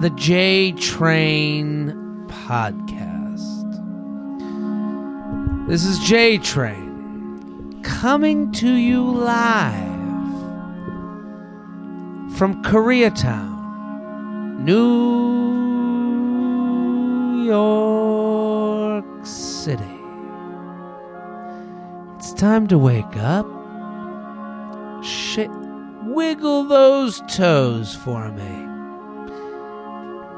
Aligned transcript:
the 0.00 0.10
J 0.10 0.72
Train 0.72 1.92
podcast. 2.26 3.68
This 5.68 5.84
is 5.84 5.98
J 5.98 6.38
Train 6.38 7.82
coming 7.82 8.50
to 8.52 8.72
you 8.72 9.04
live 9.04 9.74
from 12.38 12.64
Koreatown, 12.64 14.60
New 14.60 15.10
York 17.44 19.04
City. 19.26 19.84
It's 22.16 22.32
time 22.32 22.66
to 22.68 22.78
wake 22.78 23.18
up. 23.18 23.44
Shit, 25.04 25.50
wiggle 26.04 26.64
those 26.64 27.20
toes 27.28 27.94
for 27.94 28.30
me. 28.32 28.69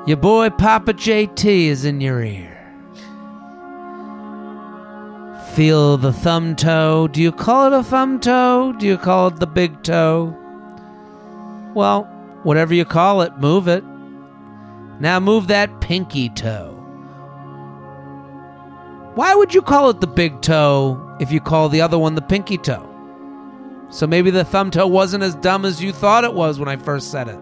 Your 0.05 0.17
boy 0.17 0.50
Papa 0.50 0.95
JT 0.95 1.45
is 1.45 1.84
in 1.84 2.00
your 2.00 2.25
ear. 2.25 2.58
Feel 5.55 5.97
the 5.97 6.12
thumb 6.12 6.56
toe. 6.56 7.06
Do 7.06 7.22
you 7.22 7.31
call 7.31 7.72
it 7.72 7.78
a 7.78 7.84
thumb 7.84 8.19
toe? 8.19 8.75
Do 8.81 8.84
you 8.84 8.98
call 8.98 9.28
it 9.28 9.36
the 9.36 9.47
big 9.47 9.84
toe? 9.84 10.36
Well, 11.75 12.03
whatever 12.42 12.75
you 12.75 12.84
call 12.84 13.22
it, 13.22 13.39
move 13.39 13.69
it. 13.69 13.84
Now 14.98 15.20
move 15.20 15.47
that 15.47 15.81
pinky 15.81 16.31
toe. 16.31 16.72
Why 19.14 19.37
would 19.37 19.55
you 19.55 19.62
call 19.62 19.89
it 19.91 20.00
the 20.00 20.09
big 20.09 20.42
toe 20.42 21.16
if 21.20 21.31
you 21.31 21.41
call 21.41 21.69
the 21.69 21.81
other 21.81 21.98
one 21.98 22.16
the 22.16 22.22
pinky 22.22 22.59
toe? 22.59 22.89
So 23.91 24.09
maybe 24.09 24.33
the 24.33 24.44
thumb 24.44 24.72
toe 24.72 24.89
wasn't 24.89 25.22
as 25.22 25.37
dumb 25.37 25.64
as 25.64 25.81
you 25.81 25.92
thought 25.92 26.25
it 26.25 26.34
was 26.34 26.59
when 26.59 26.69
I 26.69 26.77
first 26.77 27.12
said 27.12 27.28
it. 27.28 27.39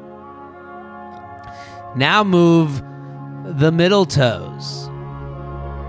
Now 1.97 2.23
move 2.23 2.83
the 3.45 3.73
middle 3.73 4.07
toes. 4.07 4.89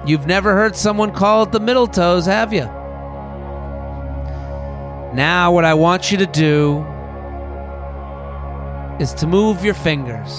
You've 0.05 0.25
never 0.25 0.53
heard 0.53 0.75
someone 0.75 1.11
call 1.11 1.43
it 1.43 1.51
the 1.51 1.59
middle 1.59 1.85
toes, 1.85 2.25
have 2.25 2.51
you? 2.51 2.65
Now, 5.13 5.51
what 5.51 5.65
I 5.65 5.73
want 5.73 6.11
you 6.11 6.17
to 6.17 6.25
do 6.25 6.85
is 8.99 9.13
to 9.15 9.27
move 9.27 9.63
your 9.63 9.73
fingers, 9.73 10.31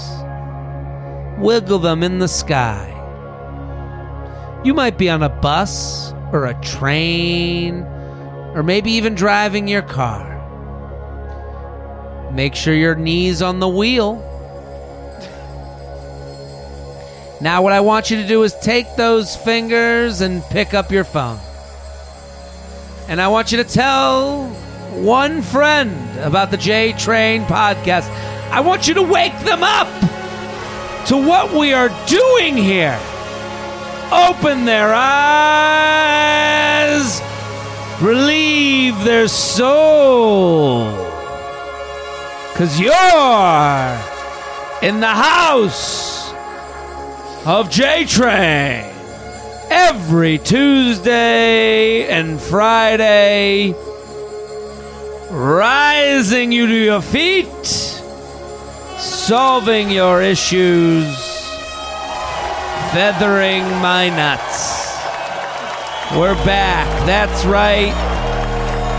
wiggle 1.38 1.78
them 1.78 2.02
in 2.02 2.18
the 2.18 2.28
sky. 2.28 2.88
You 4.64 4.74
might 4.74 4.96
be 4.98 5.10
on 5.10 5.22
a 5.22 5.28
bus 5.28 6.12
or 6.32 6.46
a 6.46 6.60
train 6.62 7.82
or 8.54 8.62
maybe 8.62 8.90
even 8.92 9.14
driving 9.14 9.68
your 9.68 9.82
car. 9.82 10.30
Make 12.32 12.54
sure 12.54 12.74
your 12.74 12.94
knees 12.94 13.42
on 13.42 13.60
the 13.60 13.68
wheel. 13.68 14.28
Now, 17.42 17.60
what 17.60 17.72
I 17.72 17.80
want 17.80 18.08
you 18.08 18.18
to 18.18 18.26
do 18.28 18.44
is 18.44 18.54
take 18.54 18.94
those 18.94 19.34
fingers 19.34 20.20
and 20.20 20.44
pick 20.44 20.74
up 20.74 20.92
your 20.92 21.02
phone. 21.02 21.40
And 23.08 23.20
I 23.20 23.26
want 23.26 23.50
you 23.50 23.58
to 23.58 23.64
tell 23.64 24.46
one 24.94 25.42
friend 25.42 26.20
about 26.20 26.52
the 26.52 26.56
J 26.56 26.92
Train 26.92 27.42
podcast. 27.42 28.08
I 28.52 28.60
want 28.60 28.86
you 28.86 28.94
to 28.94 29.02
wake 29.02 29.36
them 29.40 29.64
up 29.64 29.88
to 31.08 31.16
what 31.16 31.52
we 31.52 31.72
are 31.72 31.88
doing 32.06 32.56
here. 32.56 32.96
Open 34.12 34.64
their 34.64 34.94
eyes, 34.94 35.90
relieve 38.00 39.02
their 39.02 39.26
soul. 39.26 40.92
Because 42.52 42.78
you're 42.78 43.98
in 44.80 45.00
the 45.00 45.08
house 45.08 46.21
of 47.44 47.70
J 47.70 48.04
Train 48.04 48.84
every 49.68 50.38
Tuesday 50.38 52.06
and 52.06 52.40
Friday, 52.40 53.74
rising 55.30 56.52
you 56.52 56.66
to 56.66 56.74
your 56.74 57.02
feet, 57.02 57.64
solving 58.96 59.90
your 59.90 60.22
issues, 60.22 61.06
feathering 62.92 63.64
my 63.80 64.08
nuts. 64.10 64.96
We're 66.12 66.34
back. 66.44 66.86
That's 67.06 67.44
right. 67.44 67.92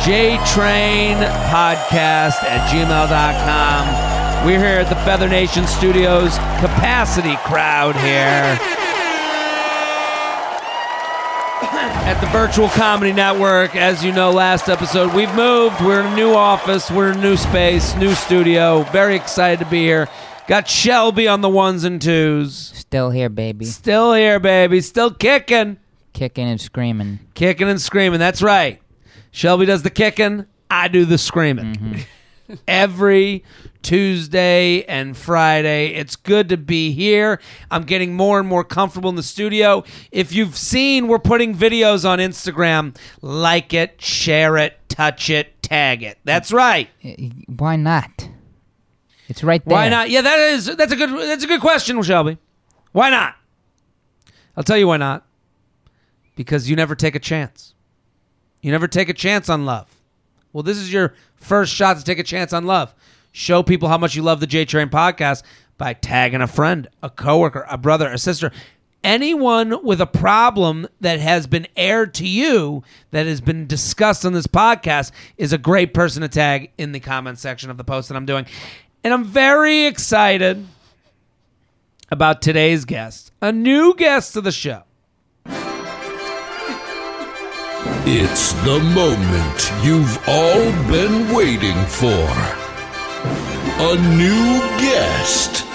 JTrain 0.01 1.15
Podcast 1.49 2.43
at 2.43 2.69
gmail.com. 2.69 4.12
We're 4.45 4.59
here 4.59 4.79
at 4.79 4.89
the 4.89 4.95
Feather 4.97 5.29
Nation 5.29 5.65
Studios 5.67 6.35
capacity 6.59 7.37
crowd 7.45 7.95
here 7.95 8.59
at 12.05 12.19
the 12.19 12.27
Virtual 12.27 12.67
Comedy 12.67 13.13
Network. 13.13 13.73
As 13.73 14.03
you 14.03 14.11
know, 14.11 14.31
last 14.31 14.67
episode, 14.67 15.13
we've 15.13 15.33
moved. 15.33 15.79
We're 15.79 16.01
in 16.01 16.07
a 16.07 16.15
new 16.17 16.33
office, 16.33 16.91
we're 16.91 17.11
in 17.13 17.19
a 17.19 17.21
new 17.21 17.37
space, 17.37 17.95
new 17.95 18.13
studio. 18.13 18.83
Very 18.91 19.15
excited 19.15 19.63
to 19.63 19.71
be 19.71 19.83
here. 19.83 20.09
Got 20.49 20.67
Shelby 20.67 21.25
on 21.25 21.39
the 21.39 21.47
ones 21.47 21.85
and 21.85 22.01
twos. 22.01 22.73
Still 22.75 23.11
here, 23.11 23.29
baby. 23.29 23.63
Still 23.63 24.13
here, 24.13 24.41
baby. 24.41 24.81
Still 24.81 25.11
kicking. 25.11 25.77
Kicking 26.11 26.49
and 26.49 26.59
screaming. 26.59 27.19
Kicking 27.33 27.69
and 27.69 27.81
screaming. 27.81 28.19
That's 28.19 28.41
right. 28.41 28.81
Shelby 29.31 29.65
does 29.65 29.83
the 29.83 29.89
kicking, 29.89 30.47
I 30.69 30.89
do 30.89 31.05
the 31.05 31.17
screaming. 31.17 31.75
Mm-hmm. 31.75 32.01
Every 32.67 33.43
Tuesday 33.81 34.83
and 34.83 35.15
Friday. 35.15 35.93
It's 35.93 36.15
good 36.15 36.49
to 36.49 36.57
be 36.57 36.91
here. 36.91 37.39
I'm 37.69 37.83
getting 37.83 38.13
more 38.15 38.39
and 38.39 38.47
more 38.47 38.63
comfortable 38.63 39.09
in 39.09 39.15
the 39.15 39.23
studio. 39.23 39.83
If 40.11 40.33
you've 40.33 40.57
seen, 40.57 41.07
we're 41.07 41.19
putting 41.19 41.55
videos 41.55 42.07
on 42.07 42.19
Instagram. 42.19 42.95
Like 43.21 43.73
it, 43.73 44.01
share 44.01 44.57
it, 44.57 44.77
touch 44.89 45.29
it, 45.29 45.61
tag 45.61 46.03
it. 46.03 46.17
That's 46.23 46.51
right. 46.51 46.89
Uh, 47.03 47.09
Why 47.47 47.75
not? 47.75 48.29
It's 49.27 49.43
right 49.43 49.63
there. 49.65 49.73
Why 49.73 49.89
not? 49.89 50.09
Yeah, 50.09 50.21
that 50.21 50.39
is 50.39 50.65
that's 50.75 50.91
a 50.91 50.95
good 50.95 51.09
that's 51.09 51.43
a 51.43 51.47
good 51.47 51.61
question, 51.61 52.01
Shelby. 52.03 52.37
Why 52.91 53.09
not? 53.09 53.35
I'll 54.55 54.63
tell 54.63 54.77
you 54.77 54.87
why 54.87 54.97
not. 54.97 55.25
Because 56.35 56.69
you 56.69 56.75
never 56.75 56.95
take 56.95 57.15
a 57.15 57.19
chance. 57.19 57.73
You 58.61 58.71
never 58.71 58.87
take 58.87 59.09
a 59.09 59.13
chance 59.13 59.49
on 59.49 59.65
love. 59.65 59.87
Well, 60.53 60.63
this 60.63 60.77
is 60.77 60.93
your 60.93 61.15
first 61.35 61.73
shot 61.73 61.97
to 61.97 62.03
take 62.03 62.19
a 62.19 62.23
chance 62.23 62.53
on 62.53 62.65
love. 62.65 62.93
Show 63.31 63.63
people 63.63 63.89
how 63.89 63.97
much 63.97 64.15
you 64.15 64.21
love 64.21 64.39
the 64.39 64.47
J 64.47 64.63
Train 64.63 64.89
podcast 64.89 65.43
by 65.77 65.93
tagging 65.93 66.41
a 66.41 66.47
friend, 66.47 66.87
a 67.01 67.09
coworker, 67.09 67.65
a 67.67 67.77
brother, 67.77 68.07
a 68.07 68.17
sister, 68.19 68.51
anyone 69.03 69.83
with 69.83 69.99
a 69.99 70.05
problem 70.05 70.87
that 71.01 71.19
has 71.19 71.47
been 71.47 71.67
aired 71.75 72.13
to 72.13 72.27
you 72.27 72.83
that 73.11 73.25
has 73.25 73.41
been 73.41 73.67
discussed 73.67 74.25
on 74.25 74.33
this 74.33 74.47
podcast 74.47 75.11
is 75.37 75.51
a 75.51 75.57
great 75.57 75.93
person 75.93 76.21
to 76.21 76.29
tag 76.29 76.71
in 76.77 76.91
the 76.91 76.99
comment 76.99 77.39
section 77.39 77.69
of 77.69 77.77
the 77.77 77.83
post 77.83 78.07
that 78.09 78.15
I'm 78.15 78.25
doing. 78.25 78.45
And 79.03 79.13
I'm 79.13 79.25
very 79.25 79.85
excited 79.85 80.65
about 82.11 82.41
today's 82.41 82.85
guest, 82.85 83.31
a 83.41 83.51
new 83.51 83.95
guest 83.95 84.33
to 84.33 84.41
the 84.41 84.51
show. 84.51 84.83
It's 88.05 88.53
the 88.63 88.79
moment 88.93 89.71
you've 89.83 90.17
all 90.27 90.71
been 90.91 91.33
waiting 91.33 91.75
for. 91.85 92.27
A 93.85 93.95
new 94.17 94.59
guest. 94.79 95.65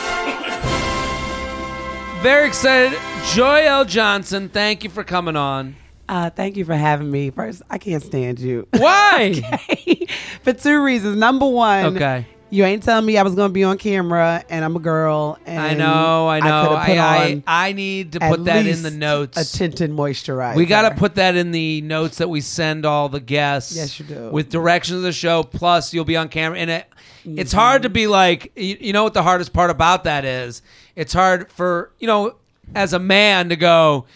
Very 2.23 2.49
excited. 2.49 2.99
Joyelle 3.33 3.87
Johnson, 3.87 4.49
thank 4.49 4.83
you 4.85 4.91
for 4.91 5.05
coming 5.05 5.37
on. 5.37 5.77
Uh, 6.09 6.31
thank 6.31 6.57
you 6.57 6.65
for 6.65 6.75
having 6.75 7.11
me. 7.11 7.31
First, 7.31 7.63
I 7.71 7.79
can't 7.79 8.03
stand 8.03 8.39
you. 8.41 8.67
Why? 8.73 9.35
okay. 9.71 10.07
for 10.43 10.53
two 10.55 10.83
reasons. 10.83 11.17
Number 11.17 11.47
one, 11.47 11.97
Okay. 11.97 12.27
You 12.51 12.65
ain't 12.65 12.83
telling 12.83 13.05
me 13.05 13.19
I 13.19 13.23
was 13.23 13.35
going 13.35 13.51
to 13.51 13.53
be 13.53 13.65
on 13.65 13.79
camera 13.79 14.45
and 14.49 14.65
I'm 14.65 14.77
a 14.77 14.81
girl. 14.81 15.39
And 15.45 15.59
I 15.59 15.75
know, 15.75 16.29
I 16.29 16.41
know. 16.41 16.73
I, 16.73 16.87
I, 16.93 17.33
on 17.33 17.45
I 17.47 17.73
need 17.73 18.13
to 18.13 18.21
put 18.21 18.45
that 18.47 18.67
in 18.67 18.83
the 18.83 18.91
notes. 18.91 19.37
A 19.37 19.59
tinted 19.59 19.91
moisturizer. 19.91 20.57
we 20.57 20.67
got 20.67 20.89
to 20.89 20.95
put 20.95 21.17
that 21.17 21.37
in 21.37 21.51
the 21.51 21.81
notes 21.83 22.19
that 22.19 22.29
we 22.29 22.41
send 22.41 22.87
all 22.87 23.09
the 23.09 23.21
guests. 23.21 23.77
Yes, 23.77 23.99
you 24.01 24.07
do. 24.07 24.31
With 24.31 24.51
directions 24.51 24.99
of 24.99 25.03
the 25.03 25.13
show, 25.13 25.43
plus 25.43 25.93
you'll 25.93 26.05
be 26.05 26.17
on 26.17 26.29
camera. 26.29 26.59
And 26.59 26.71
it, 26.71 26.87
it's 27.25 27.51
mm-hmm. 27.51 27.59
hard 27.59 27.83
to 27.83 27.91
be 27.91 28.07
like, 28.07 28.53
you, 28.57 28.77
you 28.81 28.93
know 28.93 29.05
what 29.05 29.15
the 29.15 29.23
hardest 29.23 29.53
part 29.53 29.71
about 29.71 30.05
that 30.05 30.25
is? 30.25 30.63
It's 30.97 31.13
hard 31.13 31.53
for, 31.53 31.93
you 31.99 32.07
know, 32.07 32.37
as 32.75 32.93
a 32.93 32.99
man 32.99 33.51
to 33.51 33.57
go, 33.57 34.07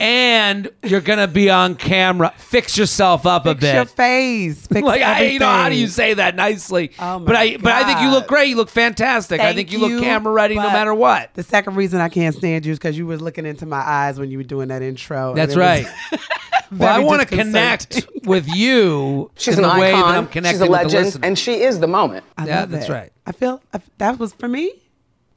and 0.00 0.70
you're 0.84 1.00
going 1.00 1.18
to 1.18 1.26
be 1.28 1.50
on 1.50 1.74
camera. 1.74 2.32
Fix 2.36 2.76
yourself 2.78 3.26
up 3.26 3.46
a 3.46 3.54
bit. 3.54 3.60
Fix 3.60 3.62
bit. 3.62 3.74
your 3.74 3.84
face. 3.86 4.66
Fix 4.66 4.82
like 4.86 5.02
I, 5.02 5.22
you 5.24 5.38
know, 5.38 5.46
how 5.46 5.68
do 5.68 5.74
you 5.74 5.88
say 5.88 6.14
that 6.14 6.36
nicely? 6.36 6.92
Oh, 6.98 7.18
my 7.18 7.24
but 7.26 7.36
I, 7.36 7.56
but 7.56 7.72
I 7.72 7.84
think 7.84 8.00
you 8.00 8.10
look 8.10 8.26
great. 8.28 8.48
You 8.50 8.56
look 8.56 8.68
fantastic. 8.70 9.40
I 9.40 9.44
Thank 9.44 9.56
think 9.56 9.72
you, 9.72 9.78
look 9.80 10.02
camera 10.02 10.32
ready 10.32 10.54
no 10.54 10.62
but 10.62 10.72
matter 10.72 10.94
what. 10.94 11.34
The 11.34 11.42
second 11.42 11.74
reason 11.76 12.00
I 12.00 12.08
can't 12.08 12.34
stand 12.34 12.64
you 12.66 12.72
is 12.72 12.78
because 12.78 12.96
you 12.96 13.06
was 13.06 13.20
looking 13.20 13.46
into 13.46 13.66
my 13.66 13.78
eyes 13.80 14.18
when 14.20 14.30
you 14.30 14.38
were 14.38 14.44
doing 14.44 14.68
that 14.68 14.82
intro. 14.82 15.30
and 15.30 15.38
That's 15.38 15.54
it 15.54 15.58
was- 15.58 15.84
right. 16.12 16.20
Well, 16.70 16.86
I 16.86 16.96
Very 16.96 17.04
want 17.06 17.22
to 17.26 17.34
disconcerting. 17.34 18.02
connect 18.02 18.26
with 18.26 18.46
you 18.54 19.30
She's 19.36 19.56
in 19.56 19.64
an 19.64 19.70
the 19.74 19.80
way 19.80 19.88
icon. 19.90 20.02
that 20.02 20.18
I'm 20.18 20.26
connecting 20.28 20.60
She's 20.60 20.68
a 20.68 20.70
with 20.70 20.80
the 20.80 20.84
legend, 20.84 21.04
listener. 21.06 21.26
and 21.26 21.38
she 21.38 21.62
is 21.62 21.80
the 21.80 21.86
moment. 21.86 22.26
I 22.36 22.46
Yeah, 22.46 22.60
love 22.60 22.70
that's 22.72 22.90
it. 22.90 22.92
right. 22.92 23.12
I 23.26 23.32
feel 23.32 23.62
I, 23.72 23.80
that 23.96 24.18
was 24.18 24.34
for 24.34 24.48
me. 24.48 24.72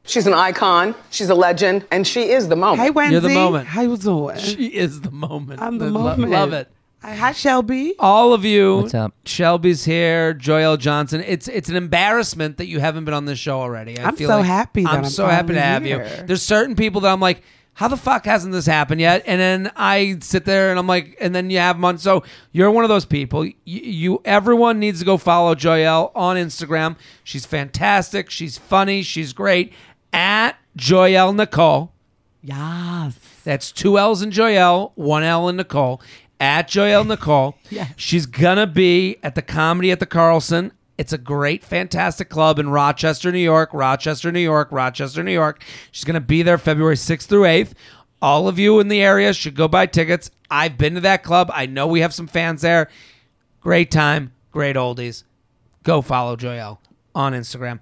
She's 0.04 0.26
an 0.28 0.34
icon. 0.34 0.96
She's 1.12 1.30
a 1.30 1.36
legend, 1.36 1.86
and 1.92 2.06
she 2.08 2.30
is 2.32 2.48
the 2.50 2.56
moment. 2.56 2.82
Hey, 2.82 2.90
Wendy. 2.90 3.12
You're 3.14 3.22
the 3.22 3.30
moment. 3.30 3.68
How 3.68 3.82
you 3.82 3.96
doing? 3.98 4.38
she 4.38 4.68
is 4.68 5.02
the 5.02 5.12
moment. 5.12 5.62
I'm 5.62 5.78
the 5.78 5.86
I 5.86 5.90
lo- 5.90 6.02
moment. 6.04 6.32
love 6.32 6.54
it. 6.54 6.72
Hi, 7.04 7.32
Shelby. 7.32 7.96
All 7.98 8.32
of 8.34 8.46
you. 8.46 8.78
What's 8.78 8.94
up? 8.94 9.14
Shelby's 9.26 9.86
here. 9.86 10.36
Joyelle 10.36 10.78
Johnson. 10.78 11.24
It's 11.26 11.48
it's 11.48 11.68
an 11.70 11.76
embarrassment 11.76 12.58
that 12.58 12.68
you 12.68 12.80
haven't 12.80 13.06
been 13.06 13.14
on 13.16 13.26
this 13.26 13.40
show 13.40 13.60
already. 13.60 13.98
I 13.98 14.08
I'm 14.10 14.16
feel 14.16 14.30
so 14.30 14.38
like 14.38 14.46
happy 14.46 14.84
that 14.84 14.92
I'm 14.94 14.98
I'm 15.06 15.10
so 15.10 15.26
happy 15.26 15.54
to 15.56 15.60
finally 15.62 15.68
have 15.68 15.86
you. 15.88 15.96
here. 16.16 16.24
There's 16.28 16.44
certain 16.44 16.76
people 16.76 17.02
that 17.02 17.12
I'm 17.12 17.20
like, 17.20 17.42
how 17.74 17.88
the 17.88 17.98
fuck 17.98 18.26
hasn't 18.26 18.54
this 18.54 18.68
happened 18.68 19.02
yet? 19.02 19.24
And 19.26 19.42
then 19.42 19.72
I 19.76 20.18
sit 20.22 20.46
there 20.46 20.70
and 20.70 20.78
I'm 20.78 20.86
like, 20.86 21.18
and 21.20 21.34
then 21.34 21.50
you 21.50 21.58
have 21.58 21.76
them 21.78 21.86
on. 21.86 21.98
So 21.98 22.24
you're 22.52 22.70
one 22.70 22.84
of 22.84 22.90
those 22.90 23.06
people. 23.06 23.46
You, 23.46 23.54
you 23.66 24.22
everyone 24.24 24.80
needs 24.80 25.00
to 25.00 25.06
go 25.06 25.18
follow 25.18 25.56
Joyelle 25.56 26.12
on 26.14 26.36
Instagram. 26.36 26.98
She's 27.24 27.48
fantastic. 27.48 28.30
She's 28.30 28.60
funny. 28.60 29.02
She's 29.02 29.34
great. 29.34 29.74
At 30.14 30.58
Joyelle 30.78 31.36
Nicole. 31.36 31.92
Yes. 32.42 33.18
That's 33.44 33.72
two 33.72 33.98
L's 33.98 34.22
in 34.22 34.32
Joyelle, 34.32 34.92
one 34.96 35.24
L 35.24 35.48
in 35.50 35.58
Nicole. 35.58 36.02
At 36.40 36.68
Joyelle 36.70 37.08
Nicole. 37.08 37.56
Yeah. 37.70 37.88
She's 37.96 38.26
gonna 38.26 38.68
be 38.68 39.18
at 39.24 39.36
the 39.36 39.42
comedy 39.42 39.92
at 39.92 40.00
the 40.00 40.06
Carlson. 40.06 40.74
It's 40.98 41.14
a 41.14 41.18
great, 41.18 41.64
fantastic 41.64 42.30
club 42.30 42.60
in 42.60 42.70
Rochester, 42.70 43.32
New 43.32 43.40
York. 43.40 43.70
Rochester, 43.74 44.32
New 44.32 44.42
York. 44.42 44.68
Rochester, 44.72 45.24
New 45.24 45.32
York. 45.32 45.64
She's 45.92 46.04
gonna 46.04 46.20
be 46.20 46.44
there 46.44 46.58
February 46.58 46.96
6th 46.96 47.28
through 47.28 47.44
8th. 47.44 47.74
All 48.22 48.48
of 48.48 48.60
you 48.60 48.80
in 48.80 48.88
the 48.90 49.02
area 49.02 49.34
should 49.34 49.56
go 49.56 49.68
buy 49.68 49.86
tickets. 49.86 50.30
I've 50.50 50.78
been 50.78 50.96
to 50.96 51.02
that 51.02 51.24
club. 51.24 51.50
I 51.54 51.66
know 51.66 51.88
we 51.88 52.02
have 52.02 52.14
some 52.14 52.28
fans 52.28 52.62
there. 52.62 52.90
Great 53.62 53.90
time, 53.90 54.34
great 54.52 54.76
oldies. 54.76 55.24
Go 55.84 56.02
follow 56.02 56.36
Joyelle 56.36 56.78
on 57.16 57.34
Instagram. 57.34 57.80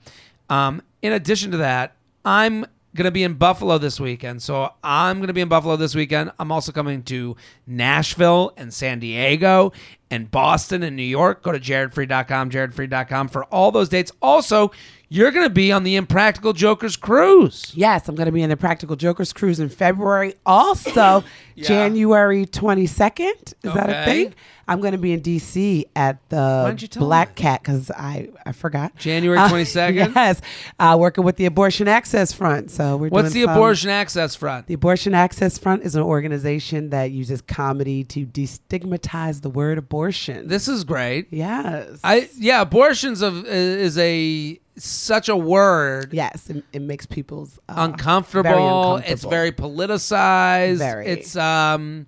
Um, 0.49 0.81
in 1.01 1.11
addition 1.13 1.51
to 1.51 1.57
that, 1.57 1.95
I'm 2.25 2.65
going 2.95 3.05
to 3.05 3.11
be 3.11 3.23
in 3.23 3.35
Buffalo 3.35 3.77
this 3.77 3.99
weekend. 3.99 4.41
So 4.41 4.73
I'm 4.83 5.17
going 5.17 5.27
to 5.27 5.33
be 5.33 5.41
in 5.41 5.47
Buffalo 5.47 5.75
this 5.75 5.95
weekend. 5.95 6.31
I'm 6.39 6.51
also 6.51 6.71
coming 6.71 7.03
to 7.03 7.35
Nashville 7.67 8.53
and 8.57 8.73
San 8.73 8.99
Diego 8.99 9.71
and 10.09 10.29
Boston 10.29 10.83
and 10.83 10.95
New 10.95 11.03
York. 11.03 11.43
Go 11.43 11.51
to 11.51 11.59
jaredfreid.com, 11.59 12.49
jaredfreid.com 12.49 13.27
for 13.29 13.45
all 13.45 13.71
those 13.71 13.89
dates. 13.89 14.11
Also, 14.21 14.71
you're 15.09 15.31
going 15.31 15.45
to 15.45 15.49
be 15.53 15.71
on 15.71 15.83
the 15.83 15.95
Impractical 15.95 16.53
Jokers 16.53 16.95
cruise. 16.95 17.71
Yes, 17.75 18.07
I'm 18.07 18.15
going 18.15 18.27
to 18.27 18.31
be 18.31 18.43
in 18.43 18.49
the 18.49 18.57
Practical 18.57 18.95
Jokers 18.95 19.33
cruise 19.33 19.59
in 19.59 19.69
February. 19.69 20.35
Also, 20.45 21.23
January 21.57 22.45
22nd. 22.45 23.53
Is 23.63 23.73
that 23.73 23.89
a 23.89 24.05
thing? 24.05 24.33
I'm 24.67 24.81
going 24.81 24.91
to 24.91 24.99
be 24.99 25.13
in 25.13 25.21
DC 25.21 25.85
at 25.95 26.19
the 26.29 26.65
didn't 26.67 26.83
you 26.83 26.87
tell 26.87 27.03
Black 27.07 27.29
me? 27.29 27.33
Cat 27.41 27.61
because 27.63 27.89
I 27.89 28.29
I 28.45 28.51
forgot. 28.51 28.95
January 28.97 29.35
Uh, 29.39 29.49
22nd? 29.51 30.13
yes, 30.15 30.41
uh, 30.79 30.95
working 30.99 31.23
with 31.23 31.37
the 31.37 31.45
Abortion 31.47 31.87
Access 31.87 32.31
Front. 32.33 32.69
So 32.69 32.95
we're 32.95 33.09
What's 33.09 33.33
the 33.33 33.45
some- 33.45 33.49
Abortion 33.53 33.89
Access 33.89 34.35
Front? 34.35 34.67
The 34.67 34.75
Abortion 34.75 35.15
Access 35.15 35.57
Front 35.57 35.81
is 35.81 35.95
an 35.95 36.03
organization 36.03 36.91
that 36.91 37.09
uses 37.09 37.41
comedy 37.41 38.03
to 38.05 38.27
destigmatize 38.27 39.41
the 39.41 39.49
word 39.49 39.79
abortion. 39.79 40.47
This 40.47 40.67
is 40.67 40.83
great. 40.83 41.27
yes, 41.31 41.99
I 42.03 42.29
yeah, 42.37 42.61
abortions 42.61 43.23
of 43.23 43.45
is 43.47 43.97
a 43.97 44.59
such 44.85 45.29
a 45.29 45.35
word. 45.35 46.13
yes, 46.13 46.49
it, 46.49 46.63
it 46.73 46.81
makes 46.81 47.05
people's 47.05 47.59
uh, 47.69 47.73
uncomfortable. 47.77 48.49
uncomfortable. 48.95 49.13
It's 49.13 49.23
very 49.23 49.51
politicized. 49.51 50.77
Very. 50.77 51.07
It's 51.07 51.35
um, 51.35 52.07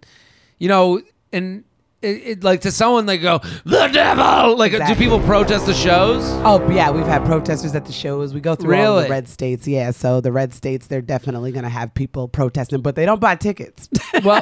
you 0.59 0.67
know, 0.67 1.01
and 1.33 1.63
it, 2.01 2.07
it 2.25 2.43
like 2.43 2.61
to 2.61 2.71
someone 2.71 3.05
they 3.05 3.17
go 3.19 3.39
the 3.65 3.87
devil. 3.93 4.57
Like, 4.57 4.71
Exactly. 4.73 4.95
do 4.95 4.99
people 4.99 5.19
protest 5.25 5.65
the 5.67 5.73
shows? 5.73 6.23
Oh 6.43 6.67
yeah, 6.71 6.89
we've 6.89 7.05
had 7.05 7.23
protesters 7.25 7.75
at 7.75 7.85
the 7.85 7.91
shows. 7.91 8.33
We 8.33 8.41
go 8.41 8.55
through 8.55 8.75
all 8.81 9.01
the 9.01 9.09
red 9.09 9.27
states. 9.27 9.67
Yeah, 9.67 9.91
so 9.91 10.19
the 10.21 10.31
red 10.31 10.53
states 10.53 10.87
they're 10.87 11.01
definitely 11.01 11.51
going 11.51 11.63
to 11.63 11.69
have 11.69 11.93
people 11.93 12.27
protesting, 12.27 12.81
but 12.81 12.95
they 12.95 13.05
don't 13.05 13.21
buy 13.21 13.35
tickets, 13.35 13.87
Well, 14.23 14.41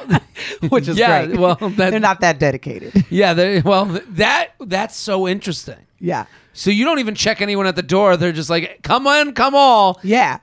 which 0.70 0.88
is 0.88 0.98
yeah, 0.98 1.26
great. 1.26 1.40
well, 1.40 1.56
that- 1.56 1.92
they're 1.92 2.00
not 2.00 2.22
that 2.22 2.40
dedicated. 2.40 3.06
yeah. 3.10 3.60
Well, 3.64 3.86
that 4.10 4.52
that's 4.62 4.96
so 4.96 5.28
interesting. 5.28 5.86
yeah, 6.00 6.26
So 6.60 6.72
you 6.72 6.84
don't 6.84 7.00
even 7.00 7.16
check 7.16 7.42
anyone 7.42 7.68
at 7.68 7.78
the 7.78 7.82
door. 7.82 8.18
They're 8.18 8.34
just 8.34 8.50
like, 8.50 8.80
come 8.84 9.08
on, 9.08 9.32
come 9.34 9.56
all. 9.56 9.98
yeah. 10.04 10.40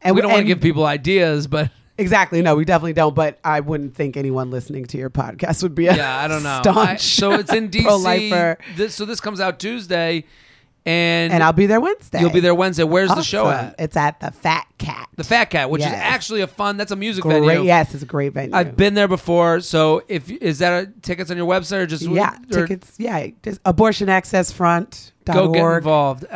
And 0.00 0.14
we 0.14 0.22
don't 0.22 0.30
want 0.30 0.42
to 0.42 0.46
give 0.46 0.60
people 0.60 0.86
ideas, 0.86 1.48
but 1.48 1.72
exactly. 1.98 2.40
No, 2.42 2.54
we 2.54 2.64
definitely 2.64 2.92
don't. 2.92 3.12
But 3.12 3.40
I 3.42 3.58
wouldn't 3.58 3.96
think 3.96 4.16
anyone 4.16 4.52
listening 4.52 4.84
to 4.86 4.96
your 4.98 5.10
podcast 5.10 5.64
would 5.64 5.74
be 5.74 5.88
a 5.88 5.96
yeah, 5.96 6.16
I 6.16 6.28
don't 6.28 6.44
know. 6.44 6.60
staunch 6.62 6.88
I- 6.90 6.96
so 6.96 7.32
it's 7.32 7.52
in 7.52 7.68
DC. 7.72 7.82
pro-lifer. 7.82 8.58
This, 8.76 8.94
so 8.94 9.04
this 9.04 9.20
comes 9.20 9.40
out 9.40 9.58
Tuesday, 9.58 10.22
and 10.86 11.32
and 11.32 11.42
I'll 11.42 11.52
be 11.52 11.66
there 11.66 11.80
Wednesday. 11.80 12.20
you'll 12.20 12.30
be 12.30 12.38
there 12.38 12.54
Wednesday. 12.54 12.84
Where's 12.84 13.10
the 13.12 13.24
show 13.24 13.48
at? 13.48 13.74
It's 13.80 13.96
at 13.96 14.20
the 14.20 14.30
Fat 14.30 14.68
Cat. 14.78 15.08
The 15.16 15.24
Fat 15.24 15.46
Cat, 15.46 15.68
which 15.68 15.80
is 15.82 15.88
actually 15.88 16.42
a 16.42 16.46
fun. 16.46 16.76
That's 16.76 16.92
a 16.92 16.96
music 16.96 17.24
Great. 17.24 17.40
venue. 17.44 17.64
Yes, 17.64 17.92
it's 17.92 18.04
a 18.04 18.06
great 18.06 18.32
venue. 18.32 18.54
I've 18.54 18.76
been 18.76 18.94
there 18.94 19.08
before. 19.08 19.58
So 19.60 20.04
if 20.06 20.30
is 20.30 20.60
that 20.60 20.84
a, 20.84 20.86
tickets 21.02 21.32
on 21.32 21.36
your 21.36 21.48
website 21.48 21.78
or 21.80 21.86
just 21.86 22.04
Yeah, 22.04 22.38
or 22.54 22.60
tickets. 22.68 22.94
Yeah, 22.98 23.26
just 23.42 23.60
abortionaccessfront.org. 23.64 25.12
Go 25.34 25.52
get 25.52 25.64
involved. 25.78 26.24
Uh, 26.24 26.28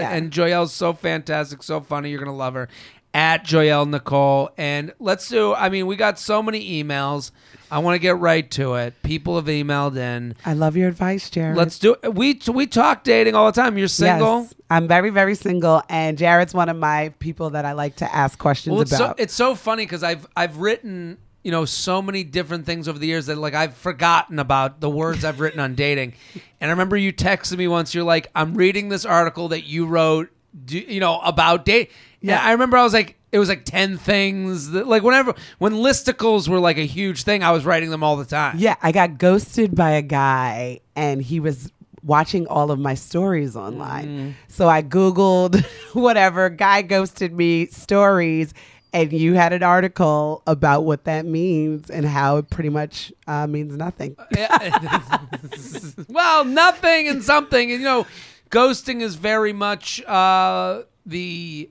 Yeah. 0.00 0.10
And 0.12 0.30
Joyelle's 0.30 0.72
so 0.72 0.92
fantastic, 0.92 1.62
so 1.62 1.80
funny. 1.80 2.10
You're 2.10 2.18
gonna 2.20 2.36
love 2.36 2.54
her. 2.54 2.68
At 3.12 3.44
Joyelle 3.44 3.88
Nicole, 3.90 4.50
and 4.56 4.92
let's 5.00 5.28
do. 5.28 5.52
I 5.52 5.68
mean, 5.68 5.88
we 5.88 5.96
got 5.96 6.16
so 6.16 6.40
many 6.44 6.80
emails. 6.80 7.32
I 7.68 7.80
want 7.80 7.96
to 7.96 7.98
get 7.98 8.16
right 8.18 8.48
to 8.52 8.74
it. 8.74 8.94
People 9.02 9.34
have 9.34 9.46
emailed 9.46 9.96
in. 9.96 10.36
I 10.46 10.52
love 10.54 10.76
your 10.76 10.88
advice, 10.88 11.28
Jared. 11.28 11.56
Let's 11.56 11.76
do. 11.80 11.96
We 12.08 12.38
we 12.52 12.68
talk 12.68 13.02
dating 13.02 13.34
all 13.34 13.46
the 13.50 13.60
time. 13.60 13.76
You're 13.76 13.88
single. 13.88 14.42
Yes, 14.42 14.54
I'm 14.70 14.86
very, 14.86 15.10
very 15.10 15.34
single, 15.34 15.82
and 15.88 16.16
Jared's 16.16 16.54
one 16.54 16.68
of 16.68 16.76
my 16.76 17.12
people 17.18 17.50
that 17.50 17.64
I 17.64 17.72
like 17.72 17.96
to 17.96 18.14
ask 18.14 18.38
questions 18.38 18.74
Well, 18.74 18.82
it's 18.82 18.92
so 18.96 19.04
about. 19.06 19.18
it's 19.18 19.34
so 19.34 19.56
funny 19.56 19.84
because 19.86 20.04
I've 20.04 20.24
I've 20.36 20.58
written 20.58 21.18
you 21.42 21.50
know 21.50 21.64
so 21.64 22.02
many 22.02 22.24
different 22.24 22.66
things 22.66 22.88
over 22.88 22.98
the 22.98 23.06
years 23.06 23.26
that 23.26 23.38
like 23.38 23.54
I've 23.54 23.74
forgotten 23.74 24.38
about 24.38 24.80
the 24.80 24.90
words 24.90 25.24
I've 25.24 25.40
written 25.40 25.60
on 25.60 25.74
dating, 25.74 26.14
and 26.60 26.70
I 26.70 26.72
remember 26.72 26.96
you 26.96 27.12
texted 27.12 27.56
me 27.56 27.68
once. 27.68 27.94
You're 27.94 28.04
like, 28.04 28.28
I'm 28.34 28.54
reading 28.54 28.88
this 28.88 29.04
article 29.04 29.48
that 29.48 29.62
you 29.64 29.86
wrote, 29.86 30.30
do, 30.64 30.78
you 30.78 31.00
know, 31.00 31.20
about 31.20 31.64
date. 31.64 31.90
Yeah, 32.20 32.34
Yeah. 32.34 32.48
I 32.48 32.52
remember 32.52 32.76
I 32.76 32.82
was 32.82 32.92
like, 32.92 33.16
it 33.32 33.38
was 33.38 33.48
like 33.48 33.64
ten 33.64 33.96
things 33.96 34.70
that 34.70 34.86
like 34.86 35.02
whenever 35.02 35.34
when 35.58 35.72
listicles 35.74 36.48
were 36.48 36.60
like 36.60 36.76
a 36.78 36.86
huge 36.86 37.22
thing, 37.22 37.42
I 37.42 37.52
was 37.52 37.64
writing 37.64 37.90
them 37.90 38.02
all 38.02 38.16
the 38.16 38.24
time. 38.26 38.56
yeah, 38.58 38.76
I 38.82 38.92
got 38.92 39.18
ghosted 39.18 39.74
by 39.74 39.92
a 39.92 40.02
guy, 40.02 40.80
and 40.94 41.22
he 41.22 41.40
was 41.40 41.72
watching 42.02 42.46
all 42.46 42.70
of 42.70 42.78
my 42.78 42.94
stories 42.94 43.54
online. 43.56 44.06
Mm. 44.06 44.34
So 44.48 44.68
I 44.68 44.82
Googled 44.82 45.62
whatever 45.94 46.48
guy 46.48 46.82
ghosted 46.82 47.32
me 47.32 47.66
stories. 47.66 48.54
And 48.92 49.12
you 49.12 49.34
had 49.34 49.52
an 49.52 49.62
article 49.62 50.42
about 50.46 50.84
what 50.84 51.04
that 51.04 51.24
means 51.24 51.90
and 51.90 52.04
how 52.04 52.38
it 52.38 52.50
pretty 52.50 52.70
much 52.70 53.12
uh, 53.26 53.46
means 53.46 53.76
nothing. 53.76 54.16
well, 56.08 56.44
nothing 56.44 57.08
and 57.08 57.22
something. 57.22 57.70
And, 57.70 57.80
you 57.80 57.86
know, 57.86 58.06
ghosting 58.50 59.00
is 59.00 59.14
very 59.14 59.52
much 59.52 60.02
uh, 60.04 60.82
the 61.06 61.70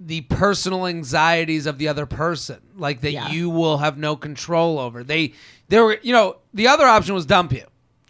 the 0.00 0.20
personal 0.22 0.86
anxieties 0.86 1.66
of 1.66 1.78
the 1.78 1.88
other 1.88 2.06
person, 2.06 2.58
like 2.76 3.00
that 3.00 3.10
Yeah. 3.12 3.30
you 3.30 3.50
will 3.50 3.78
have 3.78 3.98
no 3.98 4.14
control 4.14 4.78
over. 4.78 5.02
They, 5.02 5.32
they 5.68 5.80
were, 5.80 5.98
you 6.02 6.12
know, 6.12 6.36
the 6.54 6.68
other 6.68 6.86
option 6.86 7.14
was 7.16 7.26
dump 7.26 7.50
you, 7.52 7.64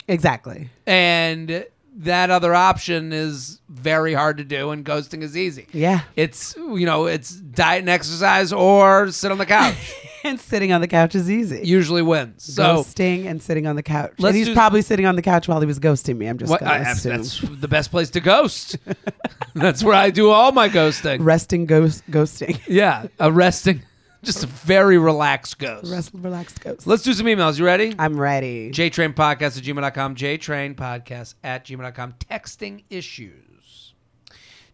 Exactly. 0.06 0.68
and 0.86 1.64
that 1.98 2.30
other 2.30 2.54
option 2.54 3.12
is 3.12 3.60
very 3.68 4.14
hard 4.14 4.38
to 4.38 4.44
do, 4.44 4.70
and 4.70 4.84
ghosting 4.84 5.22
is 5.22 5.36
easy. 5.36 5.66
Yeah. 5.72 6.00
It's 6.16 6.54
you 6.56 6.86
know, 6.86 7.06
it's 7.06 7.30
diet 7.30 7.80
and 7.80 7.88
exercise 7.88 8.52
or 8.52 9.10
sit 9.10 9.30
on 9.32 9.38
the 9.38 9.46
couch. 9.46 9.74
And 10.24 10.40
sitting 10.40 10.72
on 10.72 10.80
the 10.80 10.88
couch 10.88 11.14
is 11.14 11.30
easy. 11.30 11.60
Usually 11.62 12.02
wins. 12.02 12.42
So 12.42 12.78
ghosting 12.78 13.26
and 13.26 13.40
sitting 13.40 13.68
on 13.68 13.76
the 13.76 13.84
couch. 13.84 14.14
Let's 14.18 14.30
and 14.30 14.36
he's 14.36 14.46
do- 14.48 14.54
probably 14.54 14.82
sitting 14.82 15.06
on 15.06 15.14
the 15.14 15.22
couch 15.22 15.46
while 15.46 15.60
he 15.60 15.66
was 15.66 15.78
ghosting 15.78 16.16
me. 16.16 16.26
I'm 16.26 16.38
just 16.38 16.50
what, 16.50 16.58
gonna 16.58 16.72
I- 16.72 16.90
assume. 16.90 17.16
that's 17.18 17.40
the 17.40 17.68
best 17.68 17.92
place 17.92 18.10
to 18.10 18.20
ghost. 18.20 18.78
that's 19.54 19.82
where 19.84 19.94
I 19.94 20.10
do 20.10 20.30
all 20.30 20.50
my 20.50 20.68
ghosting. 20.68 21.18
Resting 21.24 21.66
ghost 21.66 22.02
ghosting. 22.10 22.60
Yeah, 22.66 23.06
a 23.20 23.30
resting, 23.30 23.80
just 24.22 24.42
a 24.42 24.46
very 24.46 24.98
relaxed 24.98 25.58
ghost. 25.58 25.90
Rest 25.90 26.10
relaxed 26.14 26.60
ghost. 26.60 26.86
Let's 26.86 27.02
do 27.02 27.12
some 27.12 27.26
emails. 27.26 27.58
You 27.58 27.64
ready? 27.64 27.94
I'm 27.98 28.18
ready. 28.18 28.70
JTrainPodcast 28.70 29.58
at 29.58 29.64
gmail.com. 29.64 30.16
JTrainPodcast 30.16 31.34
at 31.44 31.64
gmail.com. 31.64 32.14
Texting 32.30 32.84
issues. 32.90 33.94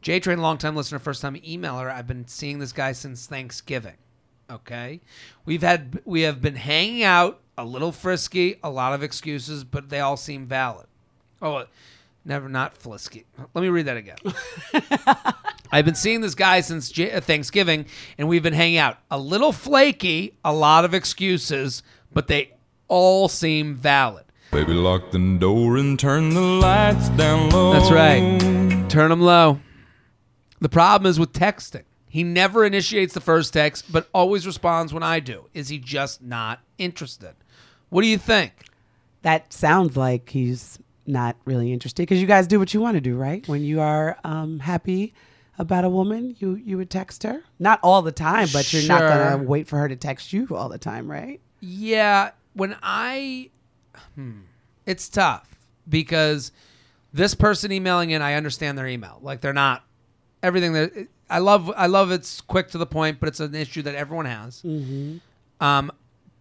JTrain, 0.03 0.39
longtime 0.39 0.77
listener, 0.77 0.99
first 0.99 1.23
time 1.23 1.35
emailer. 1.37 1.91
I've 1.91 2.07
been 2.07 2.27
seeing 2.29 2.59
this 2.59 2.73
guy 2.73 2.93
since 2.93 3.27
Thanksgiving. 3.27 3.97
Okay. 4.51 5.01
We've 5.47 5.63
had, 5.63 6.01
we 6.05 6.23
have 6.23 6.43
been 6.43 6.57
hanging 6.57 7.03
out, 7.03 7.41
a 7.57 7.65
little 7.65 7.93
frisky, 7.93 8.59
a 8.63 8.71
lot 8.71 8.93
of 8.93 9.03
excuses, 9.03 9.65
but 9.65 9.89
they 9.89 10.01
all 10.01 10.17
seem 10.17 10.47
valid. 10.47 10.87
Oh, 11.41 11.65
never 12.25 12.49
not 12.49 12.77
frisky. 12.77 13.25
Let 13.55 13.63
me 13.63 13.69
read 13.69 13.87
that 13.87 13.97
again. 13.97 14.17
I've 15.73 15.85
been 15.85 15.95
seeing 15.95 16.21
this 16.21 16.35
guy 16.35 16.61
since 16.61 16.91
J- 16.91 17.13
uh, 17.13 17.21
Thanksgiving, 17.21 17.87
and 18.17 18.29
we've 18.29 18.43
been 18.43 18.53
hanging 18.53 18.79
out. 18.79 18.99
A 19.11 19.19
little 19.19 19.53
flaky, 19.53 20.37
a 20.45 20.53
lot 20.53 20.85
of 20.85 20.95
excuses, 20.95 21.83
but 22.13 22.29
they 22.29 22.53
all 22.89 23.29
seem 23.29 23.75
valid. 23.75 24.25
Baby, 24.53 24.73
lock 24.75 25.11
the 25.11 25.19
door 25.39 25.77
and 25.77 25.99
turn 25.99 26.31
the 26.31 26.41
lights 26.41 27.09
down 27.11 27.51
low. 27.51 27.73
That's 27.73 27.91
right. 27.91 28.89
Turn 28.89 29.11
them 29.11 29.21
low. 29.21 29.59
The 30.61 30.69
problem 30.69 31.11
is 31.11 31.19
with 31.19 31.33
texting. 31.33 31.83
He 32.09 32.23
never 32.23 32.65
initiates 32.65 33.13
the 33.13 33.21
first 33.21 33.53
text, 33.53 33.91
but 33.91 34.09
always 34.15 34.47
responds 34.47 34.95
when 34.95 35.03
I 35.03 35.19
do. 35.19 35.47
Is 35.53 35.69
he 35.69 35.79
just 35.79 36.23
not 36.23 36.61
interested? 36.79 37.35
What 37.89 38.03
do 38.03 38.07
you 38.07 38.19
think? 38.19 38.53
That 39.23 39.53
sounds 39.53 39.97
like 39.97 40.31
he's 40.31 40.79
not 41.07 41.37
really 41.45 41.73
interested 41.73 42.03
because 42.03 42.21
you 42.21 42.27
guys 42.27 42.47
do 42.47 42.59
what 42.59 42.73
you 42.75 42.81
want 42.81 42.97
to 42.97 43.01
do, 43.01 43.17
right? 43.17 43.47
When 43.49 43.63
you 43.63 43.81
are 43.81 44.17
um, 44.25 44.59
happy 44.61 45.15
about 45.59 45.85
a 45.85 45.89
woman, 45.89 46.35
you 46.39 46.55
you 46.57 46.77
would 46.77 46.91
text 46.91 47.23
her. 47.23 47.43
Not 47.59 47.79
all 47.83 48.03
the 48.03 48.13
time, 48.13 48.49
but 48.53 48.73
you're 48.73 48.83
not 48.83 49.01
Sure. 49.01 49.09
gonna 49.09 49.43
wait 49.45 49.67
for 49.69 49.79
her 49.79 49.89
to 49.89 49.97
text 49.97 50.33
you 50.33 50.49
all 50.51 50.69
the 50.69 50.79
time, 50.79 51.11
right? 51.11 51.41
Yeah, 51.61 52.31
when 52.55 52.77
I, 52.83 53.51
hmm, 54.15 54.41
it's 54.87 55.09
tough 55.09 55.49
because 55.89 56.53
this 57.13 57.35
person 57.35 57.71
emailing 57.73 58.11
in, 58.11 58.21
I 58.23 58.35
understand 58.35 58.77
their 58.77 58.87
email. 58.89 59.19
Like 59.23 59.41
they're 59.41 59.53
not 59.53 59.85
everything 60.43 60.73
that 60.73 61.09
I 61.31 61.39
love. 61.39 61.71
I 61.77 61.87
love 61.87 62.11
it's 62.11 62.41
quick 62.41 62.69
to 62.71 62.79
the 62.79 62.87
point, 62.87 63.21
but 63.21 63.29
it's 63.29 63.41
an 63.41 63.55
issue 63.55 63.83
that 63.83 63.95
everyone 63.95 64.27
has. 64.27 64.63
Um, 65.61 65.93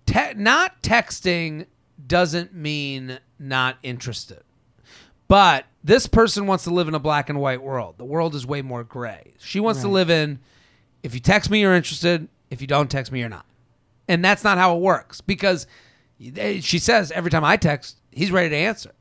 te- 0.06 0.34
not 0.36 0.82
texting 0.82 1.68
doesn't 2.08 2.54
mean 2.54 3.20
not 3.40 3.78
interested. 3.84 4.42
But 5.34 5.66
this 5.84 6.06
person 6.06 6.46
wants 6.46 6.66
to 6.66 6.70
live 6.70 6.88
in 6.88 6.94
a 6.94 7.00
black 7.00 7.28
and 7.28 7.40
white 7.40 7.64
world. 7.64 7.96
The 7.98 8.06
world 8.06 8.36
is 8.36 8.46
way 8.46 8.62
more 8.62 8.84
gray. 8.84 9.34
She 9.40 9.60
wants 9.60 9.82
to 9.82 9.88
live 9.88 10.12
in 10.12 10.38
if 11.02 11.16
you 11.16 11.20
text 11.20 11.50
me, 11.50 11.60
you're 11.62 11.74
interested. 11.74 12.28
If 12.52 12.62
you 12.62 12.68
don't 12.68 12.88
text 12.88 13.12
me, 13.12 13.20
you're 13.20 13.30
not. 13.30 13.48
And 14.08 14.24
that's 14.24 14.44
not 14.44 14.60
how 14.60 14.76
it 14.78 14.82
works 14.82 15.22
because 15.22 15.66
she 16.20 16.78
says 16.78 17.12
every 17.12 17.32
time 17.32 17.44
I 17.44 17.58
text, 17.58 17.98
he's 18.12 18.30
ready 18.32 18.50
to 18.50 18.56
answer. 18.56 18.92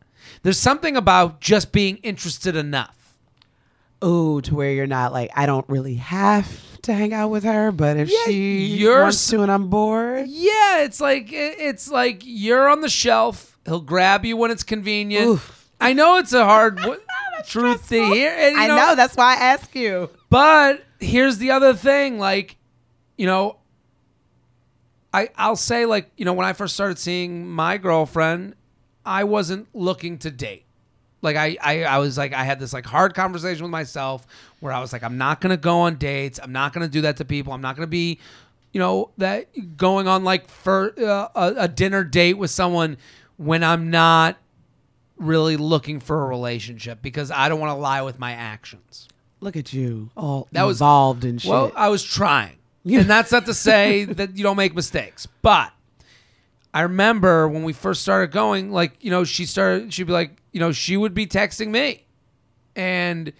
There's 0.43 0.57
something 0.57 0.97
about 0.97 1.43
just 1.43 1.71
being 1.71 1.99
interested 1.99 2.57
enough. 2.57 3.15
Ooh, 4.03 4.41
to 4.41 4.55
where 4.55 4.73
you're 4.73 4.87
not 4.87 5.12
like, 5.12 5.31
I 5.37 5.45
don't 5.45 5.69
really 5.69 5.97
have 5.97 6.81
to 6.81 6.95
hang 6.95 7.12
out 7.12 7.29
with 7.29 7.45
her, 7.45 7.73
but 7.73 7.99
if 7.99 8.11
Yeah, 8.11 8.25
she 8.25 8.65
you're 8.77 9.03
wants 9.03 9.29
to 9.29 9.43
and 9.43 9.53
I'm 9.53 9.69
bored, 9.69 10.29
Yeah, 10.29 10.79
it's 10.79 10.99
like 10.99 11.29
it's 11.31 11.91
like 11.91 12.23
you're 12.25 12.71
on 12.71 12.81
the 12.81 12.89
shelf. 12.89 13.59
He'll 13.67 13.81
grab 13.83 14.25
you 14.25 14.39
when 14.39 14.51
it's 14.51 14.62
convenient. 14.62 15.27
Oof. 15.27 15.59
I 15.83 15.93
know 15.93 16.17
it's 16.17 16.33
a 16.33 16.45
hard 16.45 16.77
w- 16.77 17.01
truth 17.47 17.89
to 17.89 18.05
hear. 18.15 18.31
and, 18.31 18.57
you 18.57 18.62
I 18.62 18.67
know 18.69 18.95
that's 18.95 19.17
why 19.17 19.35
I 19.35 19.37
ask 19.37 19.75
you. 19.75 20.11
But 20.31 20.85
here's 21.01 21.39
the 21.39 21.51
other 21.51 21.75
thing, 21.75 22.19
like, 22.19 22.57
you 23.17 23.27
know, 23.27 23.57
I 25.12 25.29
I'll 25.37 25.57
say 25.57 25.85
like, 25.85 26.11
you 26.17 26.25
know, 26.25 26.33
when 26.33 26.47
I 26.47 26.53
first 26.53 26.75
started 26.75 26.99
seeing 26.99 27.49
my 27.49 27.77
girlfriend, 27.77 28.55
I 29.05 29.25
wasn't 29.25 29.69
looking 29.75 30.19
to 30.19 30.31
date. 30.31 30.65
Like 31.21 31.37
I, 31.37 31.57
I 31.61 31.85
I 31.85 31.99
was 31.99 32.19
like 32.19 32.33
I 32.33 32.45
had 32.45 32.59
this 32.59 32.73
like 32.73 32.87
hard 32.87 33.15
conversation 33.15 33.62
with 33.62 33.71
myself 33.71 34.27
where 34.61 34.73
I 34.73 34.81
was 34.81 34.93
like 34.93 35.03
I'm 35.03 35.19
not 35.19 35.41
going 35.41 35.51
to 35.51 35.57
go 35.57 35.81
on 35.81 35.97
dates. 35.97 36.41
I'm 36.43 36.53
not 36.53 36.73
going 36.73 36.87
to 36.87 36.91
do 36.91 37.03
that 37.03 37.19
to 37.19 37.25
people. 37.25 37.53
I'm 37.53 37.61
not 37.61 37.77
going 37.77 37.87
to 37.87 37.91
be 37.91 38.19
you 38.73 38.81
know 38.81 39.11
that 39.19 39.77
going 39.77 40.09
on 40.09 40.25
like 40.25 40.49
for 40.49 40.95
uh, 40.99 41.29
a, 41.35 41.55
a 41.59 41.69
dinner 41.69 42.05
date 42.05 42.35
with 42.35 42.51
someone 42.51 42.97
when 43.37 43.62
I'm 43.62 43.91
not 43.91 44.37
really 45.23 45.57
looking 45.57 46.00
for 46.00 46.23
a 46.25 46.26
relationship 46.26 47.00
because 47.02 47.31
I 47.31 47.49
don't 47.49 47.61
want 47.61 47.71
to 47.71 47.81
lie 47.81 48.02
with 48.02 48.19
my 48.19 48.33
actions. 48.33 49.09
Look 49.41 49.57
at 49.57 49.73
you, 49.73 50.11
all 50.17 50.49
That 50.52 50.64
was- 50.64 50.76
involved 50.76 51.25
in 51.25 51.38
shit. 51.38 51.50
Well, 51.50 51.73
I 51.75 51.88
was 51.88 52.02
trying. 52.05 52.57
And 52.85 53.09
that's 53.09 53.31
not 53.33 53.47
to 53.47 53.55
say 53.55 54.05
that 54.19 54.37
you 54.37 54.43
don't 54.43 54.57
make 54.57 54.75
mistakes. 54.75 55.26
But 55.43 55.73
I 56.75 56.83
remember 56.83 57.49
when 57.49 57.62
we 57.64 57.73
first 57.73 58.02
started 58.02 58.31
going, 58.33 58.73
like, 58.73 58.93
you 59.00 59.11
know, 59.11 59.25
she 59.25 59.47
started, 59.47 59.93
she'd 59.93 60.05
be 60.07 60.12
like, 60.12 60.41
you 60.52 60.61
know, 60.61 60.73
she 60.73 60.97
would 60.97 61.14
be 61.14 61.26
texting 61.26 61.69
me. 61.69 62.05
And 62.76 63.33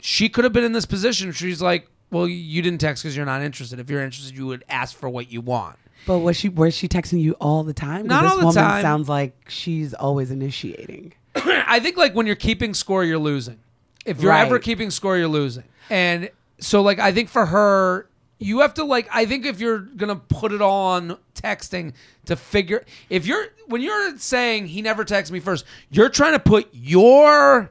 she 0.00 0.28
could 0.28 0.44
have 0.44 0.52
been 0.52 0.64
in 0.64 0.72
this 0.72 0.86
position. 0.86 1.32
She's 1.32 1.60
like, 1.60 1.88
well, 2.10 2.26
you 2.26 2.62
didn't 2.62 2.80
text 2.80 3.02
because 3.02 3.16
you're 3.16 3.26
not 3.26 3.42
interested. 3.42 3.78
If 3.80 3.90
you're 3.90 4.02
interested, 4.02 4.36
you 4.36 4.46
would 4.46 4.64
ask 4.68 4.96
for 4.96 5.08
what 5.08 5.30
you 5.30 5.40
want. 5.40 5.76
But 6.08 6.18
was 6.18 6.36
she 6.36 6.48
was 6.48 6.74
she 6.74 6.88
texting 6.88 7.20
you 7.20 7.34
all 7.40 7.62
the 7.62 7.72
time? 7.72 8.02
'Cause 8.02 8.08
Not 8.08 8.22
this 8.22 8.30
all 8.32 8.38
the 8.38 8.44
woman 8.46 8.62
time. 8.64 8.82
Sounds 8.82 9.08
like 9.08 9.34
she's 9.48 9.94
always 9.94 10.30
initiating. 10.32 11.12
I 11.36 11.78
think 11.78 11.96
like 11.96 12.14
when 12.14 12.26
you're 12.26 12.34
keeping 12.34 12.74
score, 12.74 13.04
you're 13.04 13.18
losing. 13.18 13.60
If 14.04 14.20
you're 14.20 14.32
Right. 14.32 14.46
ever 14.46 14.58
keeping 14.58 14.90
score, 14.90 15.16
you're 15.16 15.28
losing. 15.28 15.64
And 15.90 16.30
so 16.60 16.82
like 16.82 16.98
I 16.98 17.12
think 17.12 17.28
for 17.28 17.46
her, 17.46 18.08
you 18.38 18.60
have 18.60 18.74
to 18.74 18.84
like 18.84 19.08
I 19.12 19.26
think 19.26 19.44
if 19.46 19.60
you're 19.60 19.78
gonna 19.80 20.16
put 20.16 20.52
it 20.52 20.60
all 20.62 20.88
on 20.92 21.18
texting 21.34 21.92
to 22.26 22.36
figure 22.36 22.84
if 23.10 23.26
you're 23.26 23.46
when 23.66 23.82
you're 23.82 24.16
saying 24.18 24.66
he 24.68 24.82
never 24.82 25.04
texts 25.04 25.30
me 25.30 25.40
first, 25.40 25.64
you're 25.90 26.08
trying 26.08 26.32
to 26.32 26.38
put 26.40 26.68
your 26.72 27.70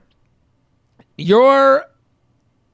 your 1.17 1.86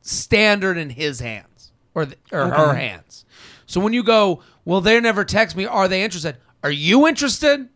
standard 0.02 0.78
in 0.78 0.90
his 0.90 1.20
hands 1.20 1.72
or 1.96 2.06
the, 2.06 2.16
or 2.32 2.50
her 2.50 2.74
hands. 2.74 3.26
So 3.66 3.80
when 3.80 3.94
you 3.94 4.04
go, 4.04 4.42
well, 4.66 4.82
they 4.82 5.00
never 5.00 5.24
text 5.26 5.56
me. 5.56 5.66
Are 5.66 5.88
they 5.88 6.04
interested? 6.04 6.38
Are 6.64 6.72
you 6.72 7.08
interested? 7.08 7.70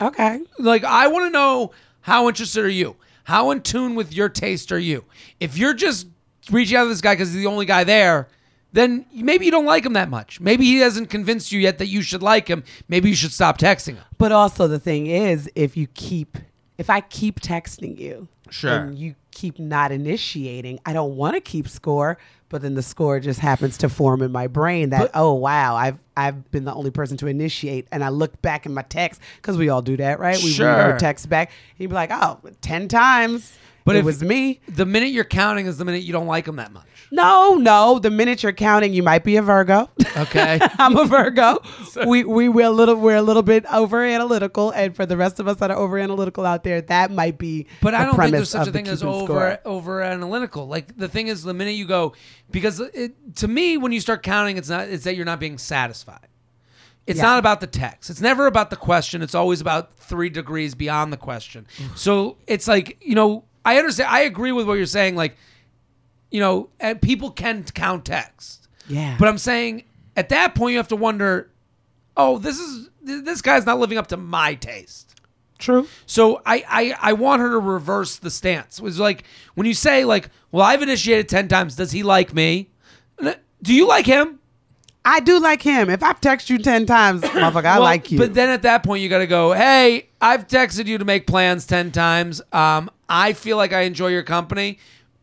Okay. 0.00 0.40
like 0.58 0.82
I 0.84 1.08
want 1.08 1.26
to 1.26 1.30
know 1.30 1.72
how 2.00 2.28
interested 2.28 2.64
are 2.64 2.68
you? 2.68 2.96
How 3.24 3.50
in 3.50 3.60
tune 3.60 3.94
with 3.94 4.12
your 4.14 4.28
taste 4.28 4.72
are 4.72 4.78
you? 4.78 5.04
If 5.38 5.56
you're 5.58 5.74
just 5.74 6.06
reaching 6.50 6.76
out 6.76 6.84
to 6.84 6.88
this 6.88 7.00
guy 7.02 7.14
because 7.14 7.32
he's 7.32 7.42
the 7.42 7.46
only 7.48 7.66
guy 7.66 7.84
there, 7.84 8.28
then 8.72 9.04
maybe 9.14 9.44
you 9.44 9.50
don't 9.50 9.66
like 9.66 9.84
him 9.84 9.92
that 9.92 10.08
much. 10.08 10.40
Maybe 10.40 10.64
he 10.64 10.78
hasn't 10.78 11.10
convinced 11.10 11.52
you 11.52 11.60
yet 11.60 11.78
that 11.78 11.86
you 11.88 12.02
should 12.02 12.22
like 12.22 12.48
him. 12.48 12.64
Maybe 12.88 13.08
you 13.10 13.14
should 13.14 13.32
stop 13.32 13.58
texting 13.58 13.94
him. 13.96 14.04
But 14.16 14.32
also 14.32 14.66
the 14.68 14.78
thing 14.78 15.06
is, 15.06 15.50
if 15.54 15.76
you 15.76 15.86
keep, 15.88 16.38
if 16.78 16.88
I 16.88 17.00
keep 17.02 17.40
texting 17.40 17.98
you, 17.98 18.28
Sure. 18.48 18.78
and 18.78 18.98
you 18.98 19.14
keep 19.32 19.58
not 19.58 19.92
initiating, 19.92 20.80
I 20.86 20.92
don't 20.92 21.16
want 21.16 21.34
to 21.34 21.40
keep 21.40 21.68
score, 21.68 22.18
but 22.48 22.62
then 22.62 22.74
the 22.74 22.82
score 22.82 23.20
just 23.20 23.38
happens 23.40 23.78
to 23.78 23.88
form 23.88 24.22
in 24.22 24.32
my 24.32 24.46
brain 24.46 24.90
that 24.90 25.00
But- 25.00 25.10
oh 25.14 25.34
wow, 25.34 25.76
I've 25.76 25.98
I've 26.16 26.50
been 26.50 26.64
the 26.64 26.74
only 26.74 26.90
person 26.90 27.16
to 27.18 27.26
initiate, 27.26 27.86
and 27.92 28.02
I 28.04 28.08
look 28.10 28.40
back 28.42 28.66
in 28.66 28.74
my 28.74 28.82
text 28.82 29.20
because 29.36 29.56
we 29.56 29.68
all 29.68 29.82
do 29.82 29.96
that, 29.98 30.18
right? 30.20 30.36
We 30.42 30.50
read 30.58 30.66
our 30.92 30.98
text 30.98 31.28
back, 31.28 31.50
you'd 31.78 31.88
be 31.88 31.94
like, 31.94 32.10
oh, 32.12 32.38
10 32.60 32.88
times, 32.88 33.56
But 33.86 33.96
it 33.96 34.04
was 34.04 34.22
me. 34.22 34.60
The 34.68 34.84
minute 34.84 35.08
you're 35.10 35.24
counting 35.24 35.66
is 35.66 35.78
the 35.78 35.84
minute 35.86 36.02
you 36.02 36.12
don't 36.12 36.26
like 36.26 36.46
him 36.46 36.56
that 36.56 36.72
much. 36.72 36.84
No, 37.12 37.54
no. 37.56 37.98
The 37.98 38.10
minute 38.10 38.42
you're 38.42 38.52
counting, 38.52 38.94
you 38.94 39.02
might 39.02 39.24
be 39.24 39.36
a 39.36 39.42
Virgo. 39.42 39.90
Okay. 40.16 40.60
I'm 40.78 40.96
a 40.96 41.04
Virgo. 41.04 41.58
we 42.06 42.24
we 42.24 42.48
we're 42.48 42.66
a 42.66 42.70
little 42.70 42.94
we're 42.94 43.16
a 43.16 43.22
little 43.22 43.42
bit 43.42 43.64
over 43.72 44.04
analytical, 44.04 44.70
and 44.70 44.94
for 44.94 45.06
the 45.06 45.16
rest 45.16 45.40
of 45.40 45.48
us 45.48 45.56
that 45.56 45.70
are 45.70 45.76
over 45.76 45.98
analytical 45.98 46.46
out 46.46 46.62
there, 46.62 46.80
that 46.82 47.10
might 47.10 47.38
be. 47.38 47.66
But 47.82 47.94
I 47.94 48.04
don't 48.04 48.16
think 48.16 48.32
there's 48.32 48.50
such 48.50 48.68
a 48.68 48.70
the 48.70 48.78
thing 48.78 48.88
as 48.88 49.02
over 49.02 49.24
score. 49.26 49.58
over 49.64 50.02
analytical. 50.02 50.66
Like 50.68 50.96
the 50.96 51.08
thing 51.08 51.26
is, 51.26 51.42
the 51.42 51.54
minute 51.54 51.72
you 51.72 51.86
go, 51.86 52.14
because 52.50 52.80
it, 52.80 53.36
to 53.36 53.48
me, 53.48 53.76
when 53.76 53.92
you 53.92 54.00
start 54.00 54.22
counting, 54.22 54.56
it's 54.56 54.68
not. 54.68 54.88
It's 54.88 55.04
that 55.04 55.16
you're 55.16 55.26
not 55.26 55.40
being 55.40 55.58
satisfied. 55.58 56.28
It's 57.06 57.16
Yeah. 57.18 57.24
not 57.24 57.38
about 57.40 57.60
the 57.60 57.66
text. 57.66 58.10
It's 58.10 58.20
never 58.20 58.46
about 58.46 58.70
the 58.70 58.76
question. 58.76 59.20
It's 59.22 59.34
always 59.34 59.60
about 59.60 59.94
three 59.94 60.28
degrees 60.28 60.74
beyond 60.76 61.12
the 61.12 61.16
question. 61.16 61.66
Mm. 61.78 61.96
so 61.98 62.36
it's 62.46 62.68
like 62.68 62.98
you 63.00 63.14
know, 63.16 63.44
I 63.64 63.78
understand. 63.78 64.10
I 64.10 64.20
agree 64.20 64.52
with 64.52 64.66
what 64.66 64.74
you're 64.74 64.86
saying. 64.86 65.16
Like, 65.16 65.36
you 66.30 66.40
know, 66.40 66.70
and 66.78 67.00
people 67.00 67.30
can 67.30 67.64
count 67.64 68.04
text. 68.04 68.68
Yeah. 68.88 69.16
But 69.18 69.28
I'm 69.28 69.38
saying 69.38 69.84
at 70.16 70.28
that 70.30 70.54
point 70.54 70.72
you 70.72 70.78
have 70.78 70.88
to 70.88 70.96
wonder, 70.96 71.50
oh, 72.16 72.38
this 72.38 72.58
is 72.58 72.88
this 73.02 73.42
guy's 73.42 73.66
not 73.66 73.78
living 73.78 73.98
up 73.98 74.08
to 74.08 74.16
my 74.16 74.54
taste. 74.54 75.14
True. 75.58 75.86
So 76.06 76.40
I, 76.46 76.64
I 76.68 77.10
I 77.10 77.12
want 77.12 77.42
her 77.42 77.50
to 77.50 77.58
reverse 77.58 78.16
the 78.16 78.30
stance. 78.30 78.78
It 78.78 78.82
was 78.82 78.98
like 78.98 79.24
when 79.54 79.66
you 79.66 79.74
say 79.74 80.04
like, 80.04 80.30
well, 80.52 80.64
I've 80.64 80.82
initiated 80.82 81.28
ten 81.28 81.48
times. 81.48 81.76
Does 81.76 81.92
he 81.92 82.02
like 82.02 82.34
me? 82.34 82.70
Do 83.62 83.74
you 83.74 83.86
like 83.86 84.06
him? 84.06 84.38
I 85.04 85.20
do 85.20 85.38
like 85.38 85.62
him. 85.62 85.90
If 85.90 86.02
I've 86.02 86.20
texted 86.20 86.50
you 86.50 86.58
ten 86.58 86.86
times, 86.86 87.22
motherfucker, 87.22 87.64
I 87.64 87.74
Well, 87.76 87.82
like 87.82 88.10
you. 88.10 88.18
But 88.18 88.34
then 88.34 88.48
at 88.48 88.62
that 88.62 88.82
point 88.82 89.02
you 89.02 89.08
got 89.08 89.18
to 89.18 89.26
go. 89.26 89.52
Hey, 89.52 90.08
I've 90.20 90.46
texted 90.46 90.86
you 90.86 90.98
to 90.98 91.04
make 91.04 91.26
plans 91.26 91.66
ten 91.66 91.90
times. 91.90 92.40
Um, 92.52 92.90
I 93.08 93.32
feel 93.34 93.56
like 93.56 93.72
I 93.72 93.82
enjoy 93.82 94.08
your 94.08 94.22
company. 94.22 94.78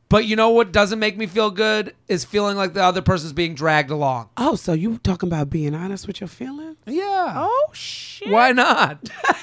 But 0.09 0.25
you 0.25 0.35
know 0.37 0.49
what 0.49 0.71
doesn't 0.71 0.99
make 0.99 1.17
me 1.17 1.27
feel 1.27 1.51
good 1.51 1.93
is 2.07 2.23
feeling 2.23 2.55
like 2.55 2.73
the 2.73 2.83
other 2.83 3.01
person's 3.01 3.33
being 3.33 3.55
dragged 3.55 3.91
along. 3.91 4.29
oh, 4.37 4.55
so 4.55 4.71
you 4.73 4.97
talking 4.99 5.27
about 5.27 5.49
being 5.49 5.75
honest 5.75 6.07
with 6.07 6.21
your 6.21 6.29
feelings? 6.29 6.77
Yeah. 6.85 7.33
Oh 7.35 7.69
shit. 7.73 8.29
Why 8.29 8.51
not? 8.51 9.09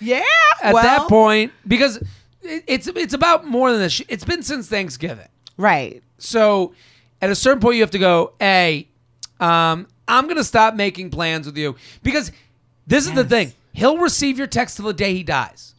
Yeah. 0.00 0.22
At 0.62 0.74
well, 0.74 0.82
that 0.84 1.08
point, 1.08 1.52
because 1.66 1.96
it, 2.42 2.64
it's 2.66 2.86
it's 2.86 3.14
about 3.14 3.44
more 3.44 3.72
than 3.72 3.80
this. 3.80 4.00
It's 4.08 4.24
been 4.24 4.42
since 4.42 4.68
Thanksgiving. 4.68 5.28
right? 5.56 6.02
So 6.18 6.72
at 7.20 7.30
a 7.30 7.34
certain 7.34 7.60
point, 7.60 7.76
you 7.76 7.82
have 7.82 7.90
to 7.90 7.98
go, 7.98 8.32
hey, 8.38 8.88
um, 9.40 9.88
I'm 10.06 10.24
going 10.24 10.36
to 10.36 10.44
stop 10.44 10.74
making 10.74 11.10
plans 11.10 11.46
with 11.46 11.56
you 11.56 11.76
because 12.02 12.32
this 12.86 13.06
is 13.06 13.12
the 13.12 13.24
thing. 13.24 13.52
He'll 13.78 13.98
receive 13.98 14.38
your 14.38 14.46
text 14.46 14.76
till 14.76 14.86
the 14.86 14.92
day 14.92 15.14
he 15.14 15.22
dies. 15.22 15.74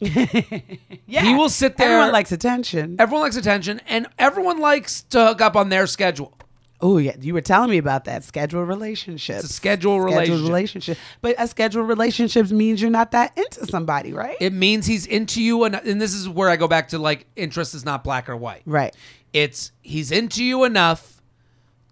Yeah. 1.06 1.22
He 1.24 1.34
will 1.34 1.48
sit 1.48 1.76
there- 1.76 1.88
Everyone 1.90 2.12
likes 2.12 2.30
attention. 2.32 2.96
Everyone 3.00 3.22
likes 3.22 3.36
attention 3.36 3.80
and 3.88 4.06
everyone 4.18 4.60
likes 4.60 5.02
to 5.10 5.26
hook 5.26 5.40
up 5.40 5.56
on 5.56 5.68
their 5.68 5.86
schedule. 5.88 6.32
Oh 6.80 6.98
yeah, 6.98 7.16
you 7.20 7.34
were 7.34 7.40
telling 7.40 7.68
me 7.68 7.78
about 7.78 8.04
that 8.04 8.22
schedule 8.24 8.64
relationship. 8.64 9.36
It's 9.40 9.50
a 9.50 9.52
scheduled 9.52 10.04
relationship. 10.04 10.46
relationship. 10.46 10.98
But 11.20 11.34
a 11.38 11.46
scheduled 11.48 11.88
relationship 11.88 12.50
means 12.50 12.80
you're 12.80 12.90
not 12.92 13.10
that 13.10 13.36
into 13.36 13.66
somebody, 13.66 14.12
right? 14.12 14.36
It 14.40 14.52
means 14.54 14.86
he's 14.86 15.04
into 15.04 15.42
you, 15.42 15.64
and, 15.64 15.74
and 15.74 16.00
this 16.00 16.14
is 16.14 16.26
where 16.28 16.48
I 16.48 16.56
go 16.56 16.68
back 16.68 16.88
to 16.90 16.98
like 16.98 17.26
interest 17.36 17.74
is 17.74 17.84
not 17.84 18.02
black 18.04 18.28
or 18.30 18.36
white. 18.36 18.62
right. 18.66 18.94
It's 19.34 19.72
he's 19.82 20.10
into 20.12 20.42
you 20.44 20.64
enough 20.64 21.20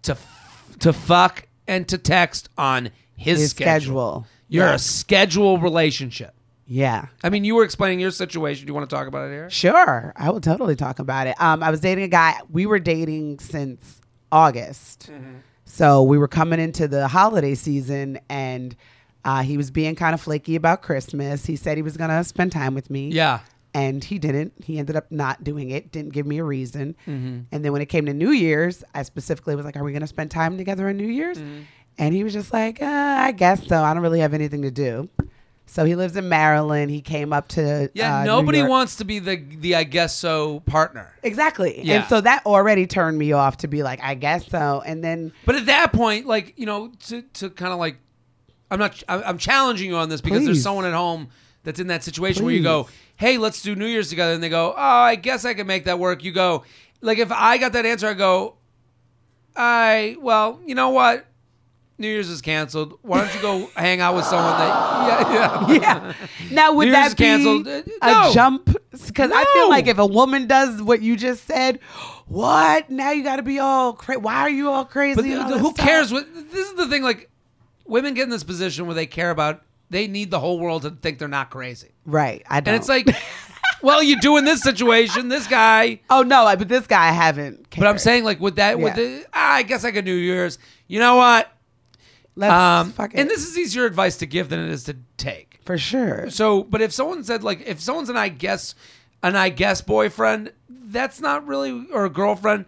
to 0.03 0.17
to 0.79 0.91
fuck 0.93 1.45
and 1.67 1.87
to 1.89 1.97
text 1.97 2.49
on 2.57 2.89
his, 3.15 3.39
His 3.39 3.49
schedule. 3.51 3.79
schedule. 4.23 4.27
You're 4.49 4.65
Yeah. 4.67 4.73
a 4.73 4.79
scheduled 4.79 5.63
relationship. 5.63 6.33
Yeah. 6.65 7.05
I 7.23 7.29
mean, 7.29 7.43
you 7.45 7.55
were 7.55 7.63
explaining 7.63 7.99
your 7.99 8.11
situation. 8.11 8.65
Do 8.67 8.71
you 8.71 8.75
want 8.75 8.89
to 8.89 8.95
talk 8.95 9.07
about 9.07 9.27
it 9.29 9.31
here? 9.33 9.49
Sure, 9.49 10.13
I 10.15 10.29
will 10.29 10.41
totally 10.41 10.75
talk 10.75 10.99
about 10.99 11.25
it. 11.27 11.39
Um, 11.41 11.63
I 11.63 11.71
was 11.71 11.79
dating 11.79 12.03
a 12.03 12.07
guy. 12.09 12.35
We 12.49 12.65
were 12.67 12.77
dating 12.79 13.39
since 13.39 14.01
August, 14.31 15.09
so 15.65 16.03
we 16.03 16.17
were 16.17 16.27
coming 16.27 16.59
into 16.59 16.87
the 16.87 17.07
holiday 17.07 17.55
season, 17.55 18.19
and 18.29 18.75
uh, 19.25 19.41
he 19.41 19.57
was 19.57 19.71
being 19.71 19.95
kind 19.95 20.13
of 20.13 20.21
flaky 20.21 20.55
about 20.55 20.81
Christmas. 20.81 21.45
He 21.45 21.55
said 21.55 21.77
he 21.77 21.83
was 21.83 21.97
gonna 21.97 22.23
spend 22.23 22.51
time 22.51 22.75
with 22.75 22.89
me. 22.89 23.09
Yeah. 23.09 23.39
and 23.75 24.03
he 24.03 24.17
didn't. 24.17 24.51
He 24.63 24.79
ended 24.79 24.95
up 24.95 25.11
not 25.11 25.43
doing 25.43 25.69
it. 25.69 25.91
Didn't 25.91 26.11
give 26.11 26.25
me 26.25 26.39
a 26.39 26.43
reason. 26.43 26.95
And 27.05 27.45
then 27.51 27.71
when 27.71 27.81
it 27.83 27.85
came 27.85 28.07
to 28.07 28.13
New 28.15 28.31
Year's, 28.31 28.83
I 28.95 29.03
specifically 29.03 29.55
was 29.55 29.63
like, 29.63 29.77
"Are 29.77 29.83
we 29.83 29.93
gonna 29.93 30.07
spend 30.07 30.31
time 30.31 30.57
together 30.57 30.89
on 30.89 30.97
New 30.97 31.07
Year's?" 31.07 31.39
And 31.99 32.15
he 32.15 32.23
was 32.23 32.33
just 32.33 32.51
like, 32.51 32.81
uh, 32.81 32.85
"I 32.85 33.31
guess 33.33 33.67
so. 33.67 33.83
I 33.83 33.93
don't 33.93 34.01
really 34.01 34.21
have 34.21 34.33
anything 34.33 34.63
to 34.63 34.71
do." 34.71 35.09
So 35.67 35.85
he 35.85 35.95
lives 35.95 36.15
in 36.15 36.27
Maryland. 36.29 36.89
He 36.89 37.01
came 37.01 37.31
up 37.31 37.49
to 37.49 37.91
Yeah, 37.93 38.21
uh, 38.21 38.23
nobody 38.23 38.63
wants 38.63 38.95
to 38.95 39.05
be 39.05 39.19
the 39.19 39.35
the 39.35 39.75
I 39.75 39.83
guess 39.83 40.15
so 40.15 40.61
partner. 40.61 41.13
Exactly. 41.21 41.81
Yeah. 41.83 41.95
And 41.97 42.09
so 42.09 42.21
that 42.21 42.43
already 42.47 42.87
turned 42.87 43.19
me 43.19 43.33
off 43.33 43.57
to 43.57 43.67
be 43.67 43.83
like, 43.83 43.99
I 44.01 44.15
guess 44.15 44.47
so. 44.47 44.81
And 44.83 45.03
then 45.03 45.31
But 45.45 45.55
at 45.57 45.67
that 45.67 45.93
point, 45.93 46.25
like 46.25 46.53
you 46.57 46.65
know, 46.65 46.91
to 47.07 47.21
to 47.21 47.51
kind 47.51 47.71
of 47.71 47.77
like, 47.77 47.97
I'm 48.71 48.79
not. 48.79 49.03
I'm 49.07 49.21
I'm 49.23 49.37
challenging 49.37 49.89
you 49.89 49.97
on 49.97 50.09
this 50.09 50.21
because 50.21 50.43
there's 50.43 50.63
someone 50.63 50.85
at 50.85 50.93
home 50.93 51.29
that's 51.63 51.79
in 51.79 51.87
that 51.87 52.03
situation 52.03 52.45
where 52.45 52.53
you 52.53 52.63
go, 52.63 52.87
"Hey, 53.17 53.37
let's 53.37 53.61
do 53.61 53.75
New 53.75 53.85
Year's 53.85 54.09
together," 54.09 54.33
and 54.33 54.41
they 54.41 54.49
go, 54.49 54.73
"Oh, 54.75 54.81
I 54.81 55.15
guess 55.15 55.45
I 55.45 55.53
can 55.53 55.67
make 55.67 55.85
that 55.85 55.99
work." 55.99 56.23
You 56.23 56.31
go, 56.31 56.63
like 57.01 57.19
if 57.19 57.31
I 57.31 57.59
got 57.59 57.73
that 57.73 57.85
answer, 57.85 58.07
I 58.07 58.13
go, 58.15 58.55
"I 59.55 60.15
well, 60.19 60.61
you 60.65 60.73
know 60.73 60.89
what." 60.89 61.25
New 61.99 62.07
Year's 62.07 62.29
is 62.29 62.41
canceled. 62.41 62.97
Why 63.01 63.21
don't 63.25 63.35
you 63.35 63.41
go 63.41 63.69
hang 63.75 63.99
out 63.99 64.15
with 64.15 64.25
someone 64.25 64.57
that? 64.57 64.67
Yeah, 65.07 65.33
yeah. 65.33 65.81
yeah. 65.81 66.13
Now 66.51 66.73
would 66.73 66.87
New 66.87 66.93
Year's 66.95 67.13
be 67.13 67.23
canceled. 67.23 67.67
Uh, 67.67 67.81
a 68.01 68.11
no. 68.11 68.31
jump? 68.33 68.75
Because 69.05 69.31
I 69.33 69.43
feel 69.53 69.69
like 69.69 69.87
if 69.87 69.97
a 69.97 70.05
woman 70.05 70.47
does 70.47 70.81
what 70.81 71.01
you 71.01 71.17
just 71.17 71.45
said, 71.45 71.79
what? 72.27 72.89
Now 72.89 73.11
you 73.11 73.23
got 73.23 73.35
to 73.35 73.43
be 73.43 73.59
all 73.59 73.93
crazy. 73.93 74.21
Why 74.21 74.35
are 74.37 74.49
you 74.49 74.69
all 74.69 74.85
crazy? 74.85 75.15
But 75.15 75.23
the- 75.25 75.35
all 75.35 75.49
the- 75.49 75.59
who 75.59 75.71
stuff? 75.71 75.85
cares? 75.85 76.11
What 76.11 76.33
this 76.33 76.69
is 76.69 76.75
the 76.75 76.87
thing. 76.87 77.03
Like 77.03 77.29
women 77.85 78.13
get 78.13 78.23
in 78.23 78.29
this 78.29 78.43
position 78.43 78.85
where 78.85 78.95
they 78.95 79.05
care 79.05 79.31
about. 79.31 79.61
They 79.91 80.07
need 80.07 80.29
the 80.31 80.39
whole 80.39 80.59
world 80.59 80.83
to 80.83 80.91
think 80.91 81.17
they're 81.17 81.27
not 81.27 81.49
crazy. 81.49 81.89
Right. 82.05 82.43
I 82.47 82.59
don't. 82.59 82.75
And 82.75 82.79
it's 82.81 82.87
like, 82.87 83.07
well, 83.81 84.03
you 84.03 84.19
do 84.21 84.37
in 84.37 84.45
this 84.45 84.61
situation. 84.61 85.29
This 85.29 85.47
guy. 85.47 85.99
oh 86.09 86.21
no, 86.21 86.45
but 86.57 86.67
this 86.69 86.85
guy 86.87 87.09
I 87.09 87.11
haven't. 87.11 87.69
Cared. 87.71 87.81
But 87.81 87.89
I'm 87.89 87.97
saying, 87.97 88.23
like, 88.23 88.39
with 88.39 88.57
that, 88.57 88.77
with 88.77 88.95
Yeah. 88.97 89.03
the, 89.03 89.25
ah, 89.33 89.53
I 89.55 89.63
guess 89.63 89.83
I 89.83 89.91
could 89.91 90.05
New 90.05 90.13
Year's. 90.13 90.59
You 90.87 90.99
know 90.99 91.15
what? 91.15 91.51
Let's 92.39 92.51
Um, 92.53 92.91
fuck 92.93 93.13
it 93.13 93.19
and 93.19 93.29
this 93.29 93.47
is 93.47 93.57
easier 93.57 93.85
advice 93.85 94.17
to 94.17 94.25
give 94.25 94.49
than 94.49 94.59
it 94.59 94.69
is 94.69 94.83
to 94.85 94.95
take. 95.17 95.59
for 95.65 95.77
sure. 95.77 96.29
So, 96.29 96.63
but 96.63 96.81
if 96.81 96.91
someone 96.93 97.23
said, 97.23 97.43
like, 97.43 97.61
if 97.67 97.79
someone's 97.79 98.09
an 98.09 98.17
I 98.17 98.29
guess, 98.29 98.73
an 99.21 99.35
I 99.35 99.49
guess 99.49 99.81
boyfriend, 99.81 100.53
that's 100.69 101.19
not 101.21 101.45
really, 101.45 101.85
or 101.91 102.05
a 102.05 102.09
girlfriend, 102.09 102.65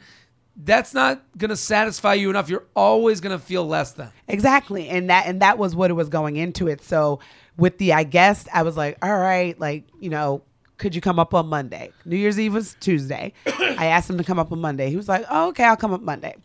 that's 0.63 0.93
not 0.93 1.23
gonna 1.37 1.55
satisfy 1.55 2.13
you 2.13 2.29
enough. 2.29 2.49
You're 2.49 2.65
always 2.75 3.21
gonna 3.21 3.39
feel 3.39 3.65
less 3.65 3.93
than. 3.93 4.09
Exactly. 4.27 4.89
And 4.89 5.09
that 5.09 5.25
and 5.25 5.41
that 5.41 5.57
was 5.57 5.75
what 5.75 5.89
it 5.89 5.93
was 5.93 6.09
going 6.09 6.35
into 6.35 6.67
it. 6.67 6.83
So 6.83 7.19
with 7.57 7.77
the 7.79 7.93
I 7.93 8.03
guess 8.03 8.47
I 8.53 8.63
was 8.63 8.77
like, 8.77 8.97
all 9.01 9.17
right, 9.17 9.59
like, 9.59 9.85
you 9.99 10.09
know, 10.09 10.43
could 10.77 10.93
you 10.93 11.01
come 11.01 11.17
up 11.19 11.33
on 11.33 11.47
Monday? 11.47 11.91
New 12.05 12.17
Year's 12.17 12.39
Eve 12.39 12.53
was 12.53 12.75
Tuesday. 12.79 13.33
I 13.45 13.85
asked 13.87 14.09
him 14.09 14.17
to 14.17 14.23
come 14.23 14.37
up 14.39 14.51
on 14.51 14.59
Monday. 14.59 14.89
He 14.89 14.97
was 14.97 15.07
like, 15.07 15.25
oh, 15.29 15.47
okay, 15.49 15.63
I'll 15.63 15.77
come 15.77 15.93
up 15.93 16.01
Monday. 16.01 16.35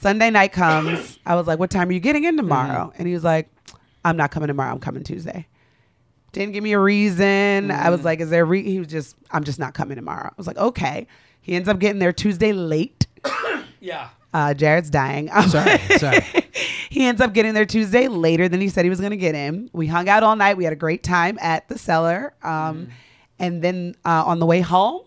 Sunday 0.00 0.30
night 0.30 0.52
comes. 0.52 1.18
I 1.26 1.34
was 1.34 1.46
like, 1.46 1.58
what 1.58 1.70
time 1.70 1.88
are 1.88 1.92
you 1.92 2.00
getting 2.00 2.24
in 2.24 2.36
tomorrow? 2.36 2.92
And 2.98 3.06
he 3.08 3.14
was 3.14 3.24
like, 3.24 3.48
I'm 4.04 4.16
not 4.16 4.30
coming 4.30 4.46
tomorrow. 4.46 4.70
I'm 4.72 4.78
coming 4.80 5.02
Tuesday. 5.02 5.46
Didn't 6.32 6.52
give 6.52 6.62
me 6.62 6.72
a 6.72 6.78
reason. 6.78 7.70
I 7.70 7.90
was 7.90 8.04
like, 8.04 8.20
is 8.20 8.30
there 8.30 8.44
re-? 8.44 8.62
He 8.62 8.78
was 8.78 8.88
just, 8.88 9.16
I'm 9.30 9.44
just 9.44 9.58
not 9.58 9.74
coming 9.74 9.96
tomorrow. 9.96 10.28
I 10.28 10.34
was 10.36 10.46
like, 10.46 10.58
okay. 10.58 11.06
He 11.40 11.54
ends 11.56 11.68
up 11.68 11.78
getting 11.78 11.98
there 11.98 12.12
Tuesday 12.12 12.52
late. 12.52 13.06
Yeah. 13.80 14.08
Uh, 14.34 14.54
Jared's 14.54 14.90
dying. 14.90 15.28
Sorry. 15.48 15.78
Sorry. 15.98 16.20
he 16.90 17.04
ends 17.06 17.20
up 17.20 17.32
getting 17.32 17.54
there 17.54 17.64
Tuesday 17.64 18.08
later 18.08 18.48
than 18.48 18.60
he 18.60 18.68
said 18.68 18.84
he 18.84 18.90
was 18.90 18.98
going 18.98 19.12
to 19.12 19.16
get 19.16 19.36
in. 19.36 19.70
We 19.72 19.86
hung 19.86 20.08
out 20.08 20.24
all 20.24 20.34
night. 20.34 20.56
We 20.56 20.64
had 20.64 20.72
a 20.72 20.76
great 20.76 21.04
time 21.04 21.38
at 21.40 21.68
the 21.68 21.78
cellar. 21.78 22.34
Um, 22.42 22.88
And 23.38 23.62
then 23.62 23.94
uh, 24.04 24.24
on 24.26 24.40
the 24.40 24.46
way 24.46 24.60
home, 24.62 25.02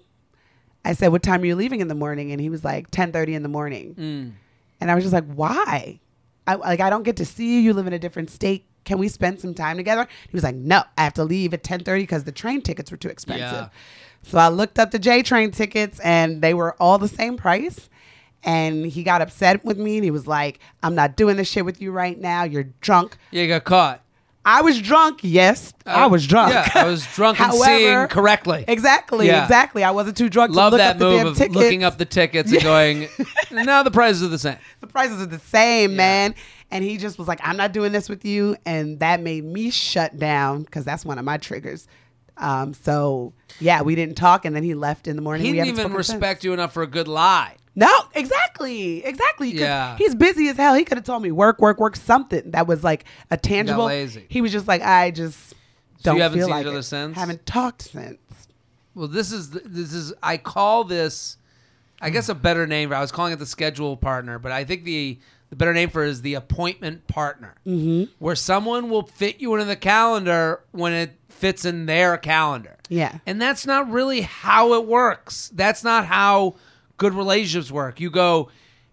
I 0.85 0.93
said, 0.93 1.09
"What 1.09 1.21
time 1.21 1.41
are 1.41 1.45
you 1.45 1.57
leaving 1.57 1.81
in 1.81 1.89
the 1.89 1.95
morning?" 1.95 2.31
And 2.31 2.39
he 2.39 2.49
was 2.49 2.63
like, 2.63 2.89
"10:30 2.91 3.33
in 3.35 3.43
the 3.43 3.49
morning." 3.49 4.33
And 4.81 4.91
I 4.91 4.95
was 4.95 5.03
just 5.05 5.13
like, 5.13 5.31
"Why? 5.33 6.01
I, 6.47 6.55
like 6.55 6.81
I 6.81 6.89
don't 6.89 7.03
get 7.03 7.15
to 7.17 7.25
see 7.25 7.55
you. 7.55 7.61
You 7.61 7.73
live 7.73 7.87
in 7.87 7.93
a 7.93 7.99
different 7.99 8.29
state. 8.29 8.65
Can 8.83 8.97
we 8.97 9.07
spend 9.07 9.39
some 9.39 9.53
time 9.53 9.77
together?" 9.77 10.07
He 10.27 10.35
was 10.35 10.43
like, 10.43 10.55
"No, 10.55 10.83
I 10.97 11.03
have 11.03 11.13
to 11.13 11.23
leave 11.23 11.53
at 11.53 11.63
10:30 11.63 11.99
because 12.01 12.23
the 12.25 12.31
train 12.33 12.61
tickets 12.61 12.91
were 12.91 12.97
too 12.97 13.09
expensive." 13.09 13.45
Yeah. 13.51 13.69
So 14.23 14.37
I 14.37 14.49
looked 14.49 14.77
up 14.79 14.91
the 14.91 14.99
J 14.99 15.23
train 15.23 15.51
tickets 15.51 15.99
and 16.01 16.41
they 16.41 16.53
were 16.53 16.75
all 16.81 16.97
the 16.97 17.07
same 17.07 17.37
price. 17.37 17.89
And 18.43 18.85
he 18.85 19.03
got 19.03 19.21
upset 19.21 19.63
with 19.63 19.77
me 19.77 19.97
and 19.97 20.03
he 20.03 20.09
was 20.11 20.25
like, 20.25 20.59
I'm 20.81 20.95
not 20.95 21.15
doing 21.15 21.37
this 21.37 21.47
shit 21.47 21.63
with 21.63 21.79
you 21.79 21.91
right 21.91 22.19
now. 22.19 22.43
You're 22.43 22.69
drunk. 22.81 23.17
Yeah, 23.29 23.43
you 23.43 23.47
got 23.47 23.63
caught. 23.65 24.01
I 24.43 24.61
was 24.63 24.81
drunk. 24.81 25.19
Yes, 25.21 25.71
I 25.85 26.03
Uh, 26.05 26.09
was 26.09 26.25
drunk. 26.25 26.53
Yeah, 26.53 26.67
I 26.73 26.85
was 26.85 27.05
drunk 27.13 27.39
and 27.39 27.53
seeing 27.63 28.07
correctly. 28.07 28.65
Exactly, 28.67 29.27
Yeah. 29.27 29.43
exactly. 29.43 29.83
I 29.83 29.91
wasn't 29.91 30.17
too 30.17 30.29
drunk 30.29 30.55
Love 30.55 30.71
to 30.71 30.77
look 30.77 30.79
that 30.79 30.91
up 30.95 30.97
the 30.97 31.05
move 31.05 31.17
damn 31.19 31.27
of 31.27 31.37
tickets. 31.37 31.55
looking 31.55 31.83
up 31.83 31.97
the 31.99 32.05
tickets 32.05 32.51
and 32.51 32.61
going, 32.63 33.07
no, 33.51 33.83
the 33.83 33.91
prices 33.91 34.23
are 34.23 34.27
the 34.29 34.39
same. 34.39 34.57
the 34.79 34.87
prices 34.87 35.21
are 35.21 35.27
the 35.27 35.37
same, 35.39 35.95
man. 35.95 36.33
And 36.71 36.83
he 36.83 36.97
just 36.97 37.19
was 37.19 37.27
like, 37.27 37.39
I'm 37.43 37.57
not 37.57 37.71
doing 37.73 37.91
this 37.91 38.09
with 38.09 38.25
you. 38.25 38.55
And 38.65 38.99
that 39.01 39.21
made 39.21 39.43
me 39.43 39.69
shut 39.69 40.17
down 40.17 40.63
because 40.63 40.85
that's 40.85 41.05
one 41.05 41.19
of 41.19 41.25
my 41.25 41.37
triggers. 41.37 41.87
Um, 42.41 42.73
so 42.73 43.33
yeah, 43.59 43.81
we 43.81 43.95
didn't 43.95 44.15
talk, 44.15 44.45
and 44.45 44.55
then 44.55 44.63
he 44.63 44.73
left 44.73 45.07
in 45.07 45.15
the 45.15 45.21
morning. 45.21 45.45
He 45.45 45.51
We 45.51 45.57
didn't 45.59 45.79
even 45.79 45.93
respect 45.93 46.43
you 46.43 46.53
enough 46.53 46.73
for 46.73 46.83
a 46.83 46.87
good 46.87 47.07
lie. 47.07 47.55
No, 47.73 47.89
exactly, 48.13 49.05
exactly. 49.05 49.51
Yeah. 49.51 49.95
he's 49.95 50.13
busy 50.13 50.49
as 50.49 50.57
hell. 50.57 50.73
He 50.73 50.83
could 50.83 50.97
have 50.97 51.05
told 51.05 51.23
me 51.23 51.31
work, 51.31 51.59
work, 51.61 51.79
work, 51.79 51.95
something 51.95 52.51
that 52.51 52.67
was 52.67 52.83
like 52.83 53.05
a 53.29 53.37
tangible. 53.37 53.85
lazy. 53.85 54.25
He 54.27 54.41
was 54.41 54.51
just 54.51 54.67
like, 54.67 54.81
I 54.81 55.11
just 55.11 55.53
don't 56.03 56.17
you 56.17 56.21
haven't 56.21 56.39
feel 56.39 56.47
seen 56.47 56.55
like 56.55 56.65
each 56.65 56.69
other 56.69 56.79
it. 56.79 56.83
since? 56.83 57.15
Haven't 57.15 57.45
talked 57.45 57.83
since. 57.83 58.19
Well, 58.93 59.07
this 59.07 59.31
is 59.31 59.51
this 59.51 59.93
is 59.93 60.13
I 60.21 60.35
call 60.35 60.83
this, 60.83 61.37
I 62.01 62.09
guess 62.09 62.27
a 62.27 62.35
better 62.35 62.67
name. 62.67 62.91
I 62.91 62.99
was 62.99 63.11
calling 63.11 63.31
it 63.31 63.39
the 63.39 63.45
schedule 63.45 63.95
partner, 63.95 64.37
but 64.37 64.51
I 64.51 64.65
think 64.65 64.83
the 64.83 65.17
the 65.49 65.55
better 65.55 65.73
name 65.73 65.89
for 65.89 66.03
it 66.03 66.09
is 66.09 66.21
the 66.21 66.33
appointment 66.33 67.07
partner, 67.07 67.55
mm-hmm. 67.65 68.11
where 68.19 68.35
someone 68.35 68.89
will 68.89 69.03
fit 69.03 69.39
you 69.39 69.53
into 69.53 69.65
the 69.65 69.75
calendar 69.75 70.61
when 70.71 70.93
it 70.93 71.11
fits 71.41 71.65
in 71.65 71.87
their 71.87 72.17
calendar. 72.17 72.77
Yeah. 72.87 73.17
and 73.25 73.41
that's 73.41 73.65
not 73.65 73.89
really 73.89 74.21
how 74.21 74.73
it 74.75 74.85
works. 74.85 75.51
That's 75.53 75.83
not 75.83 76.05
how 76.05 76.55
good 76.97 77.13
relationships 77.13 77.71
work. 77.71 77.99
You 77.99 78.09
go. 78.11 78.49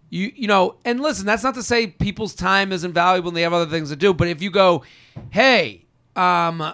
You 0.09 0.31
you 0.35 0.47
know, 0.47 0.77
and 0.83 0.99
listen, 0.99 1.25
that's 1.27 1.43
not 1.43 1.53
to 1.53 1.61
say 1.63 1.85
people's 1.85 2.33
time 2.33 2.71
isn't 2.71 2.93
valuable 2.93 3.27
and 3.27 3.37
they 3.37 3.43
have 3.43 3.53
other 3.53 3.69
things 3.69 3.89
to 3.89 3.95
do. 3.95 4.11
But 4.13 4.27
if 4.27 4.41
you 4.41 4.49
go, 4.49 4.83
hey, 5.29 5.85
um, 6.15 6.73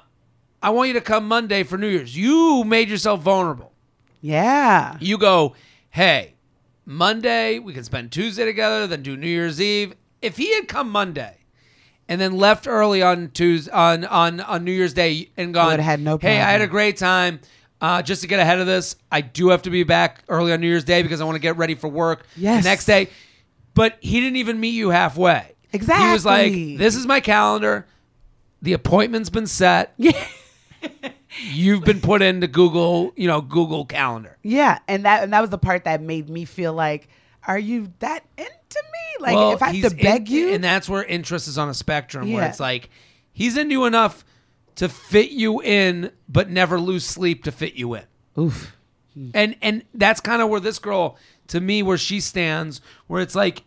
I 0.64 0.70
want 0.70 0.88
you 0.88 0.94
to 0.94 1.02
come 1.02 1.28
Monday 1.28 1.64
for 1.64 1.78
New 1.78 1.90
Year's. 1.90 2.16
You 2.16 2.64
made 2.64 2.90
yourself 2.90 3.22
vulnerable. 3.22 3.74
Yeah. 4.22 4.96
You 5.02 5.18
go, 5.18 5.56
hey, 5.90 6.36
Monday, 6.86 7.60
we 7.60 7.74
can 7.74 7.84
spend 7.84 8.12
Tuesday 8.12 8.46
together, 8.46 8.88
then 8.88 9.04
do 9.04 9.18
New 9.18 9.28
Year's 9.28 9.60
Eve. 9.60 9.94
If 10.22 10.38
he 10.38 10.54
had 10.56 10.68
come 10.68 10.90
Monday 10.90 11.40
and 12.08 12.20
then 12.22 12.38
left 12.38 12.68
early 12.68 13.02
on 13.02 13.30
Tuesday 13.32 13.72
on 13.72 14.06
on, 14.06 14.40
on 14.42 14.64
New 14.64 14.72
Year's 14.72 14.94
Day 14.94 15.30
and 15.38 15.54
gone, 15.54 15.80
had 15.80 16.00
no 16.00 16.18
hey, 16.18 16.40
I 16.42 16.52
had 16.52 16.62
a 16.62 16.66
problem. 16.66 16.70
great 16.72 16.98
time. 16.98 17.40
Uh, 17.82 18.02
just 18.02 18.22
to 18.22 18.28
get 18.28 18.40
ahead 18.40 18.60
of 18.60 18.66
this, 18.66 18.96
I 19.12 19.22
do 19.22 19.50
have 19.50 19.64
to 19.64 19.70
be 19.70 19.84
back 19.84 20.24
early 20.30 20.54
on 20.54 20.62
New 20.62 20.68
Year's 20.68 20.86
Day 20.86 21.04
because 21.04 21.20
I 21.22 21.26
want 21.26 21.36
to 21.36 21.40
get 21.42 21.58
ready 21.58 21.76
for 21.76 21.88
work 21.90 22.26
Yes. 22.38 22.64
the 22.64 22.70
next 22.70 22.86
day. 22.86 23.10
But 23.74 23.98
he 24.00 24.22
didn't 24.22 24.38
even 24.38 24.60
meet 24.60 24.70
you 24.70 24.90
halfway. 24.92 25.52
Exactly. 25.74 26.06
He 26.08 26.14
was 26.14 26.26
like, 26.26 26.54
"This 26.80 26.96
is 26.96 27.06
my 27.06 27.20
calendar. 27.20 27.86
The 28.62 28.72
appointment's 28.74 29.30
been 29.30 29.46
set. 29.48 29.94
Yeah. 29.98 30.12
You've 31.52 31.84
been 31.84 32.00
put 32.00 32.22
into 32.22 32.48
Google, 32.48 33.12
you 33.18 33.28
know, 33.28 33.42
Google 33.42 33.84
Calendar." 33.86 34.38
Yeah. 34.42 34.80
And 34.88 35.04
that 35.06 35.24
and 35.24 35.34
that 35.34 35.42
was 35.42 35.50
the 35.50 35.58
part 35.58 35.84
that 35.84 36.02
made 36.02 36.30
me 36.30 36.46
feel 36.46 36.72
like, 36.74 37.10
are 37.46 37.60
you 37.60 37.92
that 38.00 38.24
into 38.38 38.50
me? 38.50 38.56
Like 39.20 39.36
Well, 39.36 39.52
if 39.54 39.62
I 39.62 39.72
have 39.74 39.90
to 39.92 39.96
beg 39.96 40.30
in- 40.30 40.36
you. 40.36 40.54
and 40.54 40.64
that's 40.64 40.88
where 40.90 41.04
interest 41.04 41.48
is 41.48 41.58
on 41.58 41.70
a 41.70 41.74
spectrum, 41.74 42.32
where 42.32 42.48
it's 42.48 42.60
like 42.60 42.90
he's 43.34 43.58
into 43.58 43.72
you 43.74 43.86
enough 43.86 44.24
to 44.76 44.90
fit 44.90 45.32
you 45.32 45.62
in, 45.62 46.12
but 46.28 46.50
never 46.50 46.80
lose 46.80 47.06
sleep 47.06 47.44
to 47.46 47.52
fit 47.52 47.76
you 47.76 47.94
in. 47.96 48.04
Oof. 48.38 48.76
And 49.34 49.56
and 49.62 49.84
that's 49.94 50.20
kind 50.20 50.42
of 50.42 50.50
where 50.50 50.60
this 50.60 50.78
girl, 50.80 51.18
to 51.48 51.62
me, 51.62 51.82
where 51.84 51.98
she 51.98 52.20
stands, 52.20 52.82
where 53.08 53.22
it's 53.22 53.36
like 53.36 53.64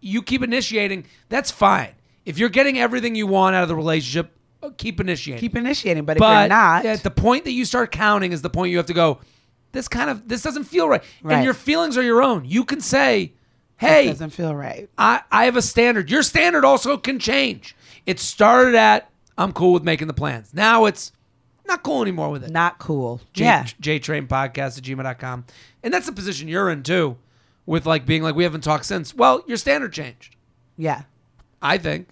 you 0.00 0.22
keep 0.22 0.42
initiating. 0.42 1.06
That's 1.28 1.50
fine. 1.50 1.90
If 2.24 2.38
you're 2.38 2.48
getting 2.50 2.78
everything 2.78 3.16
you 3.16 3.26
want 3.26 3.56
out 3.56 3.64
of 3.64 3.68
the 3.68 3.74
relationship, 3.74 4.30
uh, 4.62 4.70
keep 4.76 5.00
initiating. 5.00 5.40
Keep 5.40 5.56
initiating, 5.56 6.04
but 6.04 6.18
if 6.18 6.20
you're 6.20 6.48
not, 6.48 6.86
at 6.86 7.02
the 7.02 7.10
point 7.10 7.44
that 7.46 7.50
you 7.50 7.64
start 7.64 7.90
counting 7.90 8.30
is 8.30 8.42
the 8.42 8.50
point 8.50 8.70
you 8.70 8.76
have 8.76 8.86
to 8.86 8.94
go. 8.94 9.18
This 9.72 9.88
kind 9.88 10.08
of 10.08 10.28
this 10.28 10.42
doesn't 10.42 10.64
feel 10.64 10.88
right, 10.88 11.02
Right. 11.22 11.34
and 11.34 11.44
your 11.44 11.54
feelings 11.54 11.96
are 11.98 12.02
your 12.02 12.22
own. 12.22 12.44
You 12.44 12.62
can 12.64 12.80
say, 12.80 13.32
it 13.82 13.86
"Hey, 13.88 14.06
doesn't 14.06 14.30
feel 14.30 14.54
right. 14.54 14.88
I, 14.96 15.22
I 15.30 15.44
have 15.46 15.56
a 15.56 15.62
standard. 15.62 16.10
Your 16.10 16.22
standard 16.22 16.64
also 16.64 16.96
can 16.96 17.18
change. 17.18 17.76
It 18.06 18.18
started 18.18 18.74
at 18.74 19.10
I'm 19.38 19.52
cool 19.52 19.72
with 19.72 19.82
making 19.82 20.08
the 20.08 20.14
plans. 20.14 20.52
Now 20.54 20.84
it's 20.84 21.12
not 21.66 21.82
cool 21.82 22.02
anymore 22.02 22.30
with 22.30 22.44
it. 22.44 22.50
Not 22.50 22.78
cool. 22.78 23.20
J, 23.32 23.44
yeah. 23.44 23.64
JTrain 23.80 24.26
podcast 24.28 24.78
at 24.78 24.84
gmail.com. 24.84 25.44
And 25.82 25.92
that's 25.94 26.06
the 26.06 26.12
position 26.12 26.48
you're 26.48 26.70
in 26.70 26.82
too, 26.82 27.16
with 27.66 27.86
like 27.86 28.04
being 28.04 28.22
like, 28.22 28.34
we 28.34 28.44
haven't 28.44 28.62
talked 28.62 28.84
since. 28.84 29.14
Well, 29.14 29.42
your 29.46 29.56
standard 29.56 29.92
changed. 29.92 30.36
Yeah. 30.76 31.02
I 31.60 31.78
think. 31.78 32.08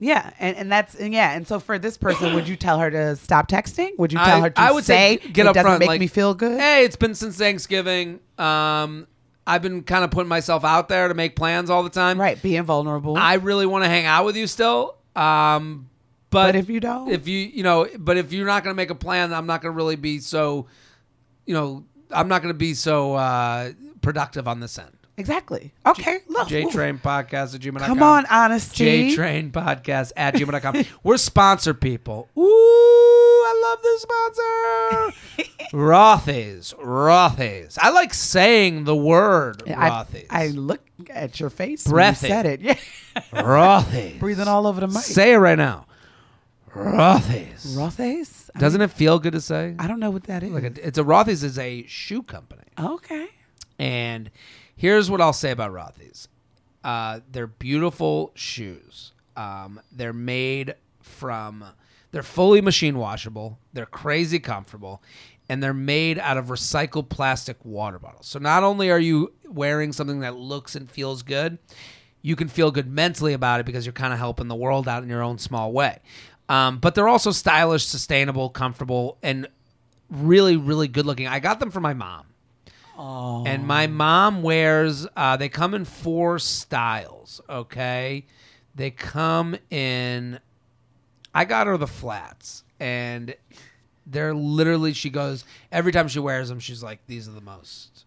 Yeah, 0.00 0.32
and, 0.38 0.56
and 0.56 0.72
that's 0.72 0.94
and 0.96 1.14
yeah, 1.14 1.32
and 1.32 1.46
so 1.46 1.58
for 1.60 1.78
this 1.78 1.96
person, 1.96 2.34
would 2.34 2.48
you 2.48 2.56
tell 2.56 2.78
her 2.78 2.90
to 2.90 3.16
stop 3.16 3.48
texting? 3.48 3.96
Would 3.96 4.12
you 4.12 4.18
tell 4.18 4.38
I, 4.38 4.40
her 4.40 4.50
to 4.50 4.60
I 4.60 4.70
would 4.72 4.84
say 4.84 5.18
say 5.18 5.28
get 5.28 5.46
it 5.46 5.48
up 5.48 5.54
doesn't 5.54 5.66
front. 5.66 5.80
make 5.80 5.86
like, 5.86 6.00
me 6.00 6.08
feel 6.08 6.34
good? 6.34 6.60
Hey, 6.60 6.84
it's 6.84 6.96
been 6.96 7.14
since 7.14 7.38
Thanksgiving. 7.38 8.20
Um, 8.36 9.06
I've 9.46 9.62
been 9.62 9.82
kind 9.82 10.04
of 10.04 10.10
putting 10.10 10.28
myself 10.28 10.64
out 10.64 10.88
there 10.88 11.08
to 11.08 11.14
make 11.14 11.36
plans 11.36 11.68
all 11.70 11.82
the 11.82 11.90
time. 11.90 12.20
Right, 12.20 12.40
being 12.40 12.62
vulnerable. 12.62 13.16
I 13.16 13.34
really 13.34 13.66
want 13.66 13.84
to 13.84 13.88
hang 13.90 14.06
out 14.06 14.24
with 14.24 14.36
you 14.36 14.46
still. 14.46 14.96
Um, 15.14 15.88
but, 16.30 16.48
But 16.48 16.56
if 16.56 16.68
you 16.68 16.80
don't? 16.80 17.10
if 17.10 17.28
you 17.28 17.38
you 17.38 17.62
know, 17.62 17.86
but 17.98 18.16
if 18.16 18.32
you're 18.32 18.46
not 18.46 18.64
going 18.64 18.74
to 18.74 18.76
make 18.76 18.90
a 18.90 18.94
plan, 18.94 19.32
I'm 19.32 19.46
not 19.46 19.62
going 19.62 19.72
to 19.72 19.76
really 19.76 19.96
be 19.96 20.18
so, 20.18 20.66
you 21.46 21.54
know, 21.54 21.84
I'm 22.10 22.26
not 22.28 22.42
going 22.42 22.52
to 22.52 22.58
be 22.58 22.74
so 22.74 23.14
uh, 23.14 23.72
productive 24.00 24.48
on 24.48 24.60
this 24.60 24.78
end. 24.78 24.90
Exactly. 25.16 25.72
Okay, 25.86 26.18
look. 26.28 26.48
J 26.48 26.64
Train 26.70 26.98
Podcast 26.98 27.54
at 27.54 27.60
gmail.com. 27.60 27.86
Come 27.86 28.02
on, 28.02 28.26
honesty. 28.26 28.84
J 29.10 29.14
Train 29.14 29.50
Podcast 29.50 30.12
at 30.16 30.34
gmail.com. 30.34 30.84
We're 31.02 31.16
sponsor 31.16 31.74
people. 31.74 32.28
Ooh, 32.36 32.42
I 32.42 33.60
love 33.62 33.82
this 33.82 34.02
sponsor. 34.02 35.52
Rothy's. 35.76 36.74
Rothy's. 36.78 37.78
I 37.80 37.90
like 37.90 38.14
saying 38.14 38.84
the 38.84 38.96
word 38.96 39.62
I, 39.68 39.90
Rothy's. 39.90 40.26
I 40.30 40.46
look 40.48 40.80
at 41.10 41.40
your 41.40 41.50
face 41.50 41.84
Breathy. 41.86 41.92
when 41.92 42.08
you 42.08 42.14
said 42.14 42.46
it. 42.46 42.60
Yeah, 43.32 43.42
Rothy's. 43.42 44.18
breathing 44.18 44.48
all 44.48 44.66
over 44.66 44.80
the 44.80 44.88
mic. 44.88 44.96
Say 45.02 45.32
it 45.34 45.36
right 45.36 45.58
now. 45.58 45.86
Rothy's. 46.74 47.76
Rothy's? 47.76 48.50
I 48.54 48.58
Doesn't 48.58 48.80
it 48.80 48.90
feel 48.90 49.18
good 49.18 49.32
to 49.34 49.40
say? 49.40 49.74
I 49.78 49.86
don't 49.86 50.00
know 50.00 50.10
what 50.10 50.24
that 50.24 50.42
is. 50.42 50.50
Like 50.50 50.64
a, 50.64 50.86
it's 50.86 50.98
a 50.98 51.04
Rothy's 51.04 51.44
is 51.44 51.58
a 51.58 51.84
shoe 51.86 52.22
company. 52.22 52.62
okay. 52.78 53.28
And 53.78 54.30
here's 54.76 55.10
what 55.10 55.20
I'll 55.20 55.32
say 55.32 55.50
about 55.50 55.72
Rothy's. 55.72 56.28
Uh, 56.82 57.20
they're 57.30 57.46
beautiful 57.46 58.32
shoes. 58.34 59.12
Um, 59.36 59.80
they're 59.90 60.12
made 60.12 60.74
from, 61.00 61.64
they're 62.12 62.22
fully 62.22 62.60
machine 62.60 62.98
washable. 62.98 63.58
They're 63.72 63.86
crazy 63.86 64.38
comfortable. 64.38 65.02
And 65.48 65.62
they're 65.62 65.74
made 65.74 66.18
out 66.18 66.38
of 66.38 66.46
recycled 66.46 67.08
plastic 67.08 67.56
water 67.64 67.98
bottles. 67.98 68.26
So 68.26 68.38
not 68.38 68.62
only 68.62 68.90
are 68.90 68.98
you 68.98 69.32
wearing 69.46 69.92
something 69.92 70.20
that 70.20 70.36
looks 70.36 70.74
and 70.74 70.90
feels 70.90 71.22
good, 71.22 71.58
you 72.22 72.36
can 72.36 72.48
feel 72.48 72.70
good 72.70 72.90
mentally 72.90 73.34
about 73.34 73.60
it 73.60 73.66
because 73.66 73.84
you're 73.84 73.92
kind 73.92 74.12
of 74.14 74.18
helping 74.18 74.48
the 74.48 74.54
world 74.54 74.88
out 74.88 75.02
in 75.02 75.08
your 75.10 75.22
own 75.22 75.38
small 75.38 75.72
way. 75.72 75.98
Um, 76.48 76.78
but 76.78 76.94
they're 76.94 77.08
also 77.08 77.30
stylish, 77.30 77.84
sustainable, 77.84 78.48
comfortable, 78.48 79.18
and 79.22 79.46
really, 80.10 80.56
really 80.56 80.88
good 80.88 81.06
looking. 81.06 81.26
I 81.26 81.40
got 81.40 81.60
them 81.60 81.70
for 81.70 81.80
my 81.80 81.94
mom. 81.94 82.26
And 83.46 83.66
my 83.66 83.86
mom 83.86 84.42
wears, 84.42 85.06
uh, 85.16 85.36
they 85.36 85.48
come 85.48 85.74
in 85.74 85.84
four 85.84 86.38
styles, 86.38 87.40
okay? 87.48 88.26
They 88.74 88.90
come 88.90 89.56
in, 89.70 90.38
I 91.34 91.44
got 91.44 91.66
her 91.66 91.76
the 91.76 91.86
flats. 91.86 92.64
And 92.78 93.34
they're 94.06 94.34
literally, 94.34 94.92
she 94.92 95.10
goes, 95.10 95.44
every 95.72 95.92
time 95.92 96.08
she 96.08 96.18
wears 96.18 96.48
them, 96.48 96.60
she's 96.60 96.82
like, 96.82 97.00
these 97.06 97.28
are 97.28 97.32
the 97.32 97.40
most 97.40 98.04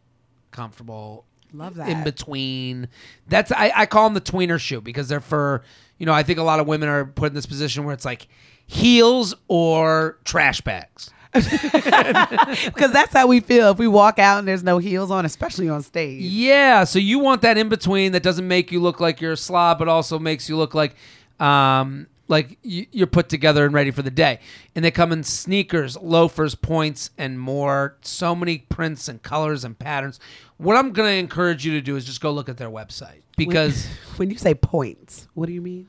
comfortable. 0.52 1.26
Love 1.54 1.76
that. 1.76 1.89
In 1.89 2.04
between. 2.04 2.88
That's, 3.28 3.52
I, 3.52 3.71
I 3.76 3.86
call 3.86 4.06
them 4.06 4.13
the 4.13 4.21
tweener 4.21 4.60
shoe 4.60 4.82
because 4.82 5.08
they're 5.08 5.19
for, 5.19 5.63
you 5.97 6.06
know, 6.06 6.13
I 6.13 6.23
think 6.23 6.39
a 6.39 6.43
lot 6.43 6.60
of 6.60 6.67
women 6.67 6.89
are 6.89 7.06
put 7.06 7.28
in 7.28 7.34
this 7.34 7.45
position 7.45 7.86
where 7.86 7.93
it's 7.93 8.06
like 8.06 8.28
heels 8.65 9.34
or 9.47 10.17
trash 10.26 10.62
bags. 10.62 11.12
Because 12.65 12.91
that's 12.91 13.13
how 13.13 13.28
we 13.28 13.39
feel 13.39 13.69
if 13.71 13.78
we 13.78 13.88
walk 13.88 14.19
out 14.19 14.39
and 14.39 14.47
there's 14.47 14.63
no 14.63 14.78
heels 14.78 15.12
on, 15.12 15.26
especially 15.26 15.69
on 15.69 15.82
stage. 15.84 16.21
Yeah, 16.21 16.84
so 16.84 17.00
you 17.00 17.19
want 17.19 17.41
that 17.41 17.58
in 17.58 17.69
between 17.69 18.12
that 18.13 18.23
doesn't 18.23 18.47
make 18.47 18.71
you 18.71 18.80
look 18.80 19.00
like 19.00 19.21
you're 19.21 19.34
a 19.34 19.38
slob, 19.38 19.80
but 19.80 19.88
also 19.88 20.19
makes 20.19 20.47
you 20.50 20.58
look 20.58 20.73
like, 20.73 20.95
um, 21.39 22.08
like 22.28 22.58
you- 22.63 22.88
you're 22.91 23.08
put 23.08 23.30
together 23.30 23.65
and 23.65 23.73
ready 23.73 23.91
for 23.91 24.02
the 24.02 24.12
day. 24.12 24.39
And 24.76 24.84
they 24.84 24.91
come 24.91 25.12
in 25.12 25.23
sneakers, 25.23 25.97
loafers, 25.97 26.56
points, 26.56 27.10
and 27.17 27.39
more. 27.39 27.95
So 28.02 28.36
many 28.36 28.60
prints 28.60 29.08
and 29.08 29.21
colors 29.23 29.63
and 29.63 29.78
patterns. 29.78 30.19
What 30.58 30.76
I'm 30.76 30.91
going 30.91 31.10
to 31.10 31.15
encourage 31.17 31.65
you 31.65 31.71
to 31.73 31.82
do 31.82 31.95
is 31.95 32.04
just 32.06 32.19
go 32.21 32.32
look 32.32 32.50
at 32.50 32.58
their 32.58 32.69
website 32.69 33.21
because 33.38 33.88
When 34.17 34.30
you 34.30 34.38
say 34.38 34.54
points, 34.56 35.28
what 35.36 35.45
do 35.47 35.54
you 35.54 35.62
mean? 35.62 35.88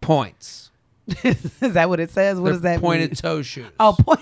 points. 0.00 0.70
is 1.24 1.52
that 1.60 1.88
what 1.88 2.00
it 2.00 2.10
says? 2.10 2.38
What 2.38 2.44
They're 2.44 2.52
does 2.54 2.62
that 2.62 2.80
pointed 2.80 3.10
mean? 3.10 3.16
toe 3.16 3.42
shoes? 3.42 3.66
Oh, 3.80 3.94
point. 3.98 4.20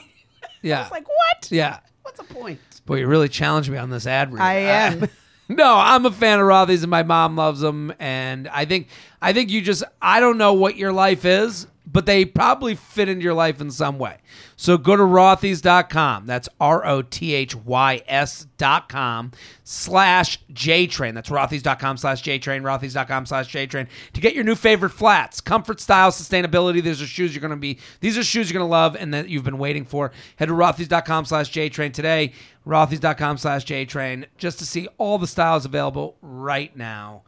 Yeah, 0.62 0.82
It's 0.82 0.90
like 0.90 1.08
what? 1.08 1.48
yeah. 1.50 1.80
What's 2.02 2.18
the 2.18 2.24
point? 2.34 2.60
Boy, 2.86 2.98
you 3.00 3.06
really 3.08 3.28
challenged 3.28 3.68
me 3.70 3.78
on 3.78 3.90
this 3.90 4.06
ad 4.06 4.32
read. 4.32 4.40
I 4.42 4.54
am. 4.54 5.08
no, 5.48 5.74
I'm 5.76 6.06
a 6.06 6.12
fan 6.12 6.38
of 6.38 6.46
Rothy's, 6.46 6.82
and 6.84 6.90
my 6.90 7.02
mom 7.02 7.36
loves 7.36 7.60
them. 7.60 7.92
And 7.98 8.46
I 8.48 8.64
think, 8.64 8.88
I 9.20 9.32
think 9.32 9.50
you 9.50 9.60
just, 9.60 9.82
I 10.00 10.20
don't 10.20 10.38
know 10.38 10.52
what 10.52 10.76
your 10.76 10.92
life 10.92 11.24
is, 11.24 11.66
but 11.86 12.06
they 12.06 12.24
probably 12.24 12.76
fit 12.76 13.08
into 13.08 13.24
your 13.24 13.34
life 13.34 13.60
in 13.60 13.70
some 13.70 13.98
way. 13.98 14.18
So 14.54 14.78
go 14.78 14.94
to 14.94 15.02
Rothys.com. 15.02 16.26
That's 16.26 16.48
R 16.60 16.86
O 16.86 17.02
T 17.02 17.34
H 17.34 17.56
Y 17.56 18.02
S 18.06 18.46
dot 18.56 18.88
com 18.88 19.32
slash 19.64 20.40
JTrain. 20.52 21.14
That's 21.14 21.28
Rothys.com 21.28 21.96
slash 21.96 22.22
J 22.22 22.36
JTrain, 22.38 22.62
Rothys.com 22.62 23.26
slash 23.26 23.52
JTrain 23.52 23.88
to 24.12 24.20
get 24.20 24.34
your 24.34 24.44
new 24.44 24.54
favorite 24.54 24.90
flats. 24.90 25.40
Comfort, 25.40 25.80
style, 25.80 26.10
sustainability. 26.10 26.82
These 26.82 27.02
are 27.02 27.06
shoes 27.06 27.34
you're 27.34 27.40
going 27.40 27.50
to 27.50 27.56
be, 27.56 27.78
these 28.00 28.18
are 28.18 28.24
shoes 28.24 28.50
you're 28.50 28.58
going 28.58 28.68
to 28.68 28.70
love 28.70 28.96
and 28.96 29.12
that 29.14 29.28
you've 29.28 29.44
been 29.44 29.58
waiting 29.58 29.84
for. 29.84 30.12
Head 30.36 30.46
to 30.46 30.54
Rothys.com 30.54 31.24
slash 31.24 31.50
JTrain 31.50 31.92
today. 31.92 32.32
Rothys.com 32.66 33.38
slash 33.38 33.64
JTrain 33.64 34.26
just 34.38 34.58
to 34.58 34.66
see 34.66 34.88
all 34.98 35.18
the 35.18 35.26
styles 35.26 35.64
available 35.64 36.16
right 36.20 36.76
now. 36.76 37.22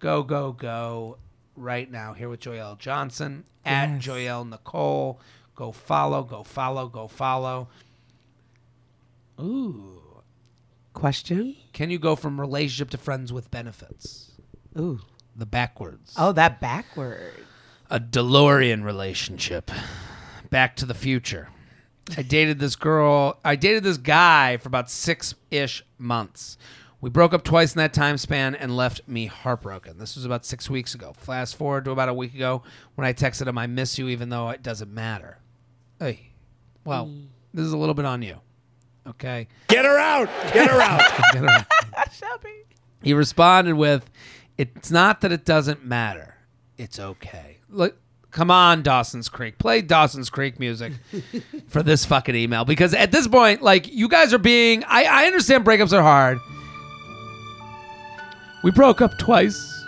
Go, 0.00 0.22
go, 0.22 0.52
go 0.52 1.18
right 1.58 1.90
now 1.90 2.12
here 2.12 2.28
with 2.28 2.40
Joyelle 2.40 2.78
Johnson 2.78 3.44
at 3.64 3.88
Yes. 3.90 4.04
Joyelle 4.06 4.48
Nicole. 4.48 5.20
Go 5.54 5.72
follow, 5.72 6.22
go 6.22 6.42
follow, 6.44 6.88
go 6.88 7.08
follow. 7.08 7.68
Ooh. 9.40 10.02
Question. 10.92 11.56
Can 11.72 11.90
you 11.90 11.98
go 11.98 12.16
from 12.16 12.40
relationship 12.40 12.90
to 12.90 12.98
friends 12.98 13.32
with 13.32 13.50
benefits? 13.50 14.32
Ooh. 14.78 15.00
The 15.36 15.46
backwards. 15.46 16.14
Oh, 16.16 16.32
that 16.32 16.60
backward. 16.60 17.32
A 17.90 18.00
DeLorean 18.00 18.84
relationship. 18.84 19.70
Back 20.50 20.76
to 20.76 20.86
the 20.86 20.94
future. 20.94 21.48
I 22.16 22.22
dated 22.22 22.58
this 22.58 22.74
girl. 22.74 23.38
I 23.44 23.54
dated 23.56 23.84
this 23.84 23.98
guy 23.98 24.56
for 24.56 24.68
about 24.68 24.90
six 24.90 25.34
ish 25.50 25.84
months. 25.98 26.58
We 27.00 27.10
broke 27.10 27.32
up 27.32 27.44
twice 27.44 27.74
in 27.74 27.78
that 27.78 27.92
time 27.92 28.18
span 28.18 28.56
and 28.56 28.76
left 28.76 29.06
me 29.06 29.26
heartbroken. 29.26 29.98
This 29.98 30.16
was 30.16 30.24
about 30.24 30.44
six 30.44 30.68
weeks 30.68 30.94
ago. 30.94 31.12
Fast 31.16 31.54
forward 31.54 31.84
to 31.84 31.92
about 31.92 32.08
a 32.08 32.14
week 32.14 32.34
ago 32.34 32.62
when 32.96 33.06
I 33.06 33.12
texted 33.12 33.46
him, 33.46 33.56
I 33.56 33.68
miss 33.68 33.98
you, 33.98 34.08
even 34.08 34.30
though 34.30 34.48
it 34.48 34.64
doesn't 34.64 34.92
matter. 34.92 35.38
Hey, 36.00 36.32
well, 36.84 37.06
mm. 37.06 37.26
this 37.54 37.64
is 37.64 37.72
a 37.72 37.76
little 37.76 37.94
bit 37.94 38.04
on 38.04 38.22
you. 38.22 38.40
Okay. 39.06 39.46
Get 39.68 39.84
her 39.84 39.96
out! 39.96 40.28
Get 40.52 40.68
her 40.68 40.80
out! 40.80 41.02
Get 41.32 41.44
around. 41.44 41.66
Shelby. 42.12 42.64
He 43.02 43.14
responded 43.14 43.74
with, 43.74 44.10
"It's 44.58 44.90
not 44.90 45.20
that 45.20 45.30
it 45.30 45.44
doesn't 45.44 45.84
matter. 45.84 46.34
It's 46.76 46.98
okay." 46.98 47.58
Look, 47.70 47.96
come 48.32 48.50
on, 48.50 48.82
Dawson's 48.82 49.28
Creek. 49.28 49.56
Play 49.58 49.82
Dawson's 49.82 50.30
Creek 50.30 50.58
music 50.58 50.92
for 51.68 51.82
this 51.82 52.04
fucking 52.04 52.34
email 52.34 52.64
because 52.64 52.92
at 52.92 53.12
this 53.12 53.28
point, 53.28 53.62
like 53.62 53.86
you 53.90 54.08
guys 54.08 54.34
are 54.34 54.38
being. 54.38 54.84
I 54.84 55.04
I 55.04 55.26
understand 55.26 55.64
breakups 55.64 55.92
are 55.92 56.02
hard. 56.02 56.38
We 58.68 58.72
broke 58.72 59.00
up 59.00 59.16
twice. 59.16 59.82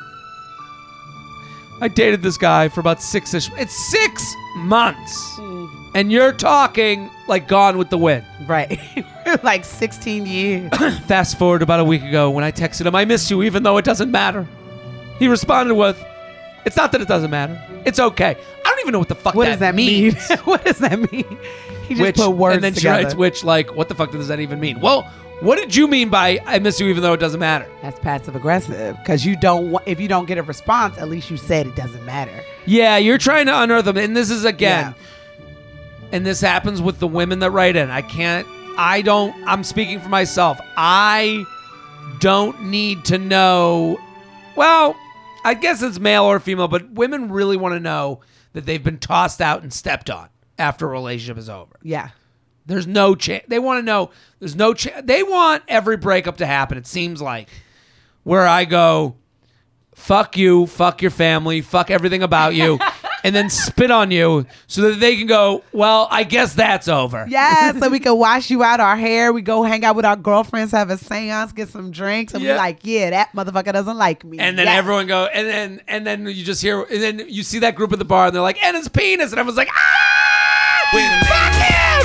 I 1.83 1.89
dated 1.89 2.23
this 2.23 2.39
guy 2.39 2.71
for 2.71 2.81
about 2.81 3.03
six 3.03 3.35
ish. 3.35 3.51
It's 3.59 3.77
six 3.91 4.35
months, 4.57 5.35
mm. 5.37 5.91
and 5.95 6.11
you're 6.11 6.33
talking 6.33 7.11
like 7.29 7.47
Gone 7.47 7.77
with 7.77 7.91
the 7.91 7.99
Wind. 7.99 8.25
Right. 8.47 8.81
like 9.43 9.67
16 9.67 10.25
years. 10.25 10.71
Fast 11.07 11.39
forward 11.39 11.61
about 11.61 11.81
a 11.81 11.85
week 11.85 12.03
ago 12.03 12.31
when 12.31 12.43
I 12.43 12.51
texted 12.51 12.87
him, 12.87 12.95
I 12.95 13.05
miss 13.05 13.31
you 13.31 13.43
even 13.43 13.65
though 13.65 13.77
it 13.77 13.85
doesn't 13.85 14.11
matter. 14.11 14.49
He 15.19 15.29
responded 15.29 15.75
with, 15.75 16.03
It's 16.65 16.77
not 16.79 16.91
that 16.93 17.03
it 17.03 17.09
doesn't 17.09 17.31
matter. 17.31 17.61
It's 17.85 18.01
okay. 18.01 18.35
I 18.65 18.69
don't 18.71 18.81
even 18.81 18.93
know 18.93 18.99
what 18.99 19.09
the 19.09 19.15
fuck 19.15 19.35
What 19.35 19.45
that 19.45 19.51
does 19.51 19.61
that 19.61 19.75
means. 19.75 20.31
mean? 20.31 20.39
what 20.45 20.65
does 20.65 20.79
that 20.79 20.99
mean? 21.13 21.39
He 21.87 21.97
just 21.97 22.17
put 22.17 22.31
words 22.31 22.55
and 22.55 22.65
then 22.65 22.73
together. 22.73 23.01
she 23.01 23.05
writes 23.05 23.15
which 23.15 23.45
like 23.45 23.75
what 23.75 23.91
the 23.91 23.95
fuck 23.95 24.11
does 24.11 24.29
that 24.29 24.41
even 24.41 24.59
mean? 24.59 24.81
Well, 24.81 25.13
what 25.41 25.57
did 25.59 25.75
you 25.75 25.89
mean 25.89 26.09
by 26.11 26.39
I 26.47 26.59
miss 26.59 26.79
you 26.81 26.89
even 26.89 27.03
though 27.03 27.13
it 27.15 27.21
doesn't 27.21 27.41
matter? 27.41 27.67
That's 27.83 27.99
passive 28.01 28.37
aggressive 28.37 28.97
because 28.99 29.25
you 29.25 29.37
don't. 29.37 29.71
wa- 29.71 29.83
If 29.87 30.01
you 30.01 30.09
don't 30.09 30.27
get 30.27 30.39
a 30.39 30.43
response, 30.43 30.99
at 30.99 31.09
least 31.09 31.31
you 31.31 31.37
said 31.37 31.67
it 31.67 31.75
doesn't 31.77 32.05
matter. 32.05 32.33
Yeah, 32.67 32.97
you're 32.99 33.19
trying 33.19 33.47
to 33.47 33.63
unearth 33.63 33.85
them, 33.87 33.97
and 33.97 34.17
this 34.17 34.31
is 34.31 34.45
again, 34.45 34.95
and 36.13 36.25
this 36.27 36.41
happens 36.41 36.83
with 36.83 36.99
the 36.99 37.09
women 37.09 37.39
that 37.41 37.51
write 37.53 37.77
in. 37.77 37.91
I 37.91 38.03
can't. 38.03 38.47
I 38.77 39.03
don't. 39.03 39.35
I'm 39.47 39.65
speaking 39.65 40.01
for 40.01 40.09
myself. 40.09 40.59
I 40.77 41.45
don't 42.21 42.65
need 42.65 43.05
to 43.07 43.19
know. 43.19 43.99
Well, 44.57 44.95
I 45.45 45.55
guess 45.55 45.83
it's 45.83 45.99
male 45.99 46.25
or 46.25 46.39
female, 46.41 46.69
but 46.69 46.91
women 46.91 47.31
really 47.31 47.57
want 47.57 47.75
to 47.75 47.81
know 47.81 48.21
that 48.53 48.67
they've 48.67 48.83
been 48.83 48.99
tossed 48.99 49.41
out 49.41 49.63
and 49.63 49.73
stepped 49.73 50.11
on 50.11 50.29
after 50.59 50.87
a 50.87 50.91
relationship 50.91 51.39
is 51.39 51.49
over. 51.49 51.79
Yeah. 51.83 52.11
There's 52.67 52.87
no 52.87 53.15
chance. 53.15 53.45
They 53.49 53.59
want 53.59 53.79
to 53.79 53.83
know. 53.83 54.11
There's 54.39 54.55
no 54.57 54.75
chance. 54.75 55.03
They 55.07 55.23
want 55.23 55.63
every 55.69 55.97
breakup 55.97 56.37
to 56.39 56.47
happen. 56.47 56.79
It 56.79 56.87
seems 56.87 57.21
like 57.21 57.49
where 58.23 58.47
I 58.47 58.65
go, 58.65 59.17
fuck 59.95 60.37
you, 60.37 60.67
fuck 60.67 61.03
your 61.03 61.11
family, 61.11 61.61
fuck 61.63 61.91
everything 61.91 62.23
about 62.23 62.55
you, 62.55 62.79
and 63.25 63.35
then 63.35 63.51
spit 63.51 63.91
on 63.91 64.11
you 64.11 64.47
so 64.67 64.83
that 64.83 65.01
they 65.01 65.17
can 65.17 65.27
go. 65.27 65.63
Well, 65.73 66.07
I 66.11 66.23
guess 66.25 66.55
that's 66.55 66.87
over. 66.89 67.27
Yeah, 67.29 67.73
so 67.73 67.89
we 67.89 67.99
can 68.01 68.17
wash 68.17 68.51
you 68.51 68.63
out 68.63 68.79
our 68.81 68.97
hair. 68.97 69.33
We 69.33 69.43
go 69.43 69.63
hang 69.63 69.85
out 69.85 69.97
with 69.97 70.05
our 70.05 70.17
girlfriends, 70.17 70.73
have 70.73 70.91
a 70.91 70.97
seance, 70.97 71.53
get 71.53 71.69
some 71.71 71.91
drinks, 71.91 72.35
and 72.35 72.43
Yeah. 72.43 72.53
be 72.55 72.59
like, 72.59 72.79
yeah, 72.83 73.11
that 73.11 73.33
motherfucker 73.35 73.73
doesn't 73.73 73.99
like 73.99 74.25
me. 74.25 74.39
And 74.39 74.57
then 74.59 74.67
Yes. 74.67 74.79
everyone 74.79 75.07
go, 75.07 75.25
and 75.27 75.47
then 75.49 75.81
and 75.89 76.07
then 76.07 76.25
you 76.27 76.45
just 76.45 76.63
hear, 76.63 76.83
and 76.83 77.03
then 77.03 77.23
you 77.29 77.43
see 77.43 77.59
that 77.61 77.75
group 77.75 77.93
at 77.93 77.99
the 77.99 78.05
bar, 78.05 78.27
and 78.27 78.35
they're 78.35 78.43
like, 78.43 78.63
and 78.63 78.77
his 78.77 78.89
penis, 78.89 79.33
and 79.33 79.39
everyone's 79.41 79.59
like, 79.59 79.69
ah, 79.73 80.91
Wait 80.93 81.05
a 81.05 81.09
minute. 81.09 81.30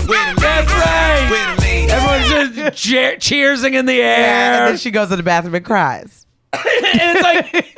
That's 0.08 0.72
right. 0.72 1.28
Wait 1.60 1.90
a. 1.90 1.94
Everyone's 1.94 2.56
just 2.56 2.78
cheer- 2.84 3.16
cheersing 3.18 3.74
in 3.74 3.86
the 3.86 3.96
Yeah, 3.96 4.04
air. 4.04 4.60
and 4.62 4.68
then 4.72 4.78
she 4.78 4.92
goes 4.92 5.10
to 5.10 5.16
the 5.16 5.24
bathroom 5.24 5.56
and 5.56 5.66
cries. 5.66 6.26
and 6.54 6.64
it's 6.64 7.22
like 7.22 7.78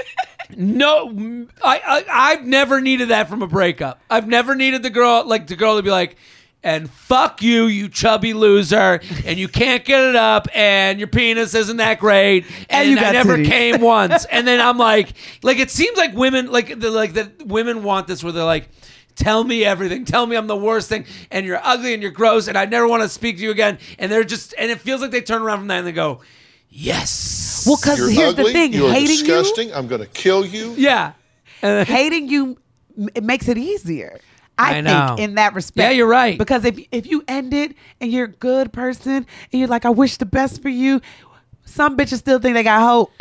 no 0.56 1.48
I, 1.64 1.80
I 1.86 2.06
i've 2.10 2.46
never 2.46 2.80
needed 2.80 3.10
that 3.10 3.28
from 3.28 3.42
a 3.42 3.48
breakup 3.48 4.00
i've 4.10 4.28
never 4.28 4.54
needed 4.56 4.84
the 4.84 4.90
girl 4.92 5.24
like 5.26 5.48
the 5.48 5.56
girl 5.56 5.78
to 5.78 5.84
be 5.84 5.90
like 5.90 6.16
and 6.64 6.90
fuck 6.90 7.42
you 7.42 7.66
you 7.66 7.90
chubby 7.90 8.34
loser 8.34 9.02
and 9.26 9.40
you 9.40 9.48
can't 9.48 9.84
get 9.84 10.02
it 10.04 10.16
up 10.16 10.48
and 10.54 11.00
your 11.00 11.08
penis 11.08 11.56
isn't 11.56 11.78
that 11.78 12.00
great 12.00 12.46
and, 12.70 12.88
you 12.90 12.98
i 12.98 13.02
got 13.02 13.14
never 13.14 13.36
titties. 13.38 13.46
came 13.48 13.82
once 13.82 14.26
and 14.26 14.48
then 14.48 14.62
i'm 14.62 14.78
like 14.78 15.14
like 15.42 15.58
it 15.58 15.72
seems 15.72 15.98
like 15.98 16.14
women 16.14 16.52
like 16.52 16.80
the 16.80 16.92
like 16.92 17.14
that 17.14 17.46
women 17.48 17.82
want 17.84 18.06
this 18.08 18.24
where 18.24 18.32
they're 18.32 18.44
like 18.44 18.70
Tell 19.18 19.44
me 19.44 19.66
everything. 19.66 20.06
Tell 20.06 20.26
me 20.26 20.36
I'm 20.36 20.48
the 20.48 20.56
worst 20.56 20.90
thing, 20.90 21.06
and 21.32 21.46
you're 21.46 21.60
ugly 21.64 21.94
and 21.94 22.02
you're 22.04 22.12
gross, 22.12 22.48
and 22.48 22.58
I 22.58 22.66
never 22.66 22.88
want 22.88 23.02
to 23.04 23.10
speak 23.10 23.38
to 23.38 23.44
you 23.44 23.50
again. 23.52 23.80
And 23.98 24.12
they're 24.12 24.24
just, 24.24 24.54
and 24.58 24.70
it 24.72 24.80
feels 24.80 25.02
like 25.02 25.12
they 25.12 25.22
turn 25.22 25.42
around 25.42 25.58
from 25.58 25.68
that 25.68 25.80
and 25.80 25.88
they 25.88 25.92
go, 25.92 26.22
"Yes." 26.70 27.64
Well, 27.66 27.78
because 27.78 27.98
You're 28.00 28.10
here's 28.12 28.34
ugly. 28.34 28.44
the 28.46 28.52
thing: 28.54 28.74
You're 28.74 28.92
hating 28.92 29.08
disgusting. 29.08 29.74
I'm 29.74 29.88
going 29.88 30.02
to 30.02 30.08
kill 30.08 30.46
you. 30.46 30.74
Yeah. 30.78 31.14
And 31.62 31.88
hating 31.88 32.30
you, 32.30 32.58
m- 32.98 33.10
it 33.16 33.24
makes 33.24 33.48
it 33.48 33.58
easier. 33.58 34.20
I, 34.60 34.78
I 34.78 34.82
know. 34.82 35.08
think 35.16 35.20
in 35.20 35.36
that 35.36 35.54
respect. 35.54 35.84
Yeah, 35.84 35.92
you're 35.92 36.08
right. 36.08 36.38
Because 36.38 36.64
if 36.66 36.80
if 36.92 37.08
you 37.08 37.24
end 37.28 37.54
it 37.54 37.76
and 38.00 38.12
you're 38.12 38.26
a 38.26 38.30
good 38.30 38.72
person 38.72 39.14
and 39.14 39.26
you're 39.52 39.68
like, 39.68 39.86
I 39.86 39.90
wish 39.90 40.18
the 40.18 40.26
best 40.26 40.62
for 40.62 40.70
you, 40.70 41.02
some 41.66 41.98
bitches 41.98 42.18
still 42.20 42.40
think 42.40 42.54
they 42.54 42.64
got 42.64 42.82
hope. 42.82 43.12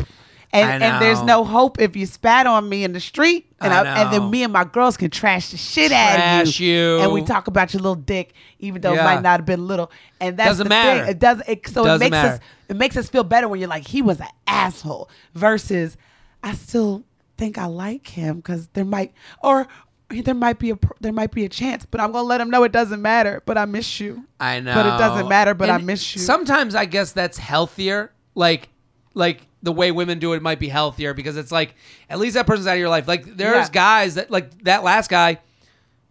And, 0.53 0.83
I 0.85 0.87
and 0.87 1.03
there's 1.03 1.21
know. 1.21 1.39
no 1.43 1.45
hope 1.45 1.81
if 1.81 1.97
you 1.97 2.07
spat 2.07 2.47
on 2.47 2.69
me 2.69 2.85
in 2.85 2.93
the 2.93 3.01
street, 3.01 3.46
and 3.61 3.73
I 3.73 3.83
I 3.83 4.03
and 4.03 4.13
then 4.13 4.31
me 4.31 4.43
and 4.43 4.53
my 4.53 4.65
girls 4.65 4.97
can 4.97 5.11
trash 5.11 5.51
the 5.51 5.57
shit 5.57 5.91
out 5.93 6.17
Trash 6.17 6.49
of 6.57 6.61
you, 6.61 6.75
you. 6.75 6.99
and 7.01 7.13
we 7.13 7.23
talk 7.23 7.47
about 7.47 7.73
your 7.73 7.81
little 7.81 7.95
dick, 7.95 8.33
even 8.59 8.81
though 8.83 8.93
Yeah. 8.93 9.01
it 9.03 9.05
might 9.05 9.23
not 9.23 9.41
have 9.41 9.47
been 9.47 9.67
little. 9.67 9.91
And 10.21 10.37
that's 10.37 10.51
Doesn't 10.51 10.65
the 10.65 10.69
matter. 10.69 11.01
Thing. 11.03 11.11
It 11.11 11.19
doesn't. 11.19 11.49
It, 11.49 11.69
so 11.69 11.85
Doesn't 11.85 12.07
it 12.07 12.11
makes 12.11 12.11
matter. 12.23 12.35
us 12.35 12.41
it 12.69 12.77
makes 12.77 12.97
us 12.97 13.09
feel 13.09 13.25
better 13.25 13.49
when 13.49 13.61
you're 13.61 13.69
like 13.69 13.87
he 13.87 14.03
was 14.03 14.21
an 14.21 14.27
asshole 14.47 15.09
versus 15.35 15.97
I 16.43 16.55
still 16.55 17.05
think 17.39 17.59
I 17.59 17.67
like 17.67 18.09
him 18.09 18.37
because 18.37 18.69
there 18.75 18.85
might 18.85 19.13
or 19.43 19.67
there 20.09 20.35
might 20.35 20.59
be 20.59 20.71
a 20.71 20.77
pr- 20.77 20.93
there 21.01 21.13
might 21.13 21.33
be 21.33 21.45
a 21.45 21.49
chance, 21.49 21.85
but 21.85 22.01
I'm 22.01 22.13
gonna 22.13 22.27
let 22.29 22.41
him 22.41 22.49
know 22.51 22.63
it 22.63 22.73
doesn't 22.73 23.03
matter. 23.03 23.43
But 23.47 23.59
I 23.59 23.65
miss 23.65 23.99
you. 24.01 24.25
I 24.39 24.61
know. 24.61 24.75
But 24.75 24.87
it 24.87 24.99
doesn't 24.99 25.29
matter. 25.29 25.55
But 25.55 25.71
I 25.71 25.79
miss 25.79 26.15
you. 26.15 26.21
Sometimes 26.21 26.75
I 26.75 26.85
guess 26.85 27.13
that's 27.13 27.39
healthier. 27.39 28.13
Like, 28.37 28.69
like 29.15 29.47
the 29.67 29.73
way 29.73 29.93
women 29.93 30.19
do 30.19 30.33
it 30.33 30.41
might 30.41 30.59
be 30.59 30.69
healthier 30.69 31.13
because 31.13 31.37
it's 31.37 31.53
like 31.53 31.75
at 32.09 32.19
least 32.19 32.35
that 32.35 32.47
person's 32.47 32.67
out 32.67 32.73
of 32.75 32.79
your 32.79 32.89
life. 32.89 33.07
Like 33.07 33.37
there's 33.37 33.67
Yeah. 33.67 33.73
guys 33.73 34.15
that 34.15 34.31
like 34.31 34.63
that 34.65 34.83
last 34.83 35.11
guy, 35.11 35.39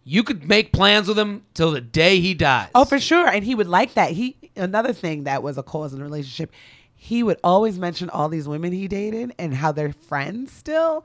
you 0.04 0.22
could 0.22 0.46
make 0.48 0.72
plans 0.72 1.08
with 1.08 1.18
him 1.18 1.42
till 1.54 1.72
the 1.72 1.80
day 1.80 2.20
he 2.20 2.34
dies. 2.34 2.68
Oh, 2.74 2.84
for 2.84 3.00
sure. 3.00 3.26
And 3.26 3.42
he 3.44 3.54
would 3.56 3.66
like 3.68 3.94
that. 3.94 4.12
He 4.12 4.36
another 4.56 4.92
thing 4.92 5.24
that 5.24 5.42
was 5.42 5.58
a 5.58 5.62
cause 5.64 5.92
in 5.92 5.98
the 5.98 6.04
relationship. 6.04 6.52
He 6.94 7.22
would 7.22 7.38
always 7.42 7.78
mention 7.78 8.08
all 8.10 8.28
these 8.28 8.46
women 8.46 8.72
he 8.72 8.88
dated 8.88 9.32
and 9.38 9.52
how 9.54 9.72
they're 9.72 9.92
friends 9.92 10.52
still. 10.52 11.04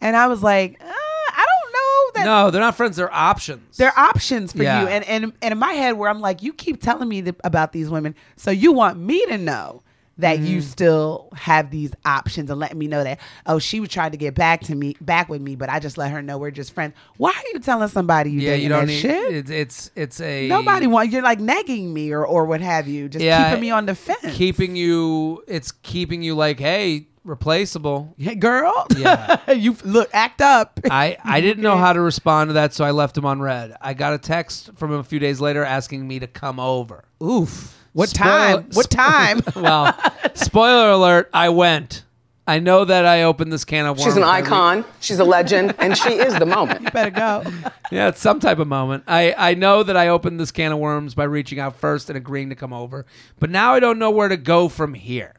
And 0.00 0.16
I 0.16 0.26
was 0.26 0.42
like, 0.42 0.76
uh, 0.82 0.86
I 0.86 1.44
don't 1.46 1.72
know 1.72 2.20
that 2.20 2.24
no, 2.26 2.50
they're 2.50 2.60
not 2.60 2.76
friends. 2.76 2.96
They're 2.96 3.12
options. 3.14 3.76
they're 3.76 3.96
options 3.98 4.52
for 4.52 4.62
Yeah. 4.64 4.82
you. 4.82 4.88
And, 4.88 5.04
and 5.04 5.32
and 5.40 5.52
in 5.52 5.58
my 5.58 5.72
head, 5.72 5.92
where 5.92 6.10
I'm 6.10 6.20
like, 6.20 6.42
you 6.42 6.52
keep 6.52 6.82
telling 6.82 7.08
me 7.08 7.22
th- 7.22 7.36
about 7.44 7.72
these 7.72 7.88
women, 7.90 8.14
so 8.36 8.50
you 8.50 8.72
want 8.72 8.98
me 8.98 9.24
to 9.26 9.38
know 9.38 9.82
that 10.22 10.38
you 10.40 10.58
Mm-hmm. 10.58 10.66
still 10.66 11.28
have 11.34 11.70
these 11.70 11.92
options 12.04 12.50
and 12.50 12.58
letting 12.58 12.78
me 12.78 12.86
know 12.88 13.04
that 13.04 13.20
oh 13.46 13.58
she 13.58 13.78
was 13.80 13.88
trying 13.90 14.10
to 14.12 14.16
get 14.16 14.34
back 14.34 14.60
to 14.62 14.74
me 14.74 14.96
back 15.00 15.28
with 15.28 15.40
me 15.42 15.54
but 15.54 15.68
i 15.68 15.78
just 15.78 15.96
let 15.98 16.10
her 16.10 16.20
know 16.22 16.38
we're 16.38 16.50
just 16.50 16.72
friends 16.72 16.94
why 17.18 17.30
are 17.30 17.52
you 17.52 17.58
telling 17.60 17.88
somebody 17.88 18.30
you 18.30 18.40
yeah, 18.40 18.54
you 18.54 18.68
don't 18.68 18.86
that 18.86 18.92
need. 18.92 19.00
shit 19.00 19.34
It's 19.34 19.50
it's 19.50 19.90
it's 19.94 20.20
a 20.20 20.48
nobody 20.48 20.86
want 20.86 21.10
you're 21.10 21.22
like 21.22 21.38
nagging 21.40 21.92
me 21.92 22.10
or 22.12 22.26
or 22.26 22.44
what 22.46 22.60
have 22.60 22.88
you 22.88 23.08
just 23.08 23.22
Yeah, 23.24 23.50
keeping 23.50 23.60
me 23.60 23.70
on 23.70 23.86
the 23.86 23.94
fence 23.94 24.34
keeping 24.36 24.74
you. 24.76 25.44
It's 25.46 25.70
keeping 25.72 26.22
you 26.22 26.34
like, 26.34 26.58
hey, 26.58 27.06
replaceable. 27.24 28.14
Hey, 28.18 28.34
girl 28.34 28.86
Yeah. 28.96 29.50
you 29.52 29.76
look 29.84 30.08
act 30.12 30.40
up 30.40 30.80
I, 30.90 31.16
I 31.24 31.40
didn't 31.40 31.62
know 31.62 31.76
how 31.76 31.92
to 31.92 32.00
respond 32.00 32.48
to 32.50 32.54
that, 32.54 32.72
so 32.74 32.84
I 32.84 32.90
left 32.92 33.16
him 33.16 33.26
on 33.26 33.40
red. 33.40 33.76
I 33.80 33.94
got 33.94 34.14
a 34.14 34.18
text 34.18 34.70
from 34.76 34.92
him 34.92 34.98
a 35.00 35.04
few 35.04 35.18
days 35.18 35.40
later 35.40 35.64
asking 35.64 36.06
me 36.06 36.18
to 36.20 36.26
come 36.26 36.58
over. 36.60 37.04
oof 37.22 37.78
what 37.92 38.08
Spoiler- 38.08 38.62
time 38.62 38.66
what 38.72 38.90
time 38.90 39.40
well, 39.56 39.96
spoiler 40.34 40.90
alert, 40.90 41.30
I 41.32 41.48
went. 41.50 42.04
I 42.44 42.58
know 42.58 42.84
that 42.84 43.06
I 43.06 43.22
opened 43.22 43.52
this 43.52 43.64
can 43.64 43.86
of 43.86 43.98
worms. 43.98 44.04
She's 44.04 44.16
an 44.16 44.22
by 44.22 44.40
re- 44.40 44.44
icon, 44.46 44.84
she's 45.00 45.20
a 45.20 45.24
legend, 45.24 45.76
and 45.78 45.96
she 45.96 46.10
is 46.14 46.34
the 46.36 46.46
moment. 46.46 46.82
You 46.82 46.90
better 46.90 47.10
go 47.10 47.44
yeah, 47.92 48.08
it's 48.08 48.20
some 48.20 48.40
type 48.40 48.58
of 48.58 48.66
moment. 48.66 49.04
I, 49.06 49.34
I 49.36 49.54
know 49.54 49.82
that 49.82 49.96
I 49.96 50.08
opened 50.08 50.40
this 50.40 50.50
can 50.50 50.72
of 50.72 50.78
worms 50.78 51.14
by 51.14 51.24
reaching 51.24 51.60
out 51.60 51.76
first 51.76 52.08
and 52.08 52.16
agreeing 52.16 52.48
to 52.48 52.54
come 52.54 52.72
over, 52.72 53.04
but 53.38 53.50
now 53.50 53.74
I 53.74 53.80
don't 53.80 53.98
know 53.98 54.10
where 54.10 54.28
to 54.28 54.36
go 54.36 54.68
from 54.68 54.94
here. 54.94 55.34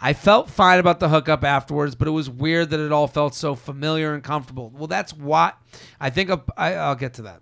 I 0.00 0.14
felt 0.14 0.48
fine 0.48 0.78
about 0.78 1.00
the 1.00 1.10
hookup 1.10 1.44
afterwards, 1.44 1.94
but 1.94 2.08
it 2.08 2.12
was 2.12 2.30
weird 2.30 2.70
that 2.70 2.80
it 2.80 2.92
all 2.92 3.08
felt 3.08 3.34
so 3.34 3.54
familiar 3.54 4.14
and 4.14 4.22
comfortable. 4.22 4.70
Well, 4.70 4.86
that's 4.86 5.12
what 5.12 5.58
I 6.00 6.08
think. 6.10 6.30
I 6.56 6.74
I'll 6.74 6.94
get 6.94 7.14
to 7.14 7.22
that. 7.22 7.40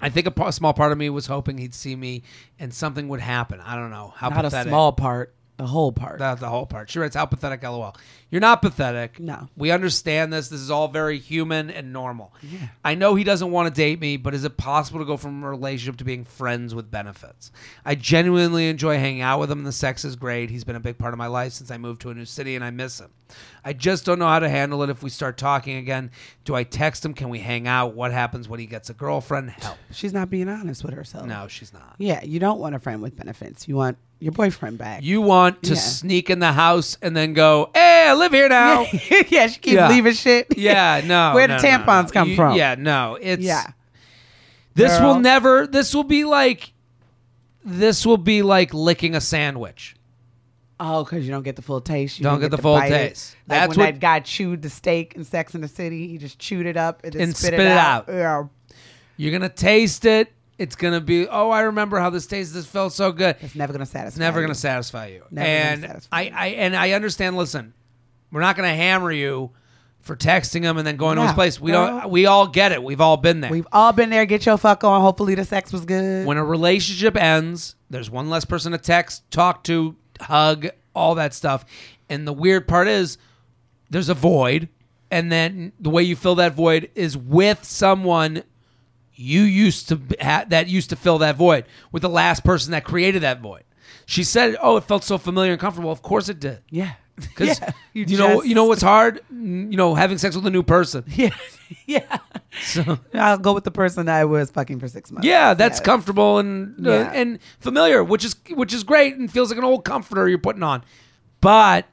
I 0.00 0.08
think 0.08 0.26
a 0.38 0.52
small 0.52 0.72
part 0.72 0.92
of 0.92 0.98
me 0.98 1.10
was 1.10 1.26
hoping 1.26 1.58
he'd 1.58 1.74
see 1.74 1.94
me 1.96 2.22
and 2.58 2.72
something 2.72 3.08
would 3.08 3.20
happen. 3.20 3.60
I 3.60 3.76
don't 3.76 3.90
know 3.90 4.12
how 4.16 4.28
not 4.30 4.44
a 4.44 4.50
small 4.68 4.92
part 4.92 5.34
the 5.60 5.66
whole 5.66 5.92
part 5.92 6.18
That's 6.18 6.40
the 6.40 6.48
whole 6.48 6.66
part. 6.66 6.90
She 6.90 6.98
writes, 6.98 7.14
"How 7.14 7.26
pathetic, 7.26 7.62
lol." 7.62 7.94
You're 8.30 8.40
not 8.40 8.62
pathetic. 8.62 9.18
No. 9.18 9.48
we 9.56 9.72
understand 9.72 10.32
this. 10.32 10.48
This 10.48 10.60
is 10.60 10.70
all 10.70 10.86
very 10.86 11.18
human 11.18 11.68
and 11.68 11.92
normal. 11.92 12.32
Yeah. 12.42 12.68
I 12.84 12.94
know 12.94 13.16
he 13.16 13.24
doesn't 13.24 13.50
want 13.50 13.66
to 13.68 13.76
date 13.76 14.00
me, 14.00 14.16
but 14.16 14.34
is 14.34 14.44
it 14.44 14.56
possible 14.56 15.00
to 15.00 15.04
go 15.04 15.16
from 15.16 15.42
a 15.42 15.50
relationship 15.50 15.96
to 15.98 16.04
being 16.04 16.24
friends 16.24 16.72
with 16.72 16.90
benefits? 16.90 17.50
I 17.84 17.96
genuinely 17.96 18.68
enjoy 18.68 18.98
hanging 18.98 19.20
out 19.20 19.40
with 19.40 19.50
him, 19.50 19.64
the 19.64 19.72
sex 19.72 20.04
is 20.04 20.14
great. 20.14 20.48
He's 20.48 20.62
been 20.62 20.76
a 20.76 20.80
big 20.80 20.96
part 20.96 21.12
of 21.12 21.18
my 21.18 21.26
life 21.26 21.52
since 21.52 21.72
I 21.72 21.76
moved 21.76 22.02
to 22.02 22.10
a 22.10 22.14
new 22.14 22.24
city, 22.24 22.54
and 22.54 22.64
I 22.64 22.70
miss 22.70 23.00
him. 23.00 23.10
I 23.64 23.72
just 23.72 24.04
don't 24.04 24.18
know 24.18 24.28
how 24.28 24.38
to 24.38 24.48
handle 24.48 24.82
it 24.84 24.90
if 24.90 25.02
we 25.02 25.10
start 25.10 25.36
talking 25.36 25.76
again. 25.76 26.12
Do 26.44 26.54
I 26.54 26.62
text 26.62 27.04
him? 27.04 27.14
Can 27.14 27.30
we 27.30 27.40
hang 27.40 27.66
out? 27.66 27.94
What 27.94 28.12
happens 28.12 28.48
when 28.48 28.60
he 28.60 28.66
gets 28.66 28.90
a 28.90 28.94
girlfriend? 28.94 29.50
Help. 29.50 29.76
she's 29.90 30.12
not 30.12 30.30
being 30.30 30.48
honest 30.48 30.84
with 30.84 30.94
herself 30.94 31.26
No, 31.26 31.48
she's 31.48 31.72
not. 31.72 31.96
Yeah, 31.98 32.22
you 32.22 32.38
don't 32.38 32.60
want 32.60 32.74
a 32.74 32.78
friend 32.78 33.02
with 33.02 33.16
benefits. 33.16 33.66
You 33.66 33.76
want 33.76 33.98
your 34.20 34.32
boyfriend 34.32 34.78
back. 34.78 35.02
You 35.02 35.20
want 35.20 35.62
to 35.64 35.70
Yeah. 35.74 35.80
sneak 35.80 36.30
in 36.30 36.38
the 36.38 36.52
house 36.52 36.96
and 37.02 37.16
then 37.16 37.32
go, 37.32 37.70
"Hey, 37.74 38.06
I 38.08 38.14
live 38.14 38.32
here 38.32 38.48
now." 38.48 38.82
yeah, 39.28 39.46
she 39.48 39.58
keeps 39.60 39.74
Yeah. 39.74 39.88
leaving 39.88 40.12
shit. 40.14 40.46
Yeah, 40.56 41.00
no. 41.04 41.32
Where 41.34 41.48
no, 41.48 41.58
the 41.58 41.66
tampons 41.66 42.04
no. 42.06 42.10
come 42.12 42.28
You- 42.30 42.36
from? 42.36 42.56
Yeah, 42.56 42.76
no. 42.78 43.18
It's 43.20 43.42
Yeah. 43.42 43.66
This 44.74 44.96
Girl. 44.98 45.14
will 45.14 45.20
never. 45.20 45.66
This 45.66 45.94
will 45.94 46.04
be 46.04 46.24
like. 46.24 46.72
This 47.64 48.06
will 48.06 48.16
be 48.16 48.42
like 48.42 48.72
licking 48.72 49.14
a 49.14 49.20
sandwich. 49.20 49.96
Oh, 50.82 51.04
because 51.04 51.26
you 51.26 51.30
don't 51.30 51.42
get 51.42 51.56
the 51.56 51.62
full 51.62 51.82
taste. 51.82 52.18
You 52.18 52.22
Don't 52.22 52.40
get 52.40 52.50
the 52.50 52.56
full 52.56 52.80
taste. 52.80 53.36
Like 53.46 53.58
That's 53.58 53.76
when 53.76 53.84
what- 53.86 53.92
that 53.94 54.00
guy 54.00 54.20
chewed 54.20 54.62
the 54.62 54.70
steak 54.70 55.12
in 55.14 55.24
Sex 55.24 55.54
in 55.54 55.60
the 55.60 55.68
City. 55.68 56.08
He 56.08 56.16
just 56.16 56.38
chewed 56.38 56.64
it 56.64 56.78
up 56.78 57.04
and, 57.04 57.14
And 57.16 57.36
spit, 57.36 57.48
spit 57.48 57.60
it, 57.60 57.66
it 57.66 57.76
out. 57.76 58.08
out. 58.08 58.14
Yeah. 58.14 58.44
You're 59.18 59.32
gonna 59.32 59.50
taste 59.50 60.06
it. 60.06 60.32
It's 60.60 60.76
gonna 60.76 61.00
be. 61.00 61.26
Oh, 61.26 61.48
I 61.48 61.62
remember 61.62 61.98
how 61.98 62.10
this 62.10 62.26
tastes. 62.26 62.52
This 62.52 62.66
felt 62.66 62.92
so 62.92 63.12
good. 63.12 63.36
It's 63.40 63.54
never 63.54 63.72
gonna 63.72 63.86
satisfy. 63.86 64.08
It's 64.08 64.18
never 64.18 64.40
you. 64.40 64.46
going 64.46 64.54
to 64.54 64.60
satisfy 64.60 65.06
you. 65.06 65.24
Never 65.30 65.48
and 65.48 65.80
satisfy 65.80 66.16
I. 66.16 66.32
I 66.34 66.46
and 66.48 66.76
I 66.76 66.92
understand. 66.92 67.36
Listen, 67.38 67.72
we're 68.30 68.42
not 68.42 68.56
going 68.56 68.68
to 68.68 68.74
hammer 68.76 69.10
you 69.10 69.52
for 70.00 70.16
texting 70.16 70.62
him 70.62 70.76
and 70.76 70.86
then 70.86 70.96
going 70.96 71.16
to 71.16 71.22
his 71.22 71.32
place. 71.32 71.60
We 71.60 71.72
girl. 71.72 72.00
don't. 72.00 72.10
We 72.10 72.26
all 72.26 72.46
get 72.46 72.72
it. 72.72 72.82
We've 72.82 73.00
all 73.00 73.16
been 73.16 73.40
there. 73.40 73.50
We've 73.50 73.66
all 73.72 73.92
been 73.92 74.10
there. 74.10 74.26
Get 74.26 74.46
your 74.46 74.58
fuck 74.58 74.84
on. 74.84 75.00
Hopefully 75.00 75.34
the 75.34 75.44
sex 75.44 75.72
was 75.72 75.84
good. 75.84 76.26
when 76.26 76.36
a 76.36 76.44
relationship 76.44 77.16
ends, 77.16 77.74
there's 77.88 78.10
one 78.10 78.30
less 78.30 78.44
person 78.44 78.72
to 78.72 78.78
text, 78.78 79.30
talk 79.30 79.64
to, 79.64 79.96
hug, 80.20 80.68
all 80.94 81.14
that 81.16 81.34
stuff. 81.34 81.64
And 82.08 82.26
the 82.26 82.32
weird 82.32 82.66
part 82.66 82.88
is 82.88 83.18
there's 83.90 84.08
a 84.08 84.14
void. 84.14 84.68
And 85.10 85.30
then 85.32 85.72
the 85.80 85.90
way 85.90 86.04
you 86.04 86.14
fill 86.14 86.36
that 86.36 86.54
void 86.54 86.90
is 86.94 87.16
with 87.16 87.64
someone 87.64 88.44
you 89.20 89.42
used 89.42 89.88
to 89.90 90.00
ha- 90.20 90.44
that 90.48 90.68
used 90.68 90.90
to 90.90 90.96
fill 90.96 91.18
that 91.18 91.36
void 91.36 91.64
with 91.92 92.02
the 92.02 92.08
last 92.08 92.42
person 92.44 92.72
that 92.72 92.84
created 92.84 93.22
that 93.22 93.40
void. 93.40 93.64
She 94.06 94.24
said, 94.24 94.56
"Oh, 94.62 94.76
it 94.76 94.84
felt 94.84 95.04
so 95.04 95.18
familiar 95.18 95.52
and 95.52 95.60
comfortable." 95.60 95.92
Of 95.92 96.02
course 96.02 96.28
it 96.28 96.40
did. 96.40 96.60
yeah. 96.70 96.92
Because 97.20 97.60
Yeah, 97.60 97.70
you, 97.92 98.04
you 98.08 98.16
know, 98.16 98.42
you 98.42 98.54
know 98.54 98.64
what's 98.64 98.80
hard? 98.80 99.20
You 99.30 99.76
know, 99.76 99.94
having 99.94 100.16
sex 100.16 100.34
with 100.36 100.46
a 100.46 100.50
new 100.50 100.62
person. 100.62 101.04
Yeah. 101.14 101.30
yeah. 101.86 102.16
So 102.62 102.98
I'll 103.14 103.36
go 103.38 103.52
with 103.52 103.64
the 103.64 103.70
person 103.70 104.08
I 104.08 104.24
was 104.24 104.50
fucking 104.50 104.80
for 104.80 104.88
six 104.88 105.12
months. 105.12 105.26
Yeah, 105.26 105.52
that's 105.54 105.78
Yeah. 105.80 105.84
comfortable 105.84 106.38
and 106.38 106.86
uh, 106.86 106.90
Yeah. 106.90 107.12
and 107.20 107.38
familiar, 107.60 108.02
which 108.02 108.24
is 108.24 108.34
which 108.54 108.72
is 108.72 108.82
great 108.84 109.16
and 109.16 109.30
feels 109.30 109.50
like 109.50 109.58
an 109.58 109.64
old 109.64 109.84
comforter 109.84 110.28
you're 110.30 110.38
putting 110.38 110.62
on. 110.62 110.82
But 111.42 111.84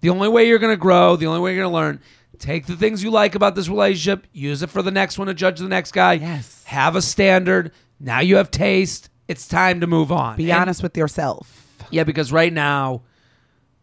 the 0.00 0.08
only 0.10 0.28
way 0.28 0.48
you're 0.48 0.58
going 0.58 0.72
to 0.72 0.80
grow, 0.80 1.14
the 1.16 1.26
only 1.26 1.40
way 1.40 1.54
you're 1.54 1.62
going 1.62 1.72
to 1.72 1.76
learn, 1.76 2.00
take 2.40 2.66
the 2.66 2.76
things 2.76 3.02
you 3.04 3.10
like 3.10 3.34
about 3.34 3.54
this 3.54 3.68
relationship, 3.68 4.26
use 4.32 4.62
it 4.62 4.70
for 4.70 4.82
the 4.82 4.90
next 4.90 5.18
one 5.18 5.28
to 5.28 5.34
judge 5.34 5.58
the 5.60 5.68
next 5.68 5.92
guy. 5.92 6.14
Yes. 6.14 6.64
Have 6.64 6.96
a 6.96 7.02
standard. 7.02 7.72
Now 8.00 8.20
you 8.20 8.36
have 8.36 8.50
taste. 8.50 9.10
It's 9.28 9.46
time 9.46 9.80
to 9.80 9.86
move 9.86 10.10
on. 10.10 10.36
Be 10.36 10.50
And- 10.50 10.62
honest 10.62 10.82
with 10.82 10.96
yourself. 10.96 11.66
Yeah, 11.90 12.04
because 12.04 12.32
right 12.32 12.52
now, 12.52 13.02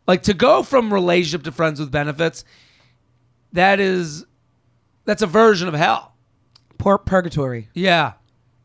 like 0.08 0.24
to 0.24 0.34
go 0.34 0.63
from 0.63 0.93
relationship 0.93 1.43
to 1.43 1.52
friends 1.52 1.80
with 1.80 1.91
benefits, 1.91 2.43
that 3.54 3.80
is 3.80 4.26
that's 5.06 5.22
a 5.22 5.28
version 5.28 5.67
of 5.67 5.74
hell. 5.74 6.13
Poor 6.78 6.98
purgatory. 6.98 7.70
Yeah. 7.74 8.13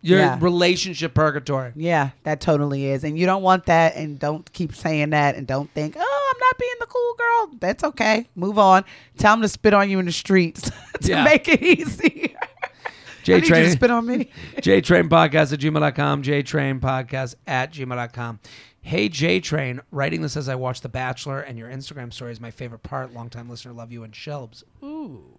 Your 0.05 0.19
Yeah. 0.19 0.39
relationship 0.41 1.15
purgatory. 1.15 1.73
Yeah, 1.77 2.11
that 2.25 2.41
totally 2.41 2.87
is. 2.87 3.05
And 3.05 3.17
you 3.17 3.25
don't 3.25 3.43
want 3.43 3.67
that 3.67 3.95
and 3.95 4.19
don't 4.19 4.53
keep 4.53 4.75
saying 4.75 5.11
that 5.11 5.37
and 5.37 5.47
don't 5.47 5.71
think, 5.75 5.95
oh, 5.97 6.33
I'm 6.35 6.39
not 6.41 6.59
being 6.59 6.75
the 6.81 6.87
cool 6.87 7.15
girl. 7.17 7.57
That's 7.61 7.85
okay. 7.85 8.29
Move 8.35 8.59
on. 8.59 8.85
Tell 9.17 9.35
them 9.35 9.43
to 9.43 9.49
spit 9.49 9.73
on 9.75 9.89
you 9.89 10.01
in 10.01 10.07
the 10.07 10.13
streets 10.13 10.71
to 11.03 11.09
Yeah. 11.09 11.23
make 11.25 11.47
it 11.49 11.63
easy. 11.63 12.35
J 13.23 13.35
I 13.35 13.37
need 13.37 13.43
you 13.49 13.55
to 13.55 13.61
Train. 13.63 13.71
spit 13.71 13.91
on 13.93 14.05
me. 14.07 14.31
JTrain 14.57 15.09
Podcast 15.09 15.53
at 15.53 15.61
gmail.com. 15.61 16.23
JTrain 16.25 16.81
Podcast 16.81 17.37
at 17.47 17.73
gmail.com. 17.73 18.41
Hey, 18.81 19.09
J 19.09 19.39
Train, 19.39 19.81
writing 19.93 20.23
this 20.23 20.37
as 20.37 20.49
I 20.49 20.57
watch 20.57 20.81
The 20.81 20.89
Bachelor, 20.89 21.39
and 21.39 21.57
your 21.57 21.71
Instagram 21.71 22.13
story 22.13 22.33
is 22.33 22.41
my 22.41 22.51
favorite 22.51 22.83
part. 22.83 23.15
Longtime 23.15 23.49
listener, 23.49 23.73
love 23.73 23.93
you 23.93 24.03
and 24.03 24.13
Shelbs. 24.13 24.65
Ooh. 24.83 25.39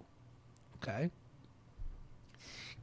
Okay. 0.82 1.10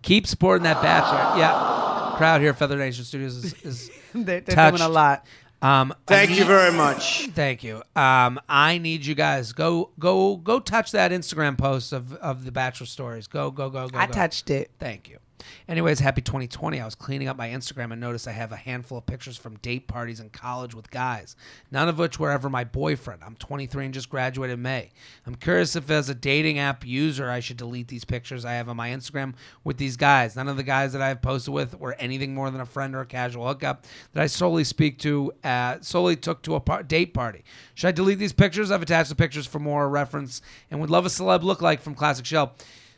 Keep 0.02 0.26
supporting 0.26 0.64
that 0.64 0.82
Bachelor. 0.82 1.38
Yeah. 1.38 2.14
Crowd 2.16 2.40
here 2.40 2.50
at 2.50 2.58
Feather 2.58 2.76
Nation 2.76 3.04
Studios 3.04 3.36
is, 3.36 3.54
is 3.62 3.90
they're 4.14 4.40
they're 4.40 4.54
touched. 4.54 4.78
doing 4.78 4.88
a 4.90 4.92
lot. 4.92 5.26
Um, 5.62 5.92
I 5.92 5.96
Thank 6.06 6.38
you 6.38 6.44
very 6.46 6.72
much. 6.72 7.26
Thank 7.28 7.62
you. 7.62 7.82
Um, 7.94 8.40
I 8.48 8.78
need 8.78 9.04
you 9.04 9.14
guys 9.14 9.52
go 9.52 9.90
go 9.98 10.36
go 10.36 10.58
touch 10.58 10.92
that 10.92 11.12
Instagram 11.12 11.58
post 11.58 11.92
of 11.92 12.14
of 12.14 12.44
the 12.44 12.52
Bachelor 12.52 12.86
stories. 12.86 13.26
Go 13.26 13.50
go 13.50 13.68
go 13.68 13.88
go. 13.88 13.98
I 13.98 14.06
go. 14.06 14.12
touched 14.12 14.50
it. 14.50 14.70
Thank 14.78 15.08
you. 15.08 15.18
Anyways, 15.68 16.00
happy 16.00 16.20
2020. 16.20 16.80
I 16.80 16.84
was 16.84 16.94
cleaning 16.94 17.28
up 17.28 17.36
my 17.36 17.48
Instagram 17.48 17.92
and 17.92 18.00
noticed 18.00 18.28
I 18.28 18.32
have 18.32 18.52
a 18.52 18.56
handful 18.56 18.98
of 18.98 19.06
pictures 19.06 19.36
from 19.36 19.56
date 19.58 19.88
parties 19.88 20.20
in 20.20 20.30
college 20.30 20.74
with 20.74 20.90
guys, 20.90 21.36
none 21.70 21.88
of 21.88 21.98
which 21.98 22.18
were 22.18 22.30
ever 22.30 22.50
my 22.50 22.64
boyfriend. 22.64 23.22
I'm 23.24 23.36
23 23.36 23.86
and 23.86 23.94
just 23.94 24.08
graduated 24.08 24.54
in 24.54 24.62
May. 24.62 24.90
I'm 25.26 25.34
curious 25.34 25.76
if, 25.76 25.90
as 25.90 26.08
a 26.08 26.14
dating 26.14 26.58
app 26.58 26.86
user, 26.86 27.30
I 27.30 27.40
should 27.40 27.56
delete 27.56 27.88
these 27.88 28.04
pictures 28.04 28.44
I 28.44 28.52
have 28.52 28.68
on 28.68 28.76
my 28.76 28.90
Instagram 28.90 29.34
with 29.64 29.76
these 29.76 29.96
guys. 29.96 30.36
None 30.36 30.48
of 30.48 30.56
the 30.56 30.62
guys 30.62 30.92
that 30.92 31.02
I 31.02 31.08
have 31.08 31.22
posted 31.22 31.54
with 31.54 31.78
were 31.78 31.94
anything 31.98 32.34
more 32.34 32.50
than 32.50 32.60
a 32.60 32.66
friend 32.66 32.94
or 32.94 33.00
a 33.00 33.06
casual 33.06 33.46
hookup 33.46 33.86
that 34.12 34.22
I 34.22 34.26
solely 34.26 34.64
speak 34.64 34.98
to, 35.00 35.32
uh, 35.44 35.78
solely 35.80 36.16
took 36.16 36.42
to 36.42 36.54
a 36.54 36.60
par- 36.60 36.82
date 36.82 37.14
party. 37.14 37.44
Should 37.74 37.88
I 37.88 37.92
delete 37.92 38.18
these 38.18 38.32
pictures? 38.32 38.70
I've 38.70 38.82
attached 38.82 39.08
the 39.08 39.14
pictures 39.14 39.46
for 39.46 39.58
more 39.58 39.88
reference 39.88 40.42
and 40.70 40.80
would 40.80 40.90
love 40.90 41.06
a 41.06 41.08
celeb 41.08 41.42
look 41.42 41.62
like 41.62 41.80
from 41.80 41.94
Classic 41.94 42.24
Shelb. 42.24 42.50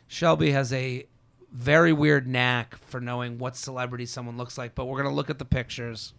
Shelby 0.07 0.51
has 0.51 0.71
a 0.73 1.05
very 1.53 1.93
weird 1.93 2.27
knack 2.27 2.75
for 2.87 2.99
knowing 2.99 3.37
what 3.37 3.55
celebrity 3.55 4.05
someone 4.05 4.37
looks 4.37 4.57
like, 4.57 4.75
but 4.75 4.85
we're 4.85 5.01
gonna 5.01 5.15
look 5.15 5.29
at 5.29 5.39
the 5.39 5.45
pictures. 5.45 6.13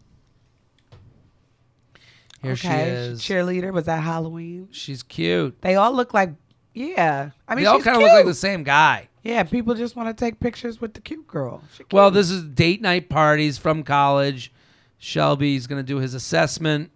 Here 2.40 2.56
she 2.56 2.68
is. 2.68 3.20
Cheerleader. 3.22 3.72
Was 3.72 3.86
that 3.86 4.02
Halloween? 4.02 4.68
She's 4.70 5.02
cute. 5.02 5.60
They 5.62 5.76
all 5.76 5.92
look 5.92 6.12
like, 6.12 6.34
yeah. 6.74 7.30
I 7.48 7.54
mean, 7.54 7.64
they 7.64 7.68
all 7.68 7.80
kind 7.80 7.96
of 7.96 8.02
look 8.02 8.12
like 8.12 8.26
the 8.26 8.34
same 8.34 8.64
guy. 8.64 9.08
Yeah, 9.22 9.42
people 9.44 9.74
just 9.74 9.96
want 9.96 10.14
to 10.14 10.24
take 10.24 10.38
pictures 10.40 10.80
with 10.80 10.92
the 10.92 11.00
cute 11.00 11.26
girl. 11.26 11.62
Well, 11.90 12.10
this 12.10 12.30
is 12.30 12.44
date 12.44 12.82
night 12.82 13.08
parties 13.08 13.56
from 13.56 13.82
college. 13.82 14.52
Shelby's 14.98 15.66
gonna 15.66 15.82
do 15.82 15.96
his 15.96 16.14
assessment. 16.14 16.90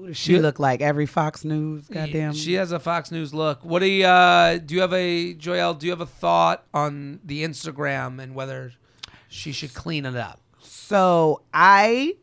Who 0.00 0.06
does 0.06 0.16
she 0.16 0.38
look 0.38 0.58
like? 0.58 0.80
Every 0.80 1.04
Fox 1.04 1.44
News, 1.44 1.86
goddamn. 1.88 2.32
She 2.32 2.54
has 2.54 2.72
a 2.72 2.80
Fox 2.80 3.10
News 3.10 3.34
look. 3.34 3.62
What 3.62 3.80
do 3.80 3.86
you 3.86 4.06
uh, 4.06 4.56
do? 4.56 4.76
You 4.76 4.80
have 4.80 4.94
a 4.94 5.34
Joyelle? 5.34 5.78
Do 5.78 5.84
you 5.86 5.92
have 5.92 6.00
a 6.00 6.06
thought 6.06 6.64
on 6.72 7.20
the 7.22 7.44
Instagram 7.44 8.18
and 8.18 8.34
whether 8.34 8.72
she 9.28 9.52
should 9.52 9.74
clean 9.74 10.06
it 10.06 10.16
up? 10.16 10.40
So 10.62 11.42
I 11.52 12.14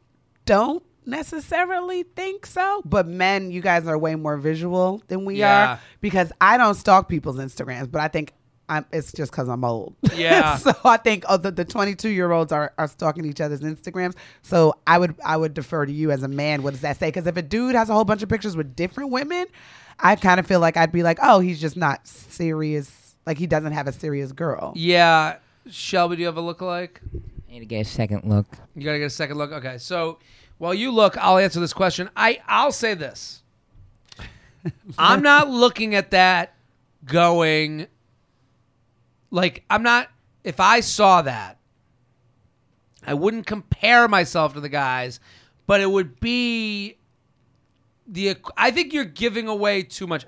don't 0.45 0.81
necessarily 1.05 2.01
think 2.01 2.47
so, 2.47 2.81
but 2.83 3.07
men, 3.07 3.51
you 3.51 3.61
guys 3.61 3.85
are 3.85 3.97
way 3.97 4.15
more 4.15 4.37
visual 4.37 5.03
than 5.07 5.23
we 5.23 5.35
Yeah. 5.35 5.73
are 5.73 5.79
because 6.01 6.31
I 6.41 6.57
don't 6.57 6.73
stalk 6.73 7.07
people's 7.07 7.37
Instagrams, 7.37 7.91
but 7.91 8.01
I 8.01 8.07
think 8.07 8.33
I'm, 8.69 8.85
it's 8.91 9.11
just 9.13 9.31
because 9.31 9.47
I'm 9.47 9.63
old. 9.63 9.95
Yeah. 10.13 10.55
so 10.57 10.73
I 10.83 10.97
think 10.97 11.23
oh, 11.29 11.37
the, 11.37 11.51
the 11.51 11.65
22 11.65 12.09
year 12.09 12.31
olds 12.31 12.51
are, 12.51 12.73
are 12.77 12.87
stalking 12.87 13.25
each 13.25 13.39
other's 13.39 13.61
Instagrams. 13.61 14.15
So 14.41 14.75
I 14.85 14.97
would 14.97 15.15
I 15.25 15.37
would 15.37 15.53
defer 15.53 15.85
to 15.85 15.91
you 15.91 16.11
as 16.11 16.23
a 16.23 16.27
man. 16.27 16.63
What 16.63 16.71
does 16.71 16.81
that 16.81 16.97
say? 16.97 17.07
Because 17.07 17.27
if 17.27 17.37
a 17.37 17.41
dude 17.41 17.75
has 17.75 17.89
a 17.89 17.93
whole 17.93 18.05
bunch 18.05 18.23
of 18.23 18.29
pictures 18.29 18.57
with 18.57 18.75
different 18.75 19.11
women, 19.11 19.45
I 19.99 20.15
kind 20.15 20.39
of 20.39 20.47
feel 20.47 20.59
like 20.59 20.77
I'd 20.77 20.91
be 20.91 21.03
like, 21.03 21.19
oh, 21.21 21.39
he's 21.39 21.61
just 21.61 21.77
not 21.77 22.05
serious. 22.07 23.15
Like 23.25 23.37
he 23.37 23.47
doesn't 23.47 23.73
have 23.73 23.87
a 23.87 23.93
serious 23.93 24.31
girl. 24.31 24.73
Yeah, 24.75 25.37
Shelby, 25.69 26.17
do 26.17 26.21
you 26.21 26.25
have 26.27 26.37
a 26.37 26.41
lookalike? 26.41 26.97
I 27.47 27.51
need 27.51 27.59
to 27.59 27.65
get 27.65 27.81
a 27.81 27.85
second 27.85 28.23
look. 28.25 28.45
You 28.75 28.83
gotta 28.83 28.99
get 28.99 29.05
a 29.05 29.09
second 29.09 29.37
look. 29.37 29.51
Okay, 29.51 29.77
so 29.77 30.19
while 30.57 30.73
you 30.73 30.91
look, 30.91 31.17
I'll 31.17 31.37
answer 31.37 31.59
this 31.59 31.73
question. 31.73 32.09
I 32.15 32.39
I'll 32.47 32.71
say 32.71 32.93
this. 32.93 33.43
I'm 34.97 35.21
not 35.21 35.49
looking 35.49 35.95
at 35.95 36.11
that 36.11 36.53
going 37.05 37.87
like 39.37 39.63
I'm 39.69 39.83
not 39.83 40.09
if 40.43 40.59
I 40.59 40.79
saw 40.79 41.21
that, 41.21 41.57
I 43.05 43.13
wouldn't 43.13 43.45
compare 43.45 44.07
myself 44.07 44.53
to 44.55 44.59
the 44.59 44.69
guys, 44.69 45.19
but 45.67 45.79
it 45.79 45.89
would 45.89 46.19
be 46.19 46.97
the 48.07 48.35
I 48.57 48.71
think 48.71 48.93
you're 48.93 49.05
giving 49.05 49.47
away 49.47 49.83
too 49.83 50.07
much. 50.07 50.25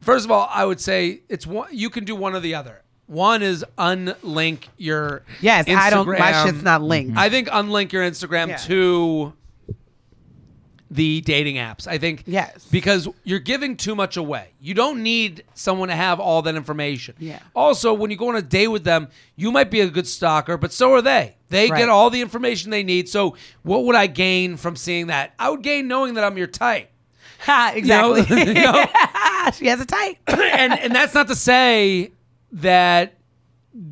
First 0.00 0.24
of 0.24 0.30
all, 0.30 0.48
I 0.50 0.64
would 0.64 0.80
say 0.80 1.20
it's 1.28 1.46
one 1.46 1.68
you 1.70 1.90
can 1.90 2.04
do 2.04 2.16
one 2.16 2.34
or 2.34 2.40
the 2.40 2.54
other. 2.54 2.82
One 3.06 3.42
is 3.42 3.64
unlink 3.76 4.68
your 4.78 5.22
Yes, 5.40 5.66
I 5.68 5.90
don't. 5.90 6.06
My 6.06 6.16
Instagram. 6.16 6.46
shit's 6.46 6.62
not 6.62 6.80
linked. 6.80 7.18
I 7.18 7.28
think 7.28 7.48
unlink 7.48 7.92
your 7.92 8.08
Instagram 8.08 8.48
Yeah. 8.48 8.56
to 8.58 9.32
the 10.92 11.20
dating 11.20 11.54
apps. 11.56 11.86
I 11.86 11.98
think 11.98 12.24
Yes. 12.26 12.66
because 12.70 13.06
you're 13.22 13.38
giving 13.38 13.76
too 13.76 13.94
much 13.94 14.16
away. 14.16 14.48
You 14.60 14.74
don't 14.74 15.02
need 15.04 15.44
someone 15.54 15.88
to 15.88 15.94
have 15.94 16.18
all 16.18 16.42
that 16.42 16.56
information. 16.56 17.14
Yeah. 17.20 17.38
Also, 17.54 17.94
when 17.94 18.10
you 18.10 18.16
go 18.16 18.28
on 18.28 18.34
a 18.36 18.42
date 18.42 18.68
with 18.68 18.82
them, 18.82 19.08
you 19.36 19.52
might 19.52 19.70
be 19.70 19.80
a 19.82 19.88
good 19.88 20.08
stalker, 20.08 20.56
but 20.56 20.72
so 20.72 20.92
are 20.94 21.02
they. 21.02 21.36
They 21.48 21.68
Right. 21.70 21.78
get 21.78 21.88
all 21.88 22.10
the 22.10 22.20
information 22.20 22.70
they 22.70 22.82
need. 22.82 23.08
So, 23.08 23.36
what 23.62 23.84
would 23.84 23.94
I 23.96 24.06
gain 24.08 24.56
from 24.56 24.74
seeing 24.76 25.06
that? 25.08 25.32
I 25.38 25.50
would 25.50 25.62
gain 25.62 25.86
knowing 25.86 26.14
that 26.14 26.24
I'm 26.24 26.36
your 26.36 26.46
type. 26.48 26.90
Ha, 27.40 27.72
You 27.76 27.82
know? 27.82 28.14
exactly. 28.14 28.46
You 28.48 28.54
know? 28.54 28.84
she 29.54 29.66
has 29.68 29.80
a 29.80 29.86
type. 29.86 30.16
and 30.26 30.72
and 30.78 30.94
that's 30.94 31.14
not 31.14 31.28
to 31.28 31.34
say 31.36 32.10
that 32.52 33.14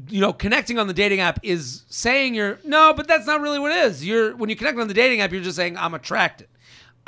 you 0.08 0.20
know 0.20 0.32
connecting 0.32 0.78
on 0.78 0.88
the 0.88 0.92
dating 0.92 1.20
app 1.20 1.38
is 1.44 1.84
saying 1.88 2.34
you're 2.34 2.58
no, 2.64 2.92
but 2.92 3.06
that's 3.06 3.26
not 3.26 3.40
really 3.40 3.58
what 3.60 3.70
it 3.70 3.78
is. 3.84 4.04
You're 4.04 4.34
when 4.36 4.50
you 4.50 4.56
connect 4.56 4.78
on 4.78 4.88
the 4.88 4.94
dating 4.94 5.20
app, 5.20 5.30
you're 5.32 5.40
just 5.42 5.56
saying 5.56 5.76
I'm 5.78 5.94
attracted. 5.94 6.48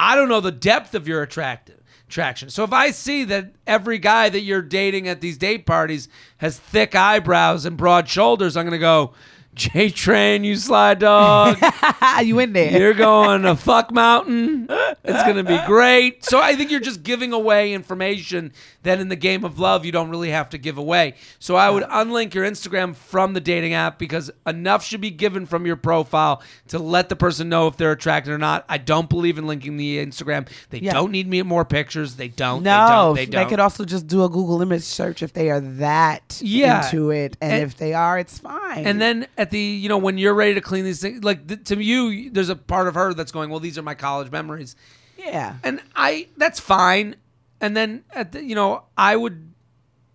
I 0.00 0.16
don't 0.16 0.30
know 0.30 0.40
the 0.40 0.50
depth 0.50 0.94
of 0.94 1.06
your 1.06 1.22
attractive 1.22 1.78
attraction. 2.08 2.48
So 2.48 2.64
if 2.64 2.72
I 2.72 2.90
see 2.90 3.24
that 3.24 3.52
every 3.66 3.98
guy 3.98 4.30
that 4.30 4.40
you're 4.40 4.62
dating 4.62 5.08
at 5.08 5.20
these 5.20 5.36
date 5.36 5.66
parties 5.66 6.08
has 6.38 6.58
thick 6.58 6.94
eyebrows 6.94 7.66
and 7.66 7.76
broad 7.76 8.08
shoulders, 8.08 8.56
I'm 8.56 8.64
gonna 8.64 8.78
go. 8.78 9.12
J 9.52 9.90
Train, 9.90 10.44
you 10.44 10.54
sly 10.54 10.94
dog. 10.94 11.58
you 12.22 12.38
in 12.38 12.52
there? 12.52 12.78
You're 12.78 12.94
going 12.94 13.42
to 13.42 13.56
fuck 13.56 13.92
mountain. 13.92 14.68
It's 15.02 15.24
going 15.24 15.36
to 15.36 15.44
be 15.44 15.58
great. 15.66 16.24
So 16.26 16.38
I 16.38 16.54
think 16.54 16.70
you're 16.70 16.78
just 16.78 17.02
giving 17.02 17.32
away 17.32 17.72
information 17.72 18.52
that 18.82 18.98
in 19.00 19.08
the 19.08 19.16
game 19.16 19.44
of 19.44 19.58
love 19.58 19.84
you 19.84 19.92
don't 19.92 20.10
really 20.10 20.30
have 20.30 20.48
to 20.50 20.58
give 20.58 20.78
away. 20.78 21.14
So 21.38 21.56
I 21.56 21.68
would 21.70 21.82
unlink 21.84 22.34
your 22.34 22.44
Instagram 22.44 22.94
from 22.96 23.32
the 23.34 23.40
dating 23.40 23.74
app 23.74 23.98
because 23.98 24.30
enough 24.46 24.84
should 24.84 25.00
be 25.00 25.10
given 25.10 25.46
from 25.46 25.66
your 25.66 25.76
profile 25.76 26.42
to 26.68 26.78
let 26.78 27.08
the 27.08 27.16
person 27.16 27.48
know 27.48 27.66
if 27.66 27.76
they're 27.76 27.92
attracted 27.92 28.32
or 28.32 28.38
not. 28.38 28.64
I 28.68 28.78
don't 28.78 29.08
believe 29.08 29.38
in 29.38 29.46
linking 29.46 29.76
the 29.76 30.04
Instagram. 30.04 30.48
They 30.70 30.78
Yeah. 30.78 30.92
don't 30.92 31.10
need 31.12 31.26
me 31.28 31.42
more 31.42 31.64
pictures. 31.64 32.16
They 32.16 32.28
don't. 32.28 32.62
No, 32.62 33.14
they 33.14 33.26
don't. 33.26 33.30
They 33.32 33.40
don't. 33.40 33.48
could 33.48 33.60
also 33.60 33.84
just 33.84 34.06
do 34.06 34.24
a 34.24 34.28
Google 34.28 34.62
image 34.62 34.82
search 34.82 35.22
if 35.22 35.32
they 35.32 35.50
are 35.50 35.60
that 35.60 36.40
Yeah. 36.42 36.84
into 36.84 37.10
it, 37.10 37.36
and, 37.40 37.52
And- 37.52 37.62
if 37.62 37.76
they 37.76 37.94
are, 37.94 38.18
it's 38.18 38.38
fine. 38.38 38.86
And 38.86 39.00
then 39.00 39.26
at 39.36 39.50
the, 39.50 39.58
you 39.60 39.88
know, 39.88 39.98
when 39.98 40.16
you're 40.18 40.34
ready 40.34 40.54
to 40.54 40.60
clean 40.60 40.84
these 40.84 41.00
things, 41.00 41.22
like 41.24 41.46
th- 41.46 41.64
to 41.64 41.82
you, 41.82 42.30
there's 42.30 42.48
a 42.48 42.56
part 42.56 42.88
of 42.88 42.94
her 42.94 43.12
that's 43.14 43.32
going, 43.32 43.50
well, 43.50 43.60
these 43.60 43.76
are 43.78 43.82
my 43.82 43.94
college 43.94 44.30
memories. 44.30 44.76
yeah, 45.18 45.56
and 45.62 45.80
I 45.94 46.28
that's 46.38 46.58
fine. 46.58 47.14
And 47.60 47.76
then 47.76 48.04
at 48.14 48.32
the, 48.32 48.42
you 48.44 48.54
know 48.54 48.82
I 48.96 49.16
would, 49.16 49.52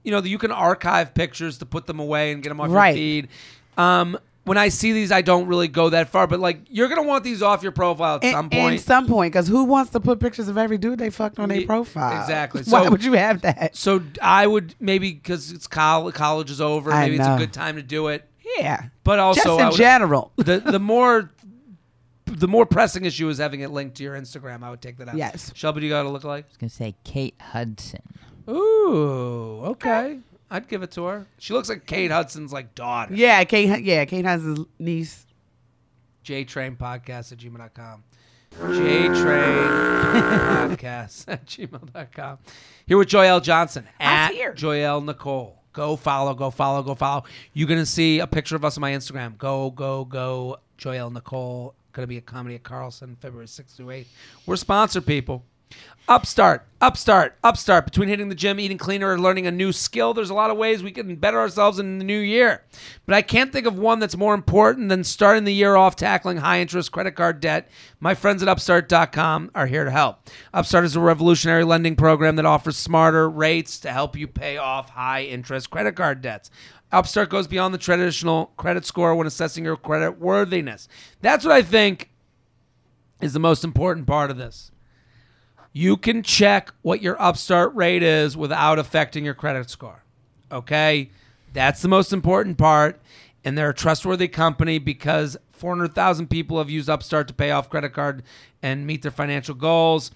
you 0.03 0.11
know, 0.11 0.19
you 0.19 0.37
can 0.37 0.51
archive 0.51 1.13
pictures 1.13 1.57
to 1.59 1.65
put 1.65 1.85
them 1.87 1.99
away 1.99 2.31
and 2.31 2.41
get 2.43 2.49
them 2.49 2.61
off 2.61 2.69
Right. 2.71 2.89
your 2.89 2.95
feed. 2.95 3.27
Um, 3.77 4.17
when 4.45 4.59
I 4.59 4.69
see 4.69 4.91
these, 4.93 5.11
I 5.11 5.21
don't 5.23 5.47
really 5.47 5.67
go 5.67 5.89
that 5.89 6.09
far, 6.09 6.27
but 6.27 6.39
like 6.39 6.59
you're 6.69 6.87
gonna 6.87 7.01
want 7.03 7.23
these 7.23 7.41
off 7.41 7.63
your 7.63 7.71
profile 7.71 8.17
at 8.17 8.23
And- 8.23 8.31
some 8.33 8.49
point. 8.51 8.81
some 8.81 9.07
point, 9.07 9.33
because 9.33 9.47
who 9.47 9.63
wants 9.63 9.91
to 9.93 9.99
put 9.99 10.19
pictures 10.19 10.47
of 10.47 10.57
every 10.57 10.77
dude 10.77 10.99
they 10.99 11.09
fucked 11.09 11.39
on 11.39 11.49
their 11.49 11.65
profile? 11.65 12.21
exactly. 12.21 12.61
Why 12.67 12.87
would 12.87 13.03
you 13.03 13.13
have 13.13 13.41
that? 13.41 13.75
so 13.75 14.01
I 14.21 14.45
would 14.45 14.75
maybe 14.79 15.11
because 15.13 15.51
it's 15.51 15.65
college, 15.67 16.13
college 16.13 16.51
is 16.51 16.61
over. 16.61 16.91
I 16.91 17.05
Maybe 17.05 17.15
it's 17.17 17.27
a 17.27 17.37
good 17.37 17.53
time 17.53 17.75
to 17.77 17.81
do 17.83 18.07
it. 18.09 18.27
Yeah, 18.59 18.83
But 19.03 19.17
also, 19.17 19.41
just 19.41 19.59
in 19.59 19.65
would- 19.69 19.75
general. 19.77 20.31
the 20.37 20.59
the 20.59 20.79
more 20.79 21.31
the 22.25 22.47
more 22.47 22.65
pressing 22.65 23.05
issue 23.05 23.29
is 23.29 23.37
having 23.37 23.61
it 23.61 23.71
linked 23.71 23.97
to 23.97 24.03
your 24.03 24.15
Instagram. 24.15 24.63
I 24.63 24.69
would 24.69 24.81
take 24.81 24.97
that 24.97 25.09
out. 25.09 25.15
Yes. 25.15 25.51
Shelby, 25.55 25.81
do 25.81 25.87
you 25.87 25.91
got 25.91 26.03
to 26.03 26.09
look 26.09 26.23
like? 26.23 26.45
I 26.45 26.47
was 26.49 26.57
gonna 26.57 26.69
say 26.69 26.95
Kate 27.03 27.35
Hudson. 27.39 28.01
Ooh, 28.49 29.61
okay. 29.65 30.19
I'd 30.49 30.67
give 30.67 30.83
it 30.83 30.91
to 30.91 31.05
her. 31.05 31.25
She 31.39 31.53
looks 31.53 31.69
like 31.69 31.85
Kate 31.85 32.11
Hudson's 32.11 32.53
like 32.53 32.75
daughter. 32.75 33.13
Yeah, 33.15 33.43
Kate. 33.43 33.83
Yeah, 33.83 34.05
Kate 34.05 34.25
has 34.25 34.43
his 34.43 34.59
niece. 34.79 35.25
JTrain 36.23 36.77
podcast 36.77 37.31
at 37.31 37.39
gmail.com. 37.39 38.03
JTrain 38.59 40.69
podcast 40.69 41.25
at 41.27 41.45
gmail.com. 41.45 42.37
Here 42.87 42.97
with 42.97 43.09
Joyelle 43.09 43.41
Johnson 43.41 43.87
at 43.99 44.31
here. 44.31 44.53
Joyelle 44.53 45.03
Nicole. 45.03 45.61
Go 45.73 45.97
follow, 45.97 46.33
go 46.33 46.51
follow, 46.51 46.81
go 46.83 46.95
follow. 46.95 47.25
You're 47.53 47.67
going 47.67 47.81
to 47.81 47.85
see 47.85 48.19
a 48.19 48.27
picture 48.27 48.55
of 48.55 48.63
us 48.63 48.77
on 48.77 48.81
my 48.81 48.91
Instagram. 48.91 49.37
Go, 49.37 49.71
go, 49.71 50.05
go. 50.05 50.57
Joyelle 50.79 51.11
Nicole. 51.11 51.75
Going 51.95 52.03
to 52.03 52.07
be 52.07 52.17
a 52.17 52.21
comedy 52.21 52.55
at 52.55 52.63
Carlson 52.63 53.15
February 53.21 53.47
6th 53.47 53.77
through 53.77 53.85
8th. 53.85 54.07
We're 54.45 54.57
sponsored, 54.57 55.05
people. 55.05 55.45
Upstart, 56.09 56.67
upstart, 56.81 57.37
upstart. 57.41 57.85
Between 57.85 58.09
hitting 58.09 58.27
the 58.27 58.35
gym, 58.35 58.59
eating 58.59 58.77
cleaner, 58.77 59.13
or 59.13 59.17
learning 59.17 59.47
a 59.47 59.51
new 59.51 59.71
skill, 59.71 60.13
there's 60.13 60.29
a 60.29 60.33
lot 60.33 60.51
of 60.51 60.57
ways 60.57 60.83
we 60.83 60.91
can 60.91 61.15
better 61.15 61.39
ourselves 61.39 61.79
in 61.79 61.97
the 61.97 62.03
new 62.03 62.19
year. 62.19 62.63
But 63.05 63.15
I 63.15 63.21
can't 63.21 63.53
think 63.53 63.65
of 63.65 63.79
one 63.79 63.99
that's 63.99 64.17
more 64.17 64.33
important 64.33 64.89
than 64.89 65.05
starting 65.05 65.45
the 65.45 65.53
year 65.53 65.77
off 65.77 65.95
tackling 65.95 66.35
high 66.35 66.59
interest 66.59 66.91
credit 66.91 67.13
card 67.13 67.39
debt. 67.39 67.69
My 68.01 68.13
friends 68.13 68.43
at 68.43 68.49
Upstart.com 68.49 69.51
are 69.55 69.65
here 69.65 69.85
to 69.85 69.89
help. 69.89 70.29
Upstart 70.53 70.83
is 70.83 70.97
a 70.97 70.99
revolutionary 70.99 71.63
lending 71.63 71.95
program 71.95 72.35
that 72.35 72.45
offers 72.45 72.75
smarter 72.75 73.29
rates 73.29 73.79
to 73.79 73.91
help 73.93 74.17
you 74.17 74.27
pay 74.27 74.57
off 74.57 74.89
high 74.89 75.23
interest 75.23 75.69
credit 75.69 75.95
card 75.95 76.21
debts. 76.21 76.51
Upstart 76.95 77.29
goes 77.29 77.45
beyond 77.45 77.73
the 77.73 77.77
traditional 77.77 78.53
credit 78.55 78.85
score 78.85 79.13
when 79.15 79.27
assessing 79.27 79.65
your 79.65 79.75
credit 79.75 80.17
worthiness. 80.17 80.87
That's 81.19 81.43
what 81.43 81.53
I 81.53 81.61
think 81.61 82.09
is 83.21 83.33
the 83.33 83.39
most 83.39 83.65
important 83.65 84.07
part 84.07 84.31
of 84.31 84.37
this. 84.37 84.71
You 85.73 85.97
can 85.97 86.23
check 86.23 86.73
what 86.83 87.01
your 87.01 87.21
upstart 87.21 87.75
rate 87.75 88.01
is 88.01 88.37
without 88.37 88.79
affecting 88.79 89.25
your 89.25 89.33
credit 89.33 89.69
score. 89.69 90.03
Okay? 90.49 91.11
That's 91.51 91.81
the 91.81 91.89
most 91.89 92.13
important 92.13 92.57
part. 92.57 93.01
And 93.43 93.57
they're 93.57 93.71
a 93.71 93.73
trustworthy 93.73 94.29
company 94.29 94.79
because 94.79 95.35
400,000 95.51 96.29
people 96.29 96.59
have 96.59 96.69
used 96.69 96.89
Upstart 96.89 97.27
to 97.27 97.33
pay 97.33 97.51
off 97.51 97.69
credit 97.69 97.91
card 97.91 98.23
and 98.61 98.87
meet 98.87 99.01
their 99.01 99.11
financial 99.11 99.53
goals. 99.53 100.11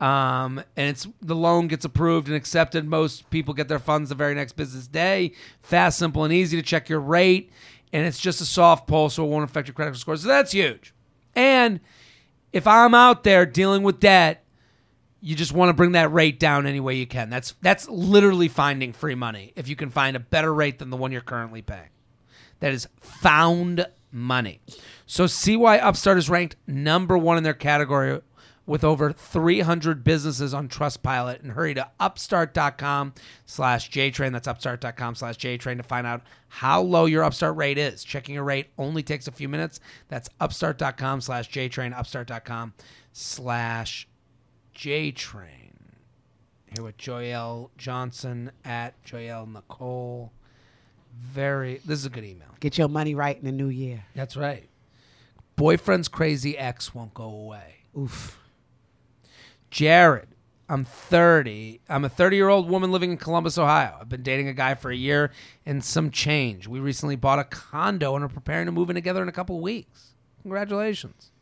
Um, 0.00 0.62
and 0.76 0.90
it's 0.90 1.06
the 1.22 1.36
loan 1.36 1.68
gets 1.68 1.84
approved 1.84 2.28
and 2.28 2.36
accepted. 2.36 2.84
Most 2.84 3.30
people 3.30 3.54
get 3.54 3.68
their 3.68 3.78
funds 3.78 4.08
the 4.08 4.14
very 4.14 4.34
next 4.34 4.52
business 4.52 4.86
day. 4.86 5.32
Fast, 5.62 5.98
simple, 5.98 6.24
and 6.24 6.32
easy 6.32 6.56
to 6.56 6.62
check 6.62 6.88
your 6.88 7.00
rate. 7.00 7.50
And 7.92 8.04
it's 8.06 8.18
just 8.18 8.40
a 8.40 8.44
soft 8.44 8.88
pull, 8.88 9.08
so 9.08 9.24
it 9.24 9.28
won't 9.28 9.48
affect 9.48 9.68
your 9.68 9.74
credit 9.74 9.96
score. 9.96 10.16
So 10.16 10.26
that's 10.26 10.52
huge. 10.52 10.92
And 11.34 11.80
if 12.52 12.66
I'm 12.66 12.94
out 12.94 13.24
there 13.24 13.46
dealing 13.46 13.82
with 13.82 14.00
debt, 14.00 14.44
you 15.20 15.34
just 15.34 15.52
want 15.52 15.70
to 15.70 15.72
bring 15.72 15.92
that 15.92 16.12
rate 16.12 16.38
down 16.38 16.66
any 16.66 16.80
way 16.80 16.96
you 16.96 17.06
can. 17.06 17.30
That's 17.30 17.54
that's 17.62 17.88
literally 17.88 18.48
finding 18.48 18.92
free 18.92 19.14
money 19.14 19.52
if 19.56 19.68
you 19.68 19.76
can 19.76 19.90
find 19.90 20.16
a 20.16 20.20
better 20.20 20.52
rate 20.52 20.78
than 20.80 20.90
the 20.90 20.96
one 20.96 21.12
you're 21.12 21.22
currently 21.22 21.62
paying. 21.62 21.88
That 22.60 22.72
is 22.72 22.88
found 23.00 23.86
money. 24.12 24.60
So 25.06 25.26
see 25.26 25.56
why 25.56 25.78
Upstart 25.78 26.18
is 26.18 26.28
ranked 26.28 26.56
number 26.66 27.16
one 27.16 27.38
in 27.38 27.42
their 27.42 27.54
category 27.54 28.20
with 28.66 28.84
over 28.84 29.12
300 29.12 30.04
businesses 30.04 30.54
on 30.54 30.68
Trustpilot 30.68 31.42
and 31.42 31.52
hurry 31.52 31.74
to 31.74 31.88
upstart.com 32.00 33.12
slash 33.46 33.90
jtrain. 33.90 34.32
That's 34.32 34.48
upstart.com 34.48 35.14
slash 35.14 35.36
jtrain 35.36 35.76
to 35.76 35.82
find 35.82 36.06
out 36.06 36.22
how 36.48 36.80
low 36.80 37.04
your 37.04 37.24
Upstart 37.24 37.56
rate 37.56 37.78
is. 37.78 38.04
Checking 38.04 38.34
your 38.34 38.44
rate 38.44 38.68
only 38.78 39.02
takes 39.02 39.28
a 39.28 39.32
few 39.32 39.48
minutes. 39.48 39.80
That's 40.08 40.28
upstart.com 40.40 41.20
slash 41.20 41.50
jtrain, 41.50 41.96
upstart.com 41.96 42.74
slash 43.12 44.08
JTrain. 44.74 45.48
Here 46.74 46.84
with 46.84 46.96
Joyelle 46.96 47.70
Johnson 47.76 48.50
at 48.64 49.02
Joyelle 49.04 49.52
Nicole. 49.52 50.32
Very, 51.16 51.80
this 51.84 52.00
is 52.00 52.06
a 52.06 52.10
good 52.10 52.24
email. 52.24 52.48
Get 52.58 52.76
your 52.78 52.88
money 52.88 53.14
right 53.14 53.36
in 53.36 53.44
the 53.44 53.52
new 53.52 53.68
year. 53.68 54.04
That's 54.16 54.36
right. 54.36 54.68
Boyfriend's 55.56 56.08
crazy 56.08 56.58
ex 56.58 56.92
won't 56.92 57.14
go 57.14 57.24
away. 57.24 57.74
Oof. 57.96 58.40
Jared, 59.74 60.28
I'm 60.68 60.84
30. 60.84 61.80
I'm 61.88 62.04
a 62.04 62.08
30 62.08 62.36
year 62.36 62.48
old 62.48 62.70
woman 62.70 62.92
living 62.92 63.10
in 63.10 63.16
Columbus, 63.16 63.58
Ohio. 63.58 63.96
I've 64.00 64.08
been 64.08 64.22
dating 64.22 64.46
a 64.46 64.52
guy 64.52 64.76
for 64.76 64.88
a 64.88 64.94
year 64.94 65.32
and 65.66 65.84
some 65.84 66.12
change. 66.12 66.68
We 66.68 66.78
recently 66.78 67.16
bought 67.16 67.40
a 67.40 67.44
condo 67.44 68.14
and 68.14 68.24
are 68.24 68.28
preparing 68.28 68.66
to 68.66 68.72
move 68.72 68.88
in 68.88 68.94
together 68.94 69.20
in 69.20 69.28
a 69.28 69.32
couple 69.32 69.60
weeks. 69.60 70.14
Congratulations. 70.42 71.32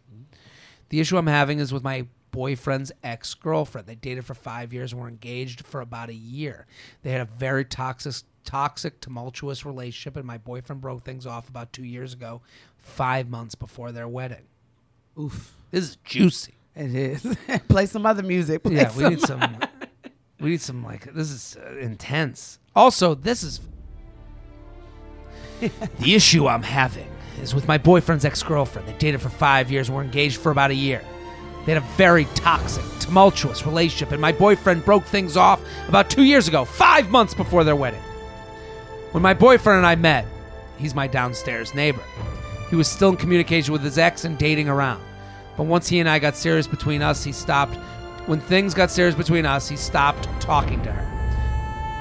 The 0.89 0.99
issue 0.99 1.19
I'm 1.19 1.27
having 1.27 1.59
is 1.59 1.75
with 1.75 1.83
my 1.83 2.07
boyfriend's 2.31 2.91
ex 3.05 3.35
girlfriend. 3.35 3.87
They 3.87 3.97
dated 3.97 4.25
for 4.25 4.33
five 4.33 4.73
years 4.73 4.93
and 4.93 5.03
were 5.03 5.09
engaged 5.09 5.67
for 5.67 5.83
about 5.83 6.09
a 6.09 6.15
year. 6.15 6.65
They 7.03 7.11
had 7.11 7.21
a 7.21 7.27
very 7.27 7.67
toxic, 7.67 8.15
toxic, 8.47 9.03
tumultuous 9.03 9.67
relationship, 9.67 10.17
and 10.17 10.25
my 10.25 10.39
boyfriend 10.39 10.81
broke 10.81 11.05
things 11.05 11.27
off 11.27 11.51
about 11.51 11.75
two 11.75 11.85
years 11.85 12.15
ago, 12.15 12.41
five 12.79 13.29
months 13.29 13.55
before 13.55 13.93
their 13.93 14.09
wedding. 14.09 14.47
Oof. 15.19 15.53
This 15.71 15.85
is 15.85 15.97
juicy. 15.97 16.55
It 16.75 16.95
is. 16.95 17.37
Play 17.69 17.87
some 17.87 18.07
other 18.07 18.23
music. 18.23 18.63
Play 18.63 18.77
Yeah, 18.77 18.97
we 18.97 19.09
need 19.09 19.21
some. 19.21 19.59
We 20.41 20.51
need 20.51 20.61
some 20.61 20.83
like 20.83 21.05
this 21.15 21.31
is 21.31 21.57
uh, 21.57 21.77
intense. 21.77 22.59
Also, 22.75 23.15
this 23.15 23.45
is 23.45 23.61
the 25.61 26.15
issue 26.17 26.49
I'm 26.49 26.65
having 26.65 27.09
is 27.41 27.55
with 27.55 27.69
my 27.69 27.79
boyfriend's 27.79 28.25
ex-girlfriend. 28.25 28.89
They 28.89 28.93
dated 28.95 29.23
for 29.23 29.29
five 29.29 29.71
years 29.71 29.89
and 29.89 29.97
were 29.97 30.03
engaged 30.03 30.41
for 30.41 30.51
about 30.51 30.73
a 30.73 30.75
year. 30.75 31.01
They 31.65 31.75
had 31.75 31.81
a 31.81 31.87
very 31.97 32.25
toxic, 32.35 32.83
tumultuous 32.99 33.65
relationship, 33.65 34.11
and 34.11 34.21
my 34.21 34.33
boyfriend 34.33 34.85
broke 34.85 35.05
things 35.05 35.37
off 35.37 35.61
about 35.87 36.11
two 36.11 36.25
years 36.25 36.49
ago, 36.49 36.65
five 36.65 37.09
months 37.09 37.35
before 37.35 37.63
their 37.63 37.77
wedding. 37.77 38.03
When 39.13 39.23
my 39.23 39.35
boyfriend 39.35 39.77
and 39.77 39.87
I 39.87 39.95
met, 39.95 40.27
he's 40.77 40.93
my 40.93 41.07
downstairs 41.07 41.73
neighbor. 41.73 42.03
He 42.69 42.75
was 42.75 42.89
still 42.89 43.11
in 43.11 43.17
communication 43.17 43.73
with 43.73 43.85
his 43.85 43.97
ex 43.97 44.25
and 44.25 44.37
dating 44.37 44.69
around. 44.69 45.05
But 45.57 45.65
once 45.65 45.89
he 45.89 46.01
and 46.01 46.09
I 46.09 46.19
got 46.19 46.37
serious 46.37 46.67
between 46.67 47.03
us, 47.03 47.23
he 47.25 47.33
stopped. 47.33 47.75
When 48.27 48.41
things 48.41 48.73
got 48.75 48.91
serious 48.91 49.15
between 49.15 49.45
us, 49.47 49.69
he 49.69 49.77
stopped 49.77 50.29
talking 50.41 50.83
to 50.83 50.93
her. 50.93 51.09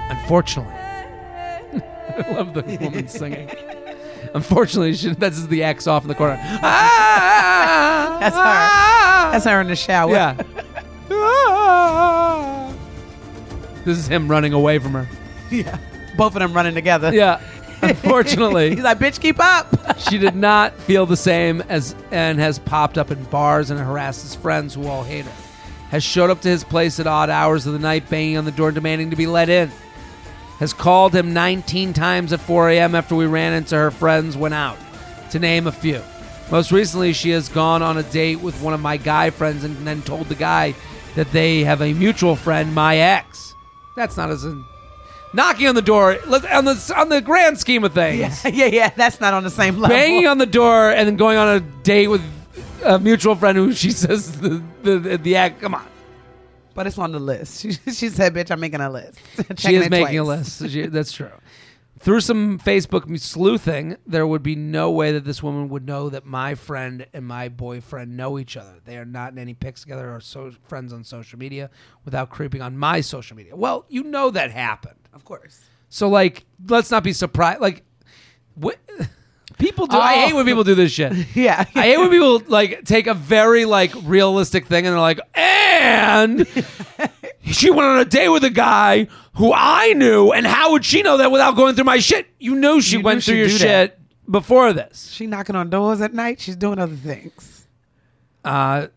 Unfortunately, 0.09 0.73
I 0.75 2.25
love 2.33 2.53
the 2.53 2.61
woman 2.81 3.07
singing. 3.09 3.49
Unfortunately, 4.33 4.93
she, 4.93 5.13
this 5.13 5.37
is 5.37 5.47
the 5.47 5.63
X 5.63 5.87
off 5.87 6.03
in 6.03 6.07
the 6.09 6.15
corner. 6.15 6.37
Ah, 6.41 8.17
That's 8.21 8.35
her. 8.35 9.31
That's 9.31 9.45
her 9.45 9.61
in 9.61 9.67
the 9.67 9.75
shower. 9.75 10.11
yeah. 10.11 10.37
Ah. 11.11 12.73
this 13.83 13.97
is 13.97 14.07
him 14.07 14.27
running 14.29 14.53
away 14.53 14.79
from 14.79 14.93
her. 14.93 15.07
yeah. 15.49 15.77
Both 16.17 16.35
of 16.35 16.39
them 16.41 16.53
running 16.53 16.75
together. 16.75 17.13
Yeah. 17.13 17.41
Unfortunately, 17.81 18.69
He's 18.75 18.83
like, 18.83 18.99
bitch, 18.99 19.19
keep 19.19 19.39
up. 19.39 19.67
she 20.09 20.17
did 20.17 20.35
not 20.35 20.73
feel 20.73 21.05
the 21.05 21.17
same 21.17 21.61
as 21.61 21.95
and 22.11 22.39
has 22.39 22.59
popped 22.59 22.97
up 22.97 23.11
in 23.11 23.23
bars 23.25 23.71
and 23.71 23.79
harassed 23.79 24.21
his 24.23 24.35
friends 24.35 24.73
who 24.73 24.87
all 24.87 25.03
hate 25.03 25.25
her. 25.25 25.31
Has 25.89 26.03
showed 26.03 26.29
up 26.29 26.41
to 26.41 26.49
his 26.49 26.63
place 26.63 26.99
at 26.99 27.07
odd 27.07 27.29
hours 27.29 27.67
of 27.67 27.73
the 27.73 27.79
night, 27.79 28.09
banging 28.09 28.37
on 28.37 28.45
the 28.45 28.51
door, 28.51 28.71
demanding 28.71 29.09
to 29.09 29.15
be 29.15 29.27
let 29.27 29.49
in. 29.49 29.71
Has 30.59 30.73
called 30.73 31.13
him 31.13 31.33
19 31.33 31.93
times 31.93 32.31
at 32.33 32.39
4 32.39 32.69
a.m. 32.69 32.95
after 32.95 33.15
we 33.15 33.25
ran 33.25 33.53
into 33.53 33.75
her 33.75 33.91
friends 33.91 34.37
went 34.37 34.53
out. 34.53 34.77
to 35.31 35.39
name 35.39 35.65
a 35.67 35.71
few. 35.71 36.01
Most 36.51 36.71
recently, 36.71 37.13
she 37.13 37.29
has 37.31 37.47
gone 37.49 37.81
on 37.81 37.97
a 37.97 38.03
date 38.03 38.41
with 38.41 38.61
one 38.61 38.73
of 38.73 38.81
my 38.81 38.97
guy 38.97 39.29
friends 39.29 39.63
and 39.63 39.75
then 39.87 40.01
told 40.01 40.27
the 40.27 40.35
guy 40.35 40.75
that 41.15 41.31
they 41.31 41.63
have 41.63 41.81
a 41.81 41.93
mutual 41.93 42.35
friend, 42.35 42.75
my 42.75 42.97
ex. 42.97 43.55
That's 43.95 44.17
not 44.17 44.29
as 44.29 44.43
in 44.43 44.65
knocking 45.33 45.67
on 45.67 45.75
the 45.75 45.81
door 45.81 46.17
let- 46.27 46.49
on 46.51 46.65
the 46.65 46.93
on 46.97 47.09
the 47.09 47.21
grand 47.21 47.57
scheme 47.59 47.83
of 47.83 47.93
things. 47.93 48.43
Yeah, 48.45 48.51
yeah, 48.51 48.65
yeah. 48.65 48.89
That's 48.95 49.19
not 49.21 49.33
on 49.33 49.43
the 49.43 49.49
same 49.49 49.77
level. 49.77 49.95
Banging 49.95 50.27
on 50.27 50.37
the 50.37 50.45
door 50.45 50.91
and 50.91 51.07
then 51.07 51.15
going 51.17 51.37
on 51.37 51.47
a 51.55 51.59
date 51.83 52.07
with 52.07 52.21
a 52.83 52.99
mutual 52.99 53.35
friend 53.35 53.57
who 53.57 53.73
she 53.73 53.91
says 54.03 54.39
the 54.39 54.61
the, 54.83 54.99
the, 54.99 55.17
the 55.17 55.35
ex. 55.35 55.59
Come 55.61 55.75
on, 55.75 55.85
but 56.73 56.87
it's 56.87 56.97
on 56.97 57.11
the 57.11 57.19
list. 57.19 57.61
She, 57.61 57.71
she 57.91 58.09
said, 58.09 58.33
"Bitch, 58.33 58.51
I'm 58.51 58.59
making 58.59 58.81
a 58.81 58.89
list." 58.89 59.19
she 59.35 59.43
Checking 59.55 59.79
is 59.81 59.85
it 59.87 59.91
making 59.91 60.19
a 60.19 60.23
twice. 60.23 60.61
list. 60.61 60.71
She- 60.73 60.87
that's 60.87 61.11
true. 61.11 61.29
Through 62.01 62.21
some 62.21 62.57
Facebook 62.57 63.19
sleuthing, 63.19 63.95
there 64.07 64.25
would 64.25 64.41
be 64.41 64.55
no 64.55 64.89
way 64.89 65.11
that 65.11 65.23
this 65.23 65.43
woman 65.43 65.69
would 65.69 65.85
know 65.85 66.09
that 66.09 66.25
my 66.25 66.55
friend 66.55 67.05
and 67.13 67.25
my 67.27 67.47
boyfriend 67.47 68.17
know 68.17 68.39
each 68.39 68.57
other. 68.57 68.73
They 68.85 68.97
are 68.97 69.05
not 69.05 69.33
in 69.33 69.37
any 69.37 69.53
pics 69.53 69.81
together 69.81 70.11
or 70.11 70.19
so 70.19 70.51
friends 70.67 70.93
on 70.93 71.03
social 71.03 71.37
media 71.37 71.69
without 72.03 72.31
creeping 72.31 72.61
on 72.63 72.75
my 72.75 73.01
social 73.01 73.37
media. 73.37 73.55
Well, 73.55 73.85
you 73.87 74.03
know 74.03 74.31
that 74.31 74.49
happened. 74.49 74.95
Of 75.13 75.25
course. 75.25 75.59
So, 75.89 76.09
like, 76.09 76.45
let's 76.67 76.89
not 76.89 77.03
be 77.03 77.13
surprised. 77.13 77.61
Like, 77.61 77.83
what 78.55 78.79
people 79.59 79.85
do. 79.85 79.95
I 79.97 80.15
Oh. 80.15 80.25
hate 80.25 80.33
when 80.33 80.45
people 80.47 80.63
do 80.63 80.73
this 80.73 80.91
shit. 80.91 81.13
Yeah. 81.35 81.65
I 81.75 81.81
hate 81.83 81.97
when 81.99 82.09
people 82.09 82.41
like 82.47 82.83
take 82.83 83.05
a 83.05 83.13
very 83.13 83.65
like 83.65 83.91
realistic 84.03 84.65
thing 84.65 84.87
and 84.87 84.93
they're 84.93 84.99
like, 84.99 85.19
and 85.35 86.47
she 87.45 87.69
went 87.69 87.83
on 87.83 87.99
a 87.99 88.05
date 88.05 88.29
with 88.29 88.43
a 88.43 88.49
guy 88.49 89.07
who 89.35 89.51
I 89.53 89.93
knew, 89.93 90.31
and 90.31 90.45
how 90.45 90.71
would 90.73 90.85
she 90.85 91.01
know 91.01 91.17
that 91.17 91.31
without 91.31 91.55
going 91.55 91.75
through 91.75 91.85
my 91.85 91.99
shit? 91.99 92.27
You 92.39 92.55
know 92.55 92.79
she 92.79 92.93
You 92.93 92.97
knew 92.99 93.05
went 93.05 93.23
through 93.23 93.33
she'd 93.35 93.39
your 93.39 93.47
do 93.47 93.57
shit 93.57 93.97
that. 93.97 94.31
before 94.31 94.73
this. 94.73 95.09
She 95.11 95.27
knocking 95.27 95.55
on 95.55 95.69
doors 95.69 96.01
at 96.01 96.13
night. 96.13 96.39
She's 96.39 96.55
doing 96.55 96.79
other 96.79 96.95
things. 96.95 97.67
Uh, 98.43 98.87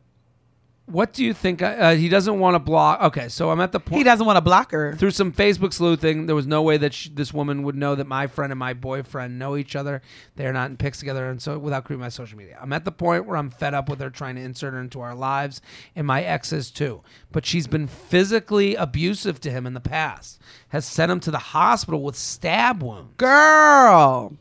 what 0.86 1.14
do 1.14 1.24
you 1.24 1.32
think? 1.32 1.62
Uh, 1.62 1.94
he 1.94 2.10
doesn't 2.10 2.38
want 2.38 2.54
to 2.56 2.58
block. 2.58 3.00
Okay, 3.00 3.28
so 3.28 3.50
I'm 3.50 3.60
at 3.60 3.72
the 3.72 3.80
point. 3.80 3.98
He 3.98 4.04
doesn't 4.04 4.26
want 4.26 4.36
to 4.36 4.42
block 4.42 4.70
her. 4.72 4.94
through 4.94 5.12
some 5.12 5.32
Facebook 5.32 5.72
sleuthing, 5.72 6.26
there 6.26 6.36
was 6.36 6.46
no 6.46 6.60
way 6.60 6.76
that 6.76 6.92
she, 6.92 7.08
this 7.08 7.32
woman 7.32 7.62
would 7.62 7.74
know 7.74 7.94
that 7.94 8.06
my 8.06 8.26
friend 8.26 8.52
and 8.52 8.58
my 8.58 8.74
boyfriend 8.74 9.38
know 9.38 9.56
each 9.56 9.76
other. 9.76 10.02
They're 10.36 10.52
not 10.52 10.70
in 10.70 10.76
pics 10.76 10.98
together, 10.98 11.26
and 11.30 11.40
so 11.40 11.58
without 11.58 11.84
creeping 11.84 12.02
my 12.02 12.10
social 12.10 12.36
media, 12.36 12.58
I'm 12.60 12.72
at 12.74 12.84
the 12.84 12.92
point 12.92 13.24
where 13.24 13.38
I'm 13.38 13.48
fed 13.50 13.72
up 13.72 13.88
with 13.88 13.98
her 14.00 14.10
trying 14.10 14.34
to 14.34 14.42
insert 14.42 14.74
her 14.74 14.80
into 14.80 15.00
our 15.00 15.14
lives, 15.14 15.62
and 15.96 16.06
my 16.06 16.22
ex 16.22 16.52
is 16.52 16.70
too. 16.70 17.02
But 17.32 17.46
she's 17.46 17.66
been 17.66 17.86
physically 17.86 18.74
abusive 18.74 19.40
to 19.40 19.50
him 19.50 19.66
in 19.66 19.72
the 19.72 19.80
past, 19.80 20.38
has 20.68 20.84
sent 20.84 21.10
him 21.10 21.20
to 21.20 21.30
the 21.30 21.38
hospital 21.38 22.02
with 22.02 22.16
stab 22.16 22.82
wounds. 22.82 23.14
Girl. 23.16 24.36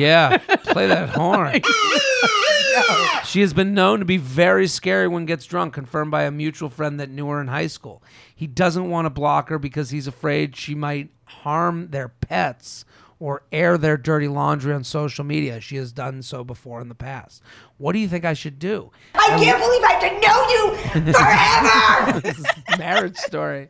Yeah, 0.00 0.38
play 0.38 0.86
that 0.86 1.10
horn. 1.10 1.60
She 3.24 3.40
has 3.42 3.52
been 3.52 3.74
known 3.74 3.98
to 3.98 4.04
be 4.04 4.16
very 4.16 4.66
scary 4.66 5.06
when 5.06 5.26
gets 5.26 5.44
drunk, 5.44 5.74
confirmed 5.74 6.10
by 6.10 6.22
a 6.22 6.30
mutual 6.30 6.70
friend 6.70 6.98
that 6.98 7.10
knew 7.10 7.28
her 7.28 7.40
in 7.40 7.48
high 7.48 7.66
school. 7.66 8.02
He 8.34 8.46
doesn't 8.46 8.88
want 8.88 9.04
to 9.06 9.10
block 9.10 9.50
her 9.50 9.58
because 9.58 9.90
he's 9.90 10.06
afraid 10.06 10.56
she 10.56 10.74
might 10.74 11.10
harm 11.24 11.88
their 11.90 12.08
pets 12.08 12.84
or 13.20 13.42
air 13.50 13.76
their 13.76 13.96
dirty 13.96 14.28
laundry 14.28 14.72
on 14.72 14.84
social 14.84 15.24
media. 15.24 15.60
She 15.60 15.76
has 15.76 15.92
done 15.92 16.22
so 16.22 16.44
before 16.44 16.80
in 16.80 16.88
the 16.88 16.94
past. 16.94 17.42
What 17.76 17.92
do 17.92 17.98
you 17.98 18.08
think 18.08 18.24
I 18.24 18.32
should 18.32 18.58
do? 18.58 18.90
I 19.14 19.28
can't 19.38 19.58
believe 19.58 19.82
I 19.82 19.92
have 19.92 20.00
to 20.00 20.20
know 20.26 20.48
you 20.48 21.12
forever! 21.12 22.20
This 22.28 22.38
is 22.38 22.46
a 22.72 22.78
marriage 22.78 23.16
story. 23.16 23.68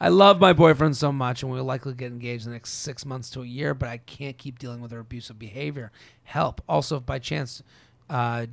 I 0.00 0.08
love 0.08 0.40
my 0.40 0.52
boyfriend 0.52 0.96
so 0.96 1.12
much, 1.12 1.42
and 1.42 1.50
we 1.50 1.58
will 1.58 1.64
likely 1.64 1.94
get 1.94 2.12
engaged 2.12 2.44
in 2.44 2.50
the 2.50 2.56
next 2.56 2.70
six 2.70 3.04
months 3.04 3.30
to 3.30 3.42
a 3.42 3.46
year. 3.46 3.74
But 3.74 3.88
I 3.88 3.98
can't 3.98 4.38
keep 4.38 4.58
dealing 4.58 4.80
with 4.80 4.92
her 4.92 5.00
abusive 5.00 5.38
behavior. 5.38 5.92
Help. 6.22 6.60
Also, 6.68 6.98
if 6.98 7.06
by 7.06 7.18
chance 7.18 7.62
uh, 8.10 8.46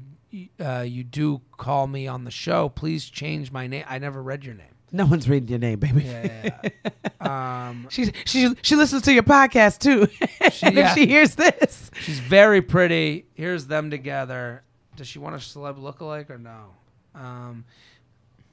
uh, 0.64 0.86
you 0.88 1.04
do 1.04 1.42
call 1.58 1.88
me 1.88 2.08
on 2.08 2.24
the 2.24 2.32
show, 2.32 2.70
please 2.70 3.10
change 3.10 3.52
my 3.52 3.68
name. 3.68 3.84
I 3.88 4.00
never 4.00 4.22
read 4.22 4.46
your 4.46 4.56
name. 4.56 4.68
No 4.92 5.06
one's 5.06 5.28
reading 5.28 5.50
your 5.50 5.60
name, 5.60 5.80
baby. 5.80 6.04
Yeah, 6.04 6.70
um, 7.20 7.88
She 7.90 8.12
she 8.26 8.56
she 8.62 8.76
listens 8.78 9.02
to 9.04 9.14
your 9.14 9.24
podcast 9.24 9.80
too. 9.80 10.08
yeah. 10.74 10.92
if 10.92 10.94
she 10.94 11.08
hears 11.08 11.36
this, 11.36 11.92
she's 12.00 12.20
very 12.20 12.62
pretty. 12.62 13.26
Here's 13.34 13.68
them 13.68 13.90
together. 13.90 14.64
Does 14.96 15.08
she 15.08 15.20
want 15.20 15.36
a 15.36 15.40
celeb 15.40 15.78
lookalike 15.78 16.30
or 16.30 16.38
no? 16.38 16.72
Um, 17.14 17.66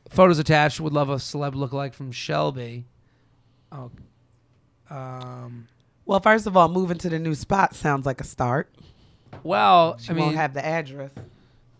photos 0.08 0.40
attached. 0.40 0.80
Would 0.80 0.92
love 0.92 1.08
a 1.08 1.16
celeb 1.16 1.54
lookalike 1.54 1.94
from 1.94 2.10
Shelby. 2.10 2.86
Oh, 3.70 3.92
um, 4.90 5.68
well, 6.04 6.20
first 6.20 6.46
of 6.46 6.56
all, 6.56 6.68
moving 6.68 6.98
to 6.98 7.08
the 7.08 7.18
new 7.18 7.34
spot 7.34 7.74
sounds 7.74 8.06
like 8.06 8.20
a 8.20 8.24
start. 8.24 8.74
Well, 9.42 9.98
She 9.98 10.10
I 10.10 10.14
mean, 10.14 10.24
won't 10.26 10.36
have 10.36 10.54
the 10.54 10.64
address. 10.64 11.10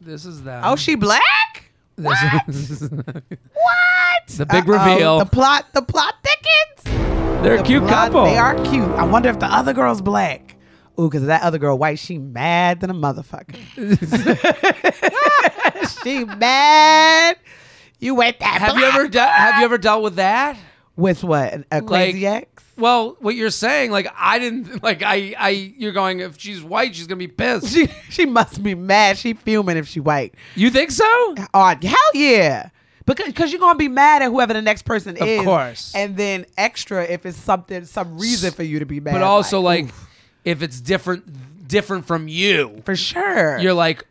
this 0.00 0.24
is 0.24 0.42
that. 0.44 0.62
Oh, 0.64 0.76
she 0.76 0.94
black? 0.96 1.70
This 1.96 2.70
is- 2.70 2.90
What? 2.90 4.26
The 4.28 4.46
big 4.46 4.68
Uh-oh. 4.68 4.92
reveal. 4.92 5.18
The 5.20 5.26
plot. 5.26 5.66
The 5.74 5.82
plot 5.82 6.14
thickens. 6.24 7.42
They're 7.42 7.56
a 7.56 7.62
cute 7.62 7.82
plot- 7.84 8.10
couple. 8.12 8.24
They 8.24 8.38
are 8.38 8.54
cute. 8.64 8.88
I 8.90 9.04
wonder 9.04 9.28
if 9.28 9.38
the 9.38 9.46
other 9.46 9.72
girl's 9.72 10.00
black. 10.02 10.56
Ooh, 10.98 11.08
because 11.08 11.26
that 11.26 11.42
other 11.42 11.58
girl 11.58 11.76
white, 11.76 11.98
she 11.98 12.18
mad 12.18 12.80
than 12.80 12.88
a 12.90 12.94
motherfucker. 12.94 13.56
she 16.04 16.24
mad. 16.24 17.36
You 17.98 18.14
went 18.14 18.38
that. 18.40 18.60
Have 18.60 18.76
you 18.76 18.84
ever 18.84 19.08
de- 19.08 19.20
have 19.26 19.58
you 19.58 19.64
ever 19.64 19.78
dealt 19.78 20.02
with 20.02 20.16
that? 20.16 20.56
with 20.96 21.24
what 21.24 21.64
a 21.72 21.82
crazy 21.82 22.24
Like- 22.24 22.42
ex? 22.53 22.53
Well, 22.76 23.16
what 23.20 23.34
you're 23.34 23.50
saying, 23.50 23.90
like 23.90 24.08
I 24.16 24.38
didn't, 24.38 24.82
like 24.82 25.02
I, 25.02 25.34
I, 25.38 25.48
you're 25.50 25.92
going. 25.92 26.20
If 26.20 26.38
she's 26.38 26.62
white, 26.62 26.94
she's 26.94 27.06
gonna 27.06 27.18
be 27.18 27.28
pissed. 27.28 27.68
She 27.68 27.88
she 28.10 28.26
must 28.26 28.62
be 28.62 28.74
mad. 28.74 29.18
She 29.18 29.34
fuming 29.34 29.76
if 29.76 29.88
she 29.88 30.00
white. 30.00 30.34
you 30.54 30.70
think 30.70 30.90
so? 30.90 31.04
Oh 31.54 31.74
hell 31.82 31.96
yeah. 32.14 32.70
Because 33.06 33.32
cause 33.34 33.52
you're 33.52 33.60
gonna 33.60 33.78
be 33.78 33.88
mad 33.88 34.22
at 34.22 34.30
whoever 34.30 34.54
the 34.54 34.62
next 34.62 34.82
person 34.82 35.16
is. 35.16 35.22
Of 35.22 35.28
is. 35.28 35.42
course. 35.42 35.92
And 35.94 36.16
then 36.16 36.46
extra 36.56 37.04
if 37.04 37.26
it's 37.26 37.36
something 37.36 37.84
some 37.84 38.18
reason 38.18 38.52
for 38.52 38.62
you 38.62 38.78
to 38.78 38.86
be 38.86 39.00
mad. 39.00 39.12
But 39.12 39.22
also, 39.22 39.60
like, 39.60 39.84
oof. 39.84 40.08
if 40.44 40.62
it's 40.62 40.80
different, 40.80 41.68
different 41.68 42.06
from 42.06 42.28
you, 42.28 42.82
for 42.86 42.96
sure. 42.96 43.58
you're 43.58 43.74
like, 43.74 44.06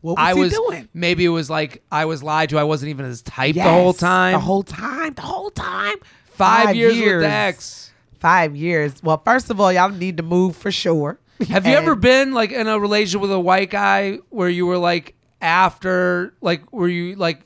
what 0.00 0.16
was 0.16 0.24
I 0.24 0.34
he 0.34 0.40
was 0.40 0.52
doing? 0.52 0.88
maybe 0.94 1.24
it 1.24 1.30
was 1.30 1.50
like 1.50 1.82
I 1.90 2.04
was 2.04 2.22
lied 2.22 2.50
to. 2.50 2.58
I 2.58 2.64
wasn't 2.64 2.90
even 2.90 3.06
his 3.06 3.22
type 3.22 3.56
Yes, 3.56 3.66
the 3.66 3.72
whole 3.72 3.92
time. 3.92 4.34
The 4.34 4.38
whole 4.38 4.62
time. 4.62 5.14
The 5.14 5.22
whole 5.22 5.50
time. 5.50 5.96
Five, 6.34 6.76
years, 6.76 6.98
with 6.98 7.20
the 7.20 7.28
ex. 7.28 7.92
Five 8.18 8.56
years. 8.56 9.02
Well, 9.02 9.20
first 9.24 9.50
of 9.50 9.60
all, 9.60 9.72
y'all 9.72 9.90
need 9.90 10.16
to 10.16 10.22
move 10.22 10.56
for 10.56 10.70
sure. 10.72 11.18
Have 11.48 11.66
you 11.66 11.74
ever 11.76 11.94
been 11.94 12.32
like 12.32 12.52
in 12.52 12.66
a 12.66 12.78
relationship 12.78 13.20
with 13.20 13.32
a 13.32 13.40
white 13.40 13.70
guy 13.70 14.18
where 14.30 14.48
you 14.48 14.66
were 14.66 14.78
like 14.78 15.14
after 15.40 16.34
like 16.40 16.72
were 16.72 16.88
you 16.88 17.16
like 17.16 17.42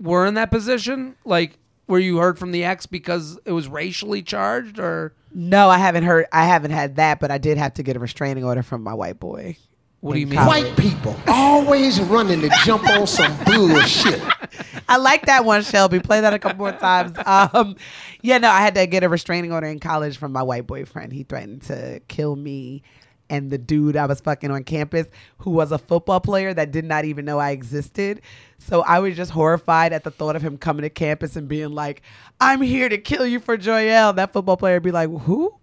were 0.00 0.26
in 0.26 0.34
that 0.34 0.50
position 0.50 1.14
like 1.24 1.58
where 1.86 2.00
you 2.00 2.18
heard 2.18 2.38
from 2.38 2.50
the 2.50 2.64
ex 2.64 2.86
because 2.86 3.38
it 3.44 3.52
was 3.52 3.68
racially 3.68 4.22
charged 4.22 4.78
or 4.78 5.12
No, 5.32 5.68
I 5.68 5.78
haven't 5.78 6.04
heard. 6.04 6.26
I 6.32 6.44
haven't 6.46 6.70
had 6.72 6.96
that, 6.96 7.20
but 7.20 7.30
I 7.30 7.38
did 7.38 7.58
have 7.58 7.74
to 7.74 7.82
get 7.82 7.96
a 7.96 8.00
restraining 8.00 8.42
order 8.44 8.62
from 8.62 8.82
my 8.82 8.94
white 8.94 9.20
boy. 9.20 9.56
What 10.00 10.14
do 10.14 10.20
you 10.20 10.26
mean? 10.26 10.40
White 10.46 10.76
people 10.76 11.14
always 11.26 12.00
running 12.00 12.40
to 12.40 12.50
jump 12.64 12.88
on 12.88 13.06
some 13.06 13.36
bullshit. 13.44 14.22
I 14.88 14.96
like 14.96 15.26
that 15.26 15.44
one, 15.44 15.62
Shelby. 15.62 16.00
Play 16.00 16.22
that 16.22 16.32
a 16.32 16.38
couple 16.38 16.58
more 16.58 16.72
times. 16.72 17.16
Um, 17.26 17.76
yeah, 18.22 18.38
no, 18.38 18.48
I 18.50 18.60
had 18.60 18.74
to 18.76 18.86
get 18.86 19.04
a 19.04 19.08
restraining 19.08 19.52
order 19.52 19.66
in 19.66 19.78
college 19.78 20.16
from 20.16 20.32
my 20.32 20.42
white 20.42 20.66
boyfriend. 20.66 21.12
He 21.12 21.22
threatened 21.22 21.62
to 21.62 22.00
kill 22.08 22.34
me 22.34 22.82
and 23.30 23.48
the 23.48 23.56
dude 23.56 23.96
I 23.96 24.06
was 24.06 24.20
fucking 24.20 24.50
on 24.50 24.64
campus, 24.64 25.06
who 25.38 25.50
was 25.52 25.72
a 25.72 25.78
football 25.78 26.20
player 26.20 26.52
that 26.52 26.72
did 26.72 26.84
not 26.84 27.04
even 27.04 27.24
know 27.24 27.38
I 27.38 27.52
existed. 27.52 28.20
So 28.58 28.82
I 28.82 28.98
was 28.98 29.16
just 29.16 29.30
horrified 29.30 29.92
at 29.92 30.04
the 30.04 30.10
thought 30.10 30.36
of 30.36 30.42
him 30.42 30.58
coming 30.58 30.82
to 30.82 30.90
campus 30.90 31.36
and 31.36 31.48
being 31.48 31.70
like, 31.70 32.02
"I'm 32.40 32.60
here 32.60 32.88
to 32.88 32.98
kill 32.98 33.24
you 33.24 33.40
for 33.40 33.56
Joyelle." 33.56 34.16
That 34.16 34.32
football 34.32 34.56
player 34.56 34.76
would 34.76 34.82
be 34.82 34.90
like, 34.90 35.08
"Who?" 35.08 35.54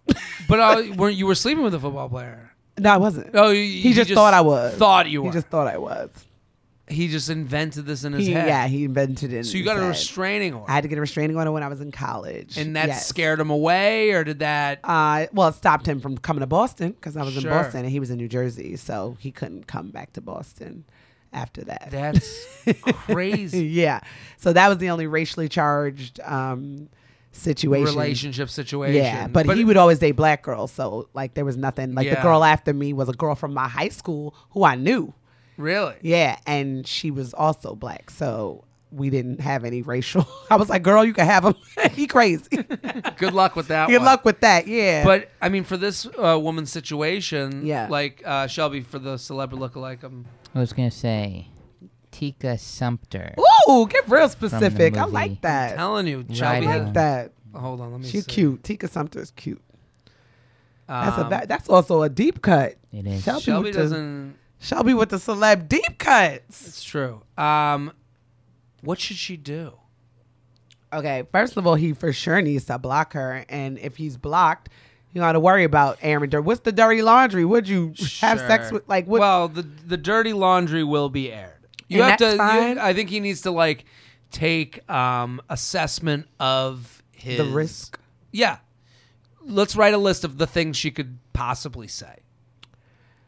But 0.47 0.59
uh, 0.59 0.79
you 1.07 1.27
were 1.27 1.35
sleeping 1.35 1.63
with 1.63 1.75
a 1.75 1.79
football 1.79 2.09
player? 2.09 2.46
No, 2.79 2.91
I 2.93 2.97
wasn't. 2.97 3.31
Oh, 3.33 3.49
you- 3.49 3.63
he 3.81 3.93
just, 3.93 4.11
thought 4.11 4.33
I 4.33 4.41
was. 4.41 4.75
Thought 4.75 5.09
you 5.09 5.21
were. 5.21 5.29
He 5.29 5.33
just 5.33 5.47
thought 5.47 5.67
I 5.67 5.77
was. 5.77 6.09
He 6.89 7.09
just 7.09 7.29
invented 7.29 7.85
this 7.85 8.05
in 8.05 8.13
his 8.13 8.25
He, 8.27 8.31
head. 8.31 8.47
yeah, 8.47 8.65
he 8.67 8.85
invented 8.85 9.33
it. 9.33 9.37
in 9.39 9.43
So 9.43 9.57
you 9.57 9.65
got 9.65 9.75
a 9.75 9.81
restraining 9.81 10.53
order, 10.53 10.71
I 10.71 10.75
had 10.75 10.83
to 10.83 10.87
get 10.87 10.97
a 10.97 11.01
restraining 11.01 11.35
order 11.35 11.51
when 11.51 11.61
I 11.61 11.67
was 11.67 11.81
in 11.81 11.91
college, 11.91 12.57
and 12.57 12.77
that 12.77 12.87
Yes. 12.87 13.05
scared 13.07 13.41
him 13.41 13.49
away, 13.49 14.11
or 14.11 14.23
did 14.23 14.39
that? 14.39 14.79
Uh, 14.85 15.25
well, 15.33 15.49
it 15.49 15.55
stopped 15.55 15.85
him 15.85 15.99
from 15.99 16.17
coming 16.17 16.39
to 16.39 16.47
Boston 16.47 16.91
because 16.93 17.17
I 17.17 17.23
was 17.23 17.33
Sure. 17.33 17.41
in 17.43 17.49
Boston 17.49 17.81
and 17.81 17.89
he 17.89 17.99
was 17.99 18.09
in 18.09 18.17
New 18.17 18.29
Jersey, 18.29 18.77
so 18.77 19.17
he 19.19 19.31
couldn't 19.31 19.67
come 19.67 19.89
back 19.89 20.13
to 20.13 20.21
Boston 20.21 20.85
after 21.33 21.61
that. 21.65 21.89
That's 21.91 22.45
crazy. 22.83 23.65
yeah, 23.65 23.99
so 24.37 24.53
that 24.53 24.69
was 24.69 24.77
the 24.77 24.89
only 24.89 25.07
racially 25.07 25.49
charged 25.49 26.21
um, 26.21 26.87
situation. 27.31 27.85
Relationship 27.85 28.49
situation. 28.49 28.95
Yeah, 28.95 29.27
but, 29.27 29.55
he 29.55 29.63
would 29.63 29.77
always 29.77 29.99
date 29.99 30.13
black 30.13 30.43
girls, 30.43 30.71
so 30.71 31.07
like 31.13 31.33
there 31.33 31.45
was 31.45 31.57
nothing. 31.57 31.93
Like 31.95 32.05
Yeah. 32.07 32.15
the 32.15 32.21
girl 32.21 32.43
after 32.43 32.73
me 32.73 32.93
was 32.93 33.09
a 33.09 33.13
girl 33.13 33.35
from 33.35 33.53
my 33.53 33.67
high 33.67 33.89
school 33.89 34.33
who 34.51 34.63
I 34.63 34.75
knew. 34.75 35.13
really. 35.57 35.95
Yeah, 36.01 36.37
and 36.45 36.85
she 36.87 37.11
was 37.11 37.33
also 37.33 37.75
black, 37.75 38.09
so 38.11 38.63
we 38.91 39.09
didn't 39.09 39.41
have 39.41 39.65
any 39.65 39.81
racial. 39.81 40.25
I 40.49 40.55
was 40.55 40.69
like, 40.69 40.81
girl, 40.83 41.03
you 41.03 41.13
can 41.13 41.25
have 41.25 41.43
him. 41.43 41.55
he 41.91 42.07
crazy. 42.07 42.45
Good 43.17 43.33
luck 43.33 43.55
with 43.55 43.67
that. 43.67 43.87
Good 43.89 43.97
one. 43.97 44.05
luck 44.05 44.23
with 44.25 44.39
that. 44.41 44.65
Yeah. 44.67 45.03
But 45.03 45.29
I 45.41 45.49
mean, 45.49 45.63
for 45.65 45.75
this 45.77 46.05
uh, 46.17 46.39
woman's 46.39 46.71
situation, 46.71 47.65
Yeah. 47.65 47.87
like 47.89 48.21
uh, 48.25 48.47
Shelby 48.47 48.81
for 48.81 48.97
the 48.99 49.17
celebrity 49.17 49.61
lookalike, 49.63 50.03
I'm 50.03 50.25
I 50.55 50.59
was 50.59 50.73
gonna 50.73 50.89
say, 50.89 51.49
Tika 52.17 52.57
Sumpter. 52.57 53.35
Ooh, 53.69 53.87
get 53.87 54.09
real 54.09 54.27
specific. 54.27 54.97
I 54.97 55.05
like 55.05 55.41
that. 55.41 55.75
telling 55.75 56.07
you, 56.07 56.19
Right 56.27 56.35
Shelby. 56.35 56.67
I 56.67 56.77
on. 56.79 56.83
like 56.85 56.93
that. 56.95 57.31
Hold 57.53 57.79
on, 57.81 57.91
let 57.91 57.99
me. 58.01 58.05
See. 58.07 58.11
She's 58.13 58.25
see. 58.25 58.31
cute. 58.31 58.63
Tika 58.63 58.87
Sumpter's 58.87 59.29
cute. 59.31 59.61
That's 60.87 61.17
a 61.17 61.23
Um, 61.25 61.29
that, 61.29 61.47
that's 61.47 61.69
also 61.69 62.01
a 62.01 62.09
deep 62.09 62.41
cut. 62.41 62.75
It 62.91 63.05
is. 63.05 63.23
Shelby, 63.23 63.41
Shelby 63.41 63.63
with 63.65 63.73
the, 63.75 63.79
doesn't. 63.81 64.35
Shelby 64.59 64.93
with 64.95 65.09
the 65.09 65.17
celeb 65.17 65.67
deep 65.69 65.99
cuts. 65.99 66.67
It's 66.67 66.83
true. 66.83 67.21
Um, 67.37 67.91
what 68.81 68.99
should 68.99 69.17
she 69.17 69.37
do? 69.37 69.73
Okay, 70.91 71.23
first 71.31 71.55
of 71.57 71.67
all, 71.67 71.75
he 71.75 71.93
for 71.93 72.11
sure 72.13 72.41
needs 72.41 72.65
to 72.65 72.79
block 72.79 73.13
her, 73.13 73.45
and 73.49 73.77
if 73.79 73.97
he's 73.97 74.15
blocked, 74.17 74.69
you 75.13 75.19
got 75.21 75.33
to 75.33 75.39
worry 75.39 75.65
about 75.65 75.97
Aaron. 76.01 76.29
Dur- 76.29 76.41
What's 76.41 76.61
the 76.61 76.71
dirty 76.71 77.01
laundry? 77.01 77.43
Would 77.45 77.67
you 77.67 77.93
have 78.21 78.39
sex 78.39 78.65
Sure. 78.69 78.73
with 78.79 78.87
like 78.89 79.05
what? 79.05 79.19
Well, 79.19 79.49
the 79.49 79.61
the 79.63 79.97
dirty 79.97 80.31
laundry 80.33 80.83
will 80.85 81.09
be 81.09 81.31
aired. 81.31 81.53
You 81.87 82.01
And 82.01 82.09
have 82.11 82.19
to. 82.19 82.35
You, 82.35 82.79
I 82.81 82.93
think 82.93 83.09
he 83.09 83.19
needs 83.19 83.41
to 83.41 83.51
like 83.51 83.85
take 84.31 84.87
um 84.89 85.41
assessment 85.49 86.27
of 86.39 87.01
his 87.11 87.37
the 87.37 87.45
risk. 87.45 87.99
Yeah. 88.31 88.57
Let's 89.45 89.75
write 89.75 89.93
a 89.93 89.97
list 89.97 90.23
of 90.23 90.37
the 90.37 90.47
things 90.47 90.75
she 90.75 90.91
could 90.91 91.17
possibly 91.33 91.87
say. 91.87 92.19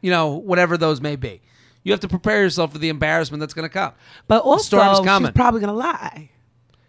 You 0.01 0.11
know, 0.11 0.29
whatever 0.35 0.77
those 0.77 0.99
may 0.99 1.15
be. 1.15 1.41
You 1.83 1.93
have 1.93 2.01
to 2.01 2.07
prepare 2.09 2.41
yourself 2.43 2.73
for 2.73 2.77
the 2.77 2.89
embarrassment 2.89 3.39
that's 3.39 3.53
going 3.53 3.67
to 3.67 3.73
come. 3.73 3.93
But 4.27 4.43
also, 4.43 4.77
storm's 4.77 4.99
coming. 4.99 5.29
she's 5.29 5.35
probably 5.35 5.61
gonna 5.61 5.73
lie. 5.73 6.29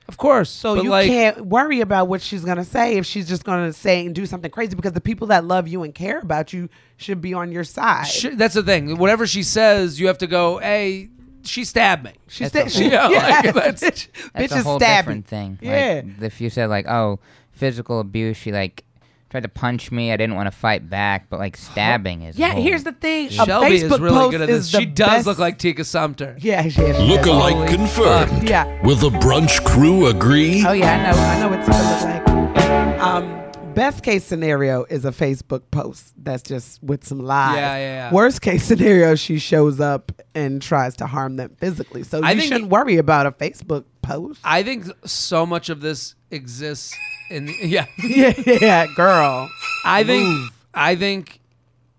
Of 0.09 0.17
course. 0.17 0.51
So 0.51 0.83
you 0.83 0.91
like, 0.91 1.07
can't 1.07 1.47
worry 1.47 1.81
about 1.81 2.09
what 2.09 2.21
she's 2.21 2.45
gonna 2.45 2.65
say 2.65 2.97
if 2.97 3.07
she's 3.07 3.29
just 3.29 3.45
gonna 3.45 3.73
say 3.73 4.05
and 4.05 4.13
do 4.13 4.27
something 4.27 4.51
crazy 4.51 4.75
because 4.75 4.91
the 4.93 5.01
people 5.01 5.29
that 5.29 5.45
love 5.45 5.69
you 5.69 5.85
and 5.85 5.95
care 5.95 6.19
about 6.19 6.53
you 6.53 6.69
should 6.97 7.21
be 7.21 7.33
on 7.33 7.53
your 7.53 7.63
side. 7.63 8.09
sh- 8.09 8.27
that's 8.35 8.55
the 8.55 8.65
thing. 8.65 8.99
Whatever 8.99 9.25
she 9.25 9.45
says, 9.45 10.01
you 10.01 10.09
have 10.09 10.19
to 10.19 10.27
go, 10.27 10.59
hey, 10.59 11.11
she 11.45 11.65
stabbed 11.65 12.05
me. 12.05 12.13
she 12.29 12.45
That's 12.45 12.53
said, 12.53 12.67
a 12.67 12.71
she, 12.91 12.97
whole- 12.97 13.11
Yeah, 13.13 13.41
like, 13.45 13.55
that's- 13.55 13.83
bitch, 13.83 14.09
That's 14.35 14.53
a 14.53 14.57
is 14.59 14.65
whole 14.65 14.79
stabbing. 14.79 15.23
different 15.23 15.27
thing. 15.27 15.59
Yeah. 15.63 16.03
Like, 16.05 16.23
if 16.23 16.41
you 16.41 16.51
said 16.51 16.69
like, 16.71 16.87
oh, 16.89 17.19
physical 17.53 18.01
abuse, 18.01 18.37
she 18.37 18.53
like 18.53 18.85
tried 19.31 19.45
to 19.45 19.49
punch 19.49 19.93
me. 19.93 20.11
I 20.13 20.17
didn't 20.17 20.35
want 20.35 20.49
to 20.49 20.51
fight 20.57 20.91
back, 20.91 21.29
but 21.31 21.39
like 21.39 21.57
stabbing 21.57 22.23
is. 22.23 22.37
Yeah, 22.39 22.53
whole- 22.53 22.63
here's 22.63 22.83
the 22.85 22.93
thing. 22.93 23.29
A 23.29 23.31
Shelby 23.31 23.77
is 23.77 23.85
really 23.85 24.11
post 24.11 24.31
good 24.33 24.41
at 24.41 24.47
this. 24.49 24.67
is 24.67 24.73
the 24.73 24.81
She 24.81 24.87
does 24.87 25.09
best- 25.09 25.27
look 25.27 25.39
like 25.39 25.59
Tika 25.59 25.85
Sumpter. 25.85 26.37
Yeah, 26.41 26.63
yeah, 26.63 26.83
yeah. 26.87 26.95
Lookalike 26.95 27.53
Holy 27.53 27.69
confirmed. 27.69 28.49
Yeah. 28.49 28.83
Will 28.83 28.97
the 28.97 29.11
brunch 29.11 29.65
crew 29.65 30.07
agree? 30.07 30.65
Oh 30.67 30.73
yeah, 30.73 30.93
I 30.93 31.13
know. 31.13 31.19
I 31.19 31.41
know 31.41 31.57
what 31.57 31.65
Tika 31.65 32.25
look 32.27 32.57
like. 32.57 33.01
Um, 33.01 33.50
best 33.75 34.03
case 34.03 34.25
scenario 34.25 34.85
is 34.85 35.05
a 35.05 35.11
Facebook 35.11 35.63
post 35.71 36.13
that's 36.17 36.43
just 36.43 36.83
with 36.83 37.05
some 37.05 37.21
lies. 37.21 37.57
Yeah, 37.57 37.77
yeah, 37.77 37.81
yeah. 37.81 38.13
Worst 38.13 38.43
case 38.43 38.65
scenario, 38.65 39.15
she 39.15 39.39
shows 39.39 39.81
up 39.81 40.13
and 40.35 40.61
tries 40.61 40.97
to 40.97 41.07
harm 41.07 41.37
them 41.37 41.57
physically. 41.59 42.03
So 42.03 42.21
I 42.23 42.33
you 42.33 42.41
shouldn't 42.43 42.71
worry 42.71 42.97
about 42.97 43.27
a 43.27 43.33
Facebook 43.33 43.85
post. 44.03 44.41
I 44.45 44.63
think 44.63 44.87
so 45.05 45.47
much 45.47 45.69
of 45.69 45.81
this 45.81 46.15
exists 46.31 46.95
in 47.31 47.49
yeah. 47.63 47.87
yeah, 48.03 48.35
yeah, 48.47 48.87
girl. 48.95 49.49
I 49.85 50.05
think 50.05 50.53
I 50.75 50.97
think 50.97 51.41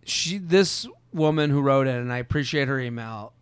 she 0.06 0.38
this 0.38 0.88
woman 1.14 1.50
who 1.50 1.62
wrote 1.62 1.88
it 1.88 1.96
and 1.96 2.12
I 2.12 2.18
appreciate 2.18 2.68
her 2.68 2.80
email. 2.80 3.34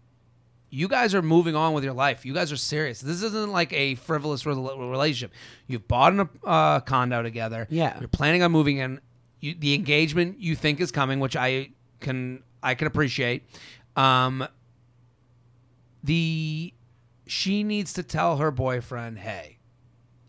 You 0.70 0.88
guys 0.88 1.15
are 1.15 1.22
moving 1.22 1.55
on 1.55 1.74
with 1.74 1.84
your 1.84 1.93
life. 1.93 2.26
You 2.26 2.34
guys 2.34 2.51
are 2.51 2.57
serious. 2.57 3.01
This 3.01 3.24
isn't 3.24 3.51
like 3.51 3.74
a 3.74 3.95
frivolous 3.95 4.45
relationship. 4.45 5.34
You've 5.67 5.88
bought 5.88 6.13
a 6.13 6.30
uh, 6.45 6.80
condo 6.82 7.24
together. 7.24 7.67
Yeah. 7.70 7.99
You're 7.99 8.07
planning 8.07 8.43
on 8.43 8.51
moving 8.51 8.78
in. 8.78 8.99
You, 9.39 9.55
the 9.57 9.74
engagement 9.74 10.39
you 10.39 10.55
think 10.55 10.80
is 10.80 10.91
coming, 10.91 11.20
which 11.20 11.36
I 11.36 11.70
can 12.01 12.43
I 12.61 12.76
can 12.76 12.88
appreciate. 12.88 13.43
Um, 13.95 14.47
the 16.03 16.74
she 17.26 17.63
needs 17.63 17.93
to 17.93 18.03
tell 18.03 18.38
her 18.38 18.51
boyfriend, 18.51 19.20
"Hey, 19.20 19.57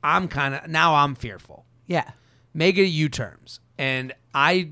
I'm 0.02 0.28
kind 0.28 0.54
of 0.54 0.68
now 0.68 0.94
I'm 0.94 1.14
fearful." 1.14 1.66
Yeah. 1.86 2.10
make 2.54 2.78
it 2.78 2.84
U 2.86 3.08
terms. 3.08 3.58
And 3.78 4.12
I 4.34 4.70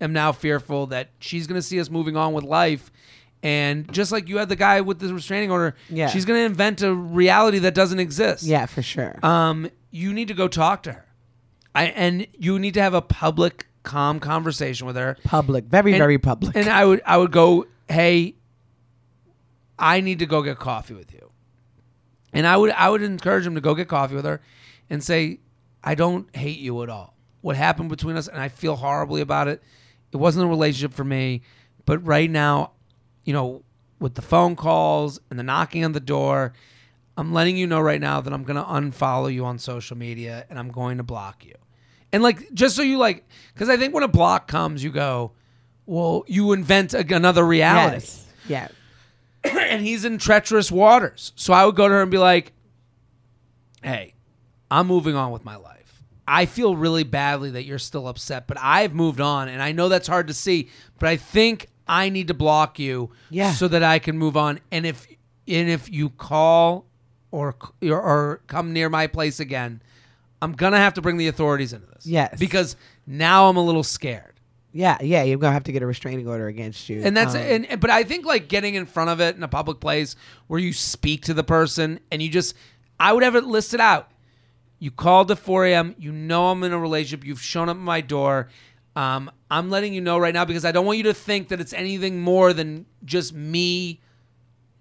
am 0.00 0.12
now 0.12 0.30
fearful 0.32 0.86
that 0.86 1.08
she's 1.18 1.46
going 1.46 1.58
to 1.58 1.62
see 1.66 1.80
us 1.80 1.90
moving 1.90 2.16
on 2.16 2.32
with 2.32 2.44
life. 2.44 2.92
And 3.44 3.92
just 3.92 4.10
like 4.10 4.28
you 4.28 4.38
had 4.38 4.48
the 4.48 4.56
guy 4.56 4.80
with 4.80 4.98
the 4.98 5.12
restraining 5.12 5.50
order, 5.50 5.76
Yeah. 5.90 6.08
she's 6.08 6.24
going 6.24 6.40
to 6.40 6.44
invent 6.46 6.80
a 6.82 6.94
reality 6.94 7.58
that 7.60 7.74
doesn't 7.74 8.00
exist. 8.00 8.42
Yeah, 8.42 8.64
for 8.64 8.80
sure. 8.82 9.18
Um, 9.22 9.70
you 9.90 10.12
need 10.14 10.28
to 10.28 10.34
go 10.34 10.48
talk 10.48 10.82
to 10.84 10.92
her. 10.94 11.04
I, 11.74 11.84
and 11.88 12.26
you 12.32 12.58
need 12.58 12.72
to 12.74 12.80
have 12.82 12.94
a 12.94 13.02
public, 13.02 13.66
calm 13.82 14.18
conversation 14.18 14.86
with 14.86 14.96
her. 14.96 15.18
public, 15.24 15.66
very, 15.66 15.92
And- 15.92 15.98
very 15.98 16.16
public. 16.18 16.56
And 16.56 16.68
I 16.70 16.86
would, 16.86 17.02
I 17.04 17.18
would 17.18 17.32
go, 17.32 17.66
hey, 17.88 18.36
I 19.78 20.00
need 20.00 20.20
to 20.20 20.26
go 20.26 20.42
get 20.42 20.58
coffee 20.58 20.94
with 20.94 21.12
you. 21.12 21.30
And 22.32 22.46
I 22.46 22.56
would, 22.56 22.70
I 22.70 22.88
would 22.90 23.02
encourage 23.02 23.46
him 23.46 23.54
to 23.56 23.60
go 23.60 23.74
get 23.74 23.88
coffee 23.88 24.14
with 24.14 24.24
her, 24.24 24.40
and 24.90 25.02
say, 25.04 25.40
I 25.82 25.94
don't 25.94 26.34
hate 26.34 26.58
you 26.60 26.82
at 26.82 26.88
all. 26.88 27.14
What 27.42 27.56
happened 27.56 27.88
between 27.90 28.16
us, 28.16 28.26
and 28.26 28.40
I 28.40 28.48
feel 28.48 28.76
horribly 28.76 29.20
about 29.20 29.48
it. 29.48 29.62
It 30.12 30.16
wasn't 30.16 30.46
a 30.46 30.48
relationship 30.48 30.94
for 30.94 31.04
me, 31.04 31.42
but 31.84 31.98
right 32.06 32.30
now, 32.30 32.70
you 33.24 33.32
know, 33.32 33.62
with 33.98 34.14
the 34.14 34.22
phone 34.22 34.56
calls 34.56 35.20
and 35.30 35.38
the 35.38 35.42
knocking 35.42 35.84
on 35.84 35.92
the 35.92 36.00
door, 36.00 36.52
I'm 37.16 37.32
letting 37.32 37.56
you 37.56 37.66
know 37.66 37.80
right 37.80 38.00
now 38.00 38.20
that 38.20 38.32
I'm 38.32 38.44
going 38.44 38.56
to 38.56 38.62
unfollow 38.62 39.32
you 39.32 39.44
on 39.44 39.58
social 39.58 39.96
media 39.96 40.46
and 40.50 40.58
I'm 40.58 40.70
going 40.70 40.98
to 40.98 41.02
block 41.02 41.44
you. 41.44 41.54
And 42.12 42.22
like, 42.22 42.52
just 42.52 42.76
so 42.76 42.82
you 42.82 42.98
like, 42.98 43.26
because 43.52 43.68
I 43.68 43.76
think 43.76 43.94
when 43.94 44.02
a 44.02 44.08
block 44.08 44.46
comes, 44.46 44.82
you 44.82 44.90
go, 44.90 45.32
well, 45.86 46.24
you 46.26 46.52
invent 46.52 46.94
a, 46.94 47.04
another 47.14 47.44
reality. 47.44 47.94
yes. 47.94 48.26
Yeah. 48.46 48.68
and 49.44 49.82
he's 49.82 50.04
in 50.04 50.18
treacherous 50.18 50.70
waters. 50.70 51.32
So 51.36 51.52
I 51.52 51.64
would 51.66 51.76
go 51.76 51.88
to 51.88 51.94
her 51.94 52.02
and 52.02 52.10
be 52.10 52.18
like, 52.18 52.52
hey, 53.82 54.14
I'm 54.70 54.86
moving 54.86 55.14
on 55.14 55.30
with 55.32 55.44
my 55.44 55.56
life. 55.56 56.02
I 56.26 56.46
feel 56.46 56.74
really 56.74 57.04
badly 57.04 57.50
that 57.50 57.64
you're 57.64 57.78
still 57.78 58.08
upset, 58.08 58.46
but 58.46 58.56
I've 58.60 58.94
moved 58.94 59.20
on. 59.20 59.48
And 59.48 59.62
I 59.62 59.72
know 59.72 59.88
that's 59.88 60.08
hard 60.08 60.28
to 60.28 60.34
see, 60.34 60.70
but 60.98 61.08
I 61.08 61.16
think 61.16 61.68
I 61.86 62.08
need 62.08 62.28
to 62.28 62.34
block 62.34 62.78
you 62.78 63.10
Yeah. 63.30 63.52
so 63.52 63.68
that 63.68 63.82
I 63.82 63.98
can 63.98 64.16
move 64.18 64.36
on. 64.36 64.60
And 64.72 64.86
if, 64.86 65.06
and 65.46 65.68
if 65.68 65.90
you 65.90 66.10
call 66.10 66.86
or, 67.30 67.54
or, 67.82 68.40
come 68.46 68.72
near 68.72 68.88
my 68.88 69.06
place 69.06 69.40
again, 69.40 69.82
I'm 70.40 70.52
going 70.52 70.72
to 70.72 70.78
have 70.78 70.94
to 70.94 71.02
bring 71.02 71.16
the 71.16 71.28
authorities 71.28 71.72
into 71.72 71.86
this. 71.88 72.06
Yes. 72.06 72.38
Because 72.38 72.76
now 73.06 73.48
I'm 73.48 73.56
a 73.56 73.62
little 73.62 73.82
scared. 73.84 74.30
Yeah, 74.76 74.98
yeah, 75.00 75.22
you're 75.22 75.38
gonna 75.38 75.52
have 75.52 75.62
to 75.64 75.72
get 75.72 75.84
a 75.84 75.86
restraining 75.86 76.26
order 76.26 76.48
against 76.48 76.88
you. 76.88 77.00
And 77.04 77.16
that's 77.16 77.36
Um, 77.36 77.40
and 77.42 77.66
and- 77.66 77.80
but 77.80 77.90
I 77.90 78.02
think 78.02 78.26
like 78.26 78.48
getting 78.48 78.74
in 78.74 78.86
front 78.86 79.08
of 79.08 79.20
it 79.20 79.36
in 79.36 79.42
a 79.44 79.46
public 79.48 79.78
place 79.78 80.16
where 80.48 80.58
you 80.58 80.72
speak 80.72 81.22
to 81.26 81.34
the 81.34 81.44
person 81.44 82.00
and 82.10 82.20
you 82.20 82.28
just 82.28 82.56
I 82.98 83.12
would 83.12 83.22
have 83.22 83.36
it 83.36 83.44
listed 83.44 83.78
out. 83.78 84.10
You 84.80 84.90
called 84.90 85.30
at 85.30 85.38
4 85.38 85.66
a.m. 85.66 85.94
You 85.96 86.10
know 86.10 86.48
I'm 86.48 86.64
in 86.64 86.72
a 86.72 86.78
relationship. 86.80 87.24
You've 87.24 87.40
shown 87.40 87.68
up 87.68 87.76
at 87.76 87.82
my 87.84 88.00
door. 88.00 88.48
Um, 88.96 89.30
I'm 89.50 89.70
letting 89.70 89.92
you 89.92 90.00
know 90.00 90.18
right 90.18 90.32
now 90.34 90.44
because 90.44 90.64
I 90.64 90.72
don't 90.72 90.86
want 90.86 90.98
you 90.98 91.04
to 91.04 91.14
think 91.14 91.48
that 91.48 91.60
it's 91.60 91.72
anything 91.72 92.20
more 92.20 92.52
than 92.52 92.86
just 93.04 93.32
me 93.34 94.00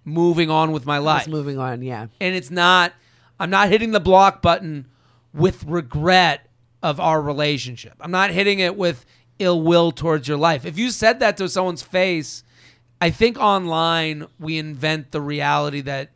moving 0.06 0.50
on 0.50 0.72
with 0.72 0.86
my 0.86 0.98
life 0.98 1.22
just 1.22 1.30
moving 1.30 1.58
on. 1.58 1.82
Yeah. 1.82 2.08
and 2.20 2.36
it's 2.36 2.52
not 2.52 2.92
i'm 3.40 3.50
not 3.50 3.70
hitting 3.70 3.92
the 3.92 4.02
block 4.02 4.42
button 4.42 4.86
with 5.34 5.64
regret 5.64 6.50
of 6.82 7.00
our 7.00 7.22
relationship 7.22 7.94
i'm 8.02 8.12
not 8.12 8.30
hitting 8.30 8.60
it 8.60 8.76
with 8.76 9.06
ill 9.40 9.62
will 9.62 9.94
towards 9.94 10.28
your 10.28 10.36
life 10.36 10.66
if 10.66 10.78
you 10.78 10.90
said 10.92 11.22
that 11.22 11.38
to 11.38 11.48
someone's 11.48 11.82
face 11.82 12.44
i 13.00 13.10
think 13.10 13.38
online 13.40 14.28
we 14.40 14.58
invent 14.58 15.12
the 15.12 15.22
reality 15.22 15.80
that 15.80 16.12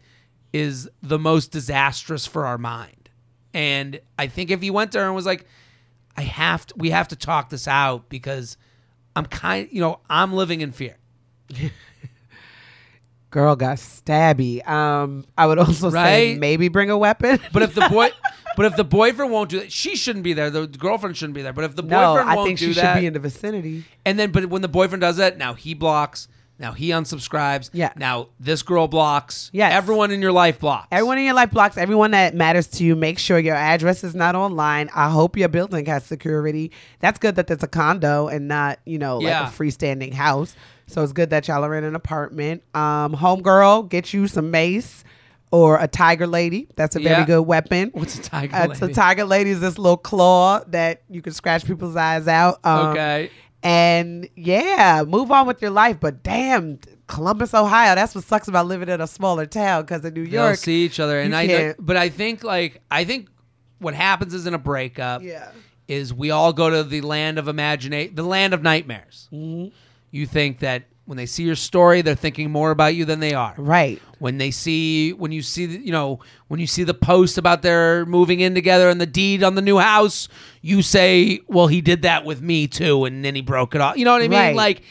is 0.51 0.89
the 1.01 1.17
most 1.17 1.51
disastrous 1.53 2.25
for 2.27 2.45
our 2.45 2.57
mind 2.57 3.09
and 3.53 4.01
i 4.19 4.27
think 4.27 4.51
if 4.51 4.61
you 4.65 4.73
went 4.73 4.91
to 4.91 4.99
her 4.99 5.05
and 5.05 5.15
was 5.15 5.25
like 5.25 5.45
i 6.17 6.21
have 6.21 6.65
to 6.65 6.73
we 6.77 6.89
have 6.89 7.07
to 7.07 7.15
talk 7.15 7.49
this 7.49 7.67
out 7.67 8.09
because 8.09 8.57
i'm 9.15 9.25
kind 9.25 9.69
you 9.71 9.79
know 9.81 9.99
i'm 10.09 10.33
living 10.33 10.61
in 10.61 10.71
fear 10.71 10.97
Girl 13.29 13.57
got 13.57 13.77
stabby. 13.77 14.67
Um, 14.67 15.25
I 15.37 15.47
would 15.47 15.59
also 15.59 15.89
say 15.89 16.37
maybe 16.39 16.69
bring 16.69 16.89
a 16.89 16.97
weapon. 16.97 17.39
But 17.51 17.61
if 17.61 17.75
the 17.75 17.87
boy, 17.91 18.09
but 18.55 18.65
if 18.65 18.77
the 18.77 18.85
boyfriend 18.85 19.31
won't 19.33 19.49
do 19.49 19.59
that, 19.59 19.71
she 19.71 19.97
shouldn't 19.97 20.23
be 20.23 20.31
there. 20.31 20.49
The 20.49 20.65
girlfriend 20.65 21.17
shouldn't 21.17 21.35
be 21.35 21.41
there. 21.41 21.51
But 21.51 21.65
if 21.65 21.75
the 21.75 21.83
no, 21.83 22.13
boyfriend 22.13 22.29
I 22.29 22.35
won't 22.35 22.35
be 22.35 22.35
like 22.35 22.35
that, 22.35 22.41
I 22.41 22.45
think 22.45 22.59
do 22.59 22.67
she 22.67 22.73
that, 22.79 22.93
should 22.93 23.01
be 23.01 23.05
in 23.05 23.13
the 23.13 23.19
vicinity. 23.19 23.85
and 24.05 24.17
then 24.17 24.31
but 24.31 24.45
when 24.45 24.61
the 24.61 24.69
boyfriend 24.69 25.01
does 25.01 25.17
that, 25.17 25.37
now 25.37 25.53
he 25.53 25.73
blocks. 25.73 26.29
Now 26.59 26.71
he 26.71 26.89
unsubscribes. 26.89 27.69
Yeah. 27.73 27.93
Now 27.95 28.29
this 28.39 28.63
girl 28.63 28.87
blocks. 28.87 29.49
Yeah. 29.53 29.69
Everyone 29.69 30.11
in 30.11 30.21
your 30.21 30.31
life 30.31 30.59
blocks. 30.59 30.87
Everyone 30.91 31.17
in 31.19 31.25
your 31.25 31.33
life 31.35 31.51
blocks. 31.51 31.77
Everyone 31.77 32.11
that 32.11 32.33
matters 32.35 32.67
to 32.67 32.83
you. 32.83 32.95
Make 32.95 33.19
sure 33.19 33.37
your 33.37 33.55
address 33.55 34.03
is 34.03 34.15
not 34.15 34.35
online. 34.35 34.89
I 34.95 35.09
hope 35.09 35.37
your 35.37 35.49
building 35.49 35.85
has 35.85 36.03
security. 36.03 36.71
That's 36.99 37.19
good 37.19 37.35
that 37.35 37.47
there's 37.47 37.63
a 37.63 37.67
condo 37.67 38.27
and 38.27 38.47
not, 38.47 38.79
you 38.85 38.97
know, 38.97 39.21
Yeah. 39.21 39.43
like 39.43 39.53
a 39.53 39.55
freestanding 39.55 40.13
house. 40.13 40.55
So 40.87 41.03
it's 41.03 41.11
good 41.13 41.29
that 41.31 41.47
y'all 41.47 41.63
are 41.65 41.75
in 41.75 41.83
an 41.83 41.95
apartment. 41.95 42.63
Um, 42.73 43.13
homegirl, 43.13 43.89
get 43.89 44.13
you 44.13 44.27
some 44.27 44.49
mace 44.51 45.03
or 45.51 45.77
a 45.79 45.87
tiger 45.87 46.27
lady. 46.27 46.67
That's 46.75 46.95
a 46.95 46.99
very 46.99 47.19
Yeah. 47.21 47.25
good 47.25 47.41
weapon. 47.41 47.89
What's 47.93 48.17
a 48.17 48.21
tiger 48.21 48.55
Uh, 48.55 48.67
it's 48.71 48.81
a 48.81 48.87
tiger 48.91 49.25
lady 49.25 49.49
is 49.51 49.59
this 49.61 49.77
little 49.77 49.95
claw 49.97 50.61
that 50.67 51.03
you 51.09 51.21
can 51.21 51.33
scratch 51.33 51.65
people's 51.65 51.95
eyes 51.95 52.27
out. 52.27 52.59
Um, 52.65 52.87
Okay. 52.87 53.29
And 53.63 54.29
yeah, 54.35 55.03
move 55.07 55.31
on 55.31 55.47
with 55.47 55.61
your 55.61 55.71
life. 55.71 55.99
But 55.99 56.23
damn, 56.23 56.79
Columbus, 57.07 57.53
Ohio. 57.53 57.95
That's 57.95 58.13
what 58.15 58.23
sucks 58.23 58.47
about 58.47 58.67
living 58.67 58.89
in 58.89 59.01
a 59.01 59.07
smaller 59.07 59.45
town 59.45 59.81
because 59.83 60.05
in 60.05 60.13
New 60.13 60.21
York, 60.23 60.57
see 60.57 60.85
each 60.85 60.99
other, 60.99 61.19
and 61.19 61.35
I. 61.35 61.47
can't- 61.47 61.77
But 61.85 61.97
I 61.97 62.09
think 62.09 62.43
like 62.43 62.81
I 62.91 63.03
think 63.03 63.29
what 63.79 63.93
happens 63.93 64.33
is 64.33 64.45
in 64.47 64.53
a 64.53 64.59
breakup. 64.59 65.21
Yeah. 65.23 65.49
Is 65.87 66.13
we 66.13 66.31
all 66.31 66.51
go 66.51 66.69
to 66.69 66.83
the 66.83 66.99
land 67.01 67.39
of 67.39 67.47
imagination, 67.47 68.13
the 68.13 68.23
land 68.23 68.53
of 68.53 68.61
nightmares. 68.61 69.29
Mm-hmm. 69.31 69.73
You 70.11 70.25
think 70.25 70.59
that 70.59 70.83
when 71.07 71.17
they 71.17 71.25
see 71.25 71.41
your 71.43 71.55
story, 71.55 72.01
they're 72.03 72.13
thinking 72.15 72.51
more 72.51 72.69
about 72.69 72.93
you 72.93 73.03
than 73.05 73.19
they 73.19 73.33
are. 73.33 73.55
right? 73.57 73.99
when 74.19 74.39
they 74.39 74.49
see 74.49 75.13
when 75.13 75.31
you 75.31 75.41
see 75.43 75.65
the, 75.67 75.77
you 75.77 75.91
know 75.91 76.19
when 76.47 76.59
you 76.59 76.65
see 76.65 76.83
the 76.83 76.93
post 76.93 77.37
about 77.37 77.61
their 77.61 78.03
moving 78.07 78.39
in 78.39 78.55
together 78.55 78.89
and 78.89 78.99
the 78.99 79.05
deed 79.05 79.43
on 79.43 79.53
the 79.53 79.61
new 79.61 79.77
house 79.77 80.27
you 80.63 80.81
say 80.81 81.39
well 81.47 81.67
he 81.67 81.81
did 81.81 82.01
that 82.01 82.25
with 82.25 82.41
me 82.41 82.65
too 82.67 83.05
and 83.05 83.23
then 83.23 83.35
he 83.35 83.41
broke 83.41 83.75
it 83.75 83.81
off 83.81 83.95
you 83.95 84.03
know 84.05 84.11
what 84.13 84.23
i 84.23 84.27
mean 84.27 84.39
Right. 84.39 84.55
like 84.55 84.81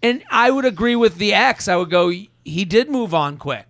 and 0.00 0.22
i 0.30 0.48
would 0.48 0.64
agree 0.64 0.94
with 0.94 1.16
the 1.18 1.34
ex 1.34 1.66
i 1.66 1.74
would 1.74 1.90
go 1.90 2.08
he 2.10 2.64
did 2.64 2.88
move 2.88 3.12
on 3.14 3.36
quick 3.36 3.66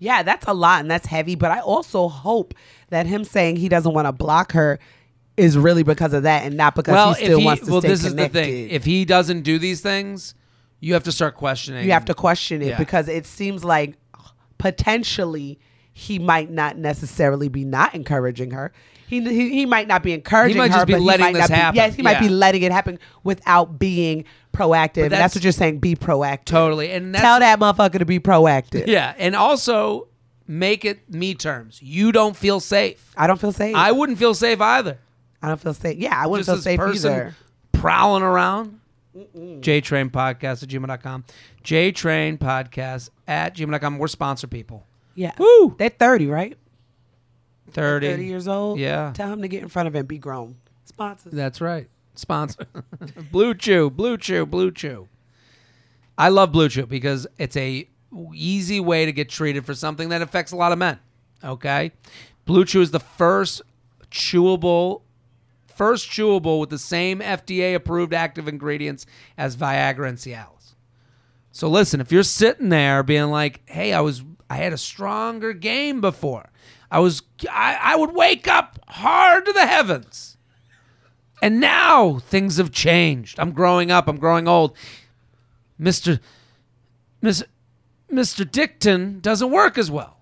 Yeah, 0.00 0.24
that's 0.24 0.46
a 0.48 0.52
lot 0.52 0.80
and 0.80 0.90
that's 0.90 1.06
heavy. 1.06 1.36
But 1.36 1.52
I 1.52 1.60
also 1.60 2.08
hope 2.08 2.52
that 2.88 3.06
him 3.06 3.22
saying 3.22 3.54
he 3.56 3.68
doesn't 3.68 3.92
want 3.94 4.06
to 4.08 4.12
block 4.12 4.50
her 4.52 4.80
is 5.36 5.56
really 5.56 5.84
because 5.84 6.12
of 6.12 6.24
that 6.24 6.44
and 6.44 6.56
not 6.56 6.74
because 6.74 6.92
well 6.92 7.14
he 7.14 7.24
still 7.24 7.38
he 7.38 7.44
wants 7.44 7.64
to 7.66 7.70
well 7.70 7.80
stay 7.82 7.88
this 7.90 8.08
connected. 8.08 8.38
is 8.40 8.46
the 8.46 8.52
thing 8.66 8.70
if 8.70 8.84
he 8.84 9.04
doesn't 9.04 9.42
do 9.42 9.58
these 9.60 9.80
things 9.80 10.34
you 10.80 10.94
have 10.94 11.04
to 11.04 11.12
start 11.12 11.36
questioning 11.36 11.84
you 11.84 11.92
have 11.92 12.04
to 12.06 12.14
question 12.14 12.62
it 12.62 12.68
Yeah. 12.68 12.78
because 12.78 13.08
it 13.08 13.26
seems 13.26 13.64
like 13.64 13.96
potentially 14.58 15.58
he 15.92 16.18
might 16.18 16.50
not 16.50 16.76
necessarily 16.78 17.48
be 17.48 17.64
not 17.64 17.94
encouraging 17.94 18.52
her. 18.52 18.72
He, 19.08 19.20
he, 19.22 19.50
he 19.50 19.66
might 19.66 19.88
not 19.88 20.02
be 20.04 20.12
encouraging 20.12 20.54
He 20.54 20.58
might 20.58 20.70
her, 20.70 20.78
just 20.78 20.86
be 20.86 20.96
letting 20.96 21.32
this 21.34 21.48
be, 21.48 21.54
happen. 21.54 21.76
Yes, 21.76 21.94
he 21.94 22.02
might 22.02 22.20
be 22.20 22.28
letting 22.28 22.62
it 22.62 22.70
happen 22.70 22.98
without 23.24 23.78
being 23.78 24.24
proactive. 24.52 24.94
That's- 25.10 25.18
that's 25.20 25.34
what 25.34 25.42
you're 25.42 25.52
saying. 25.52 25.80
Be 25.80 25.96
proactive. 25.96 26.44
totally 26.44 26.92
and 26.92 27.12
that's 27.14 27.22
Tell 27.22 27.40
that 27.40 27.58
motherfucker 27.58 27.98
to 27.98 28.04
be 28.04 28.20
proactive. 28.20 28.86
yeah 28.86 29.14
and 29.18 29.34
also 29.34 30.06
make 30.46 30.84
it 30.84 31.08
me 31.12 31.34
terms 31.34 31.80
you 31.82 32.10
don't 32.12 32.36
feel 32.36 32.58
safe 32.60 33.12
I 33.16 33.26
don't 33.28 33.40
feel 33.40 33.52
safe. 33.52 33.76
i 33.76 33.92
wouldn't 33.92 34.18
feel 34.18 34.34
safe 34.34 34.60
either 34.60 34.98
I 35.42 35.48
don't 35.48 35.60
feel 35.60 35.72
safe. 35.74 35.96
Yeah, 35.98 36.14
I 36.14 36.26
wouldn't 36.26 36.46
just 36.46 36.56
feel 36.56 36.62
safe 36.62 36.78
person 36.78 37.12
either. 37.12 37.36
prowling 37.72 38.22
around. 38.22 38.79
JTrain 39.16 40.10
Podcast 40.10 40.62
at 40.62 40.68
gmail.com. 40.68 41.24
JTrain 41.64 42.38
Podcast 42.38 43.10
at 43.26 43.56
gmail.com. 43.56 43.98
We're 43.98 44.08
sponsor 44.08 44.46
people. 44.46 44.86
Yeah. 45.14 45.32
Woo! 45.38 45.74
They're 45.78 45.88
30, 45.88 46.28
right? 46.28 46.56
30. 47.72 48.08
30 48.08 48.24
years 48.24 48.48
old. 48.48 48.78
Yeah. 48.78 49.12
Tell 49.14 49.32
him 49.32 49.42
to 49.42 49.48
get 49.48 49.62
in 49.62 49.68
front 49.68 49.88
of 49.88 49.94
and 49.94 50.06
be 50.06 50.18
grown. 50.18 50.56
Sponsors. 50.84 51.32
That's 51.32 51.60
right. 51.60 51.88
Sponsor. 52.14 52.66
Blue 53.32 53.54
Chew, 53.54 53.90
Blue 53.90 54.16
Chew, 54.16 54.46
Blue 54.46 54.70
Chew. 54.70 55.08
I 56.18 56.28
love 56.28 56.52
Blue 56.52 56.68
Chew 56.68 56.86
because 56.86 57.26
it's 57.38 57.56
a 57.56 57.88
easy 58.34 58.80
way 58.80 59.06
to 59.06 59.12
get 59.12 59.28
treated 59.28 59.64
for 59.64 59.74
something 59.74 60.10
that 60.10 60.20
affects 60.22 60.52
a 60.52 60.56
lot 60.56 60.72
of 60.72 60.78
men. 60.78 60.98
Okay? 61.42 61.92
Blue 62.44 62.64
Chew 62.64 62.80
is 62.80 62.90
the 62.90 63.00
first 63.00 63.62
chewable 64.10 65.02
first 65.80 66.10
chewable 66.10 66.60
with 66.60 66.68
the 66.68 66.78
same 66.78 67.20
FDA 67.20 67.74
approved 67.74 68.12
active 68.12 68.46
ingredients 68.46 69.06
as 69.38 69.56
Viagra 69.56 70.10
and 70.10 70.18
Cialis. 70.18 70.74
So 71.52 71.70
listen, 71.70 72.02
if 72.02 72.12
you're 72.12 72.22
sitting 72.22 72.68
there 72.68 73.02
being 73.02 73.30
like, 73.30 73.62
"Hey, 73.64 73.94
I 73.94 74.02
was 74.02 74.22
I 74.50 74.56
had 74.56 74.74
a 74.74 74.78
stronger 74.78 75.54
game 75.54 76.02
before. 76.02 76.50
I 76.90 76.98
was 77.00 77.22
I, 77.50 77.78
I 77.80 77.96
would 77.96 78.12
wake 78.12 78.46
up 78.46 78.78
hard 78.88 79.46
to 79.46 79.54
the 79.54 79.66
heavens." 79.66 80.36
And 81.40 81.60
now 81.60 82.18
things 82.18 82.58
have 82.58 82.72
changed. 82.72 83.40
I'm 83.40 83.52
growing 83.52 83.90
up. 83.90 84.06
I'm 84.06 84.18
growing 84.18 84.46
old. 84.46 84.76
Mr. 85.80 86.20
Mr. 87.22 87.44
Mr. 88.12 88.44
Dickton 88.44 89.22
doesn't 89.22 89.50
work 89.50 89.78
as 89.78 89.90
well. 89.90 90.18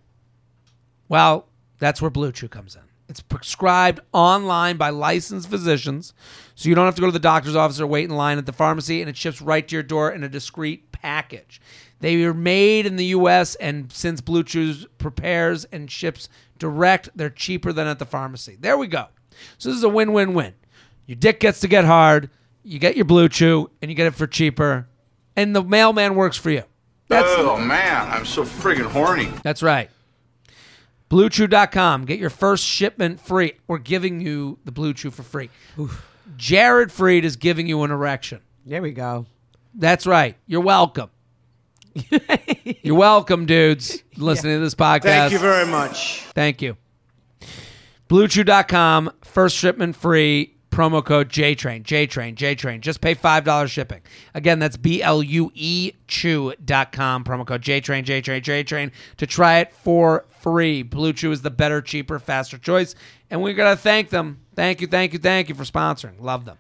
Well, 1.09 1.49
that's 1.81 2.01
where 2.01 2.13
Blue 2.13 2.31
Chew 2.31 2.47
comes 2.47 2.77
in. 2.77 2.88
It's 3.09 3.21
prescribed 3.21 4.01
online 4.13 4.77
by 4.77 4.91
licensed 4.91 5.49
physicians, 5.49 6.13
so 6.55 6.69
you 6.69 6.75
don't 6.75 6.85
have 6.85 6.95
to 6.97 7.01
go 7.01 7.07
to 7.07 7.13
the 7.13 7.19
doctor's 7.19 7.57
office 7.57 7.81
or 7.81 7.87
wait 7.87 8.05
in 8.05 8.15
line 8.15 8.37
at 8.37 8.45
the 8.45 8.53
pharmacy, 8.53 9.01
and 9.01 9.09
it 9.09 9.17
ships 9.17 9.41
right 9.41 9.67
to 9.67 9.75
your 9.75 9.83
door 9.83 10.11
in 10.11 10.23
a 10.23 10.29
discreet 10.29 10.93
package. 10.93 11.61
They 12.01 12.23
are 12.25 12.35
made 12.35 12.85
in 12.85 12.97
the 12.97 13.07
U.S., 13.07 13.55
and 13.55 13.91
since 13.91 14.21
Blue 14.21 14.45
Chew 14.45 14.75
prepares 14.99 15.65
and 15.67 15.91
ships 15.91 16.29
direct, 16.59 17.09
they're 17.15 17.31
cheaper 17.31 17.73
than 17.73 17.87
at 17.87 17.99
the 17.99 18.05
pharmacy. 18.05 18.59
There 18.61 18.77
we 18.77 18.87
go. 18.87 19.07
So 19.57 19.71
this 19.71 19.79
is 19.79 19.85
a 19.85 19.89
win-win-win. 19.89 20.55
Your 21.07 21.17
dick 21.17 21.41
gets 21.41 21.61
to 21.61 21.69
get 21.69 21.87
hard, 21.87 22.29
you 22.63 22.79
get 22.79 22.95
your 22.95 23.07
Blue 23.07 23.31
Chew, 23.31 23.71
and 23.81 23.91
you 23.91 23.95
get 23.95 24.07
it 24.07 24.15
for 24.15 24.27
cheaper, 24.27 24.87
and 25.35 25.57
the 25.57 25.65
mailman 25.65 26.15
works 26.15 26.37
for 26.37 26.51
you. 26.51 26.65
That's 27.09 27.27
oh 27.27 27.57
man, 27.57 28.11
I'm 28.11 28.27
so 28.27 28.45
friggin' 28.45 28.85
horny. 28.85 29.33
That's 29.43 29.63
right. 29.63 29.91
BlueChew.com. 31.11 32.05
Get 32.05 32.19
your 32.19 32.31
first 32.31 32.65
shipment 32.65 33.21
free. 33.21 33.55
We're 33.67 33.79
giving 33.79 34.21
you 34.21 34.59
the 34.65 34.73
Blue 34.73 34.93
Chew 34.93 35.11
for 35.11 35.23
free. 35.23 35.51
Jared 36.37 36.91
Freid 36.91 37.25
is 37.25 37.37
giving 37.37 37.67
you 37.67 37.83
an 37.83 37.91
erection. 37.91 38.41
There 38.67 38.83
we 38.83 38.93
go. 38.93 39.27
That's 39.75 40.07
right. 40.07 40.37
You're 40.47 40.61
welcome. 40.61 41.11
You're 42.83 42.95
welcome, 42.95 43.47
dudes, 43.47 44.03
listening 44.17 44.57
to 44.57 44.61
this 44.61 44.75
podcast. 44.75 45.03
Thank 45.03 45.33
you 45.33 45.39
very 45.39 45.67
much. 45.67 46.21
Thank 46.35 46.63
you. 46.63 46.77
BlueChew.com, 48.09 49.13
first 49.23 49.57
shipment 49.57 49.97
free, 49.97 50.55
promo 50.79 51.05
code 51.05 51.29
JTrain, 51.29 51.83
JTrain, 51.83 52.37
JTrain. 52.37 52.81
Just 52.81 53.01
pay 53.01 53.17
$5 53.17 53.69
shipping. 53.69 54.01
Again, 54.33 54.61
that's 54.61 54.77
B 54.77 55.03
L 55.03 55.25
U 55.25 55.51
E 55.53 55.93
Chew.com, 56.07 57.25
promo 57.25 57.45
code 57.45 57.63
JTrain, 57.63 58.05
JTrain, 58.05 58.43
JTrain 58.43 58.93
to 59.17 59.27
try 59.27 59.59
it 59.59 59.73
for 59.73 60.25
free. 60.41 60.85
Blue 60.85 61.13
Chew 61.13 61.33
is 61.33 61.43
the 61.43 61.51
better, 61.51 61.83
cheaper, 61.83 62.21
faster 62.21 62.59
choice. 62.59 62.95
And 63.29 63.43
we're 63.43 63.55
going 63.55 63.77
to 63.77 63.83
thank 63.83 64.11
them. 64.11 64.39
Thank 64.55 64.81
you, 64.81 64.87
thank 64.87 65.13
you, 65.13 65.19
thank 65.19 65.49
you 65.49 65.57
for 65.57 65.65
sponsoring. 65.65 66.21
Love 66.21 66.45
them. 66.45 66.59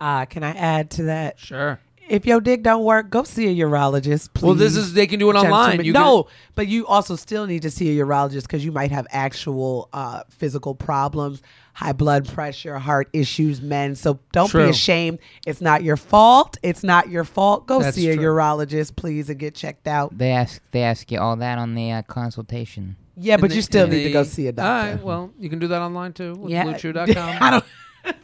Uh, 0.00 0.24
can 0.24 0.42
I 0.42 0.50
add 0.50 0.90
to 0.92 1.04
that? 1.04 1.38
Sure. 1.38 1.78
If 2.08 2.26
your 2.26 2.40
dick 2.40 2.64
don't 2.64 2.82
work, 2.82 3.08
go 3.08 3.22
see 3.22 3.46
a 3.46 3.64
urologist, 3.64 4.34
please. 4.34 4.44
Well, 4.44 4.56
this 4.56 4.74
is, 4.74 4.94
they 4.94 5.06
can 5.06 5.20
do 5.20 5.30
it 5.30 5.36
online. 5.36 5.84
You 5.84 5.92
no, 5.92 6.24
can- 6.24 6.32
but 6.56 6.66
you 6.66 6.84
also 6.88 7.14
still 7.14 7.46
need 7.46 7.62
to 7.62 7.70
see 7.70 7.96
a 7.96 8.04
urologist 8.04 8.42
because 8.42 8.64
you 8.64 8.72
might 8.72 8.90
have 8.90 9.06
actual 9.10 9.88
uh, 9.92 10.24
physical 10.28 10.74
problems, 10.74 11.40
high 11.74 11.92
blood 11.92 12.28
pressure, 12.28 12.78
heart 12.78 13.08
issues, 13.12 13.60
men. 13.60 13.94
So 13.94 14.20
don't 14.32 14.48
True. 14.48 14.64
be 14.64 14.70
ashamed. 14.70 15.18
It's 15.46 15.60
not 15.60 15.82
your 15.82 15.96
fault. 15.96 16.56
It's 16.62 16.82
not 16.82 17.08
your 17.08 17.24
fault. 17.24 17.66
Go 17.66 17.80
That's 17.80 17.96
see 17.96 18.08
a 18.10 18.14
true. 18.16 18.24
urologist, 18.24 18.96
please, 18.96 19.30
and 19.30 19.38
get 19.38 19.54
checked 19.54 19.86
out. 19.88 20.16
They 20.16 20.30
ask 20.32 20.60
they 20.72 20.82
ask 20.82 21.10
you 21.10 21.18
all 21.20 21.36
that 21.36 21.58
on 21.58 21.74
the 21.74 21.92
uh, 21.92 22.02
consultation. 22.02 22.96
Yeah, 23.16 23.36
but 23.36 23.50
In 23.50 23.56
you 23.56 23.62
still 23.62 23.84
in 23.84 23.90
need 23.90 24.04
to 24.04 24.12
go 24.12 24.22
see 24.22 24.46
a 24.46 24.52
doctor. 24.52 24.92
right, 24.94 25.02
well, 25.04 25.30
you 25.38 25.50
can 25.50 25.58
do 25.58 25.68
that 25.68 25.82
online 25.82 26.12
too 26.14 26.34
with 26.34 26.50
Yeah. 26.50 26.64
BlueChew.com. 26.64 27.36
I 27.42 27.50
don't. 27.50 27.64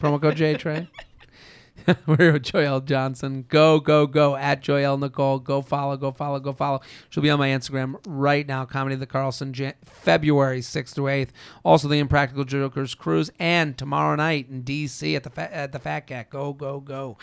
Promo 0.00 0.20
code 0.20 0.36
JTrain. 0.36 0.88
We're 2.06 2.16
here 2.16 2.32
with 2.32 2.42
Joyelle 2.42 2.84
Johnson. 2.84 3.44
Go, 3.48 3.78
go, 3.78 4.06
go 4.06 4.34
at 4.36 4.62
Joyelle 4.62 4.98
Nicole. 4.98 5.38
Go 5.38 5.62
follow, 5.62 5.96
go 5.96 6.10
follow, 6.10 6.40
go 6.40 6.52
follow. 6.52 6.80
She'll 7.10 7.22
be 7.22 7.30
on 7.30 7.38
my 7.38 7.48
Instagram 7.48 7.96
right 8.06 8.46
now. 8.46 8.64
Comedy 8.64 8.94
of 8.94 9.00
the 9.00 9.06
Carlson, 9.06 9.52
Jan- 9.52 9.74
February 9.84 10.60
6th 10.60 10.94
through 10.94 11.04
8th. 11.04 11.28
Also, 11.64 11.86
the 11.88 11.98
Impractical 11.98 12.44
Jokers 12.44 12.94
Cruise. 12.94 13.30
And 13.38 13.78
tomorrow 13.78 14.16
night 14.16 14.48
in 14.50 14.62
D.C. 14.62 15.14
at 15.14 15.22
the, 15.22 15.30
fa- 15.30 15.54
at 15.54 15.72
the 15.72 15.78
Fat 15.78 16.06
Cat. 16.06 16.30
Go, 16.30 16.52
go, 16.52 16.80
go. 16.80 17.18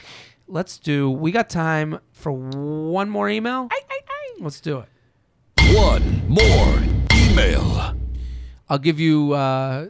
Let's 0.48 0.78
do, 0.78 1.10
we 1.10 1.32
got 1.32 1.50
time 1.50 2.00
for 2.12 2.32
one 2.32 3.10
more 3.10 3.30
email? 3.30 3.70
Let's 4.40 4.60
do 4.62 4.80
it. 4.80 4.90
One 5.76 6.28
more 6.28 6.80
email. 7.14 7.96
I'll 8.70 8.78
give 8.78 9.00
you 9.00 9.34
uh, 9.34 9.88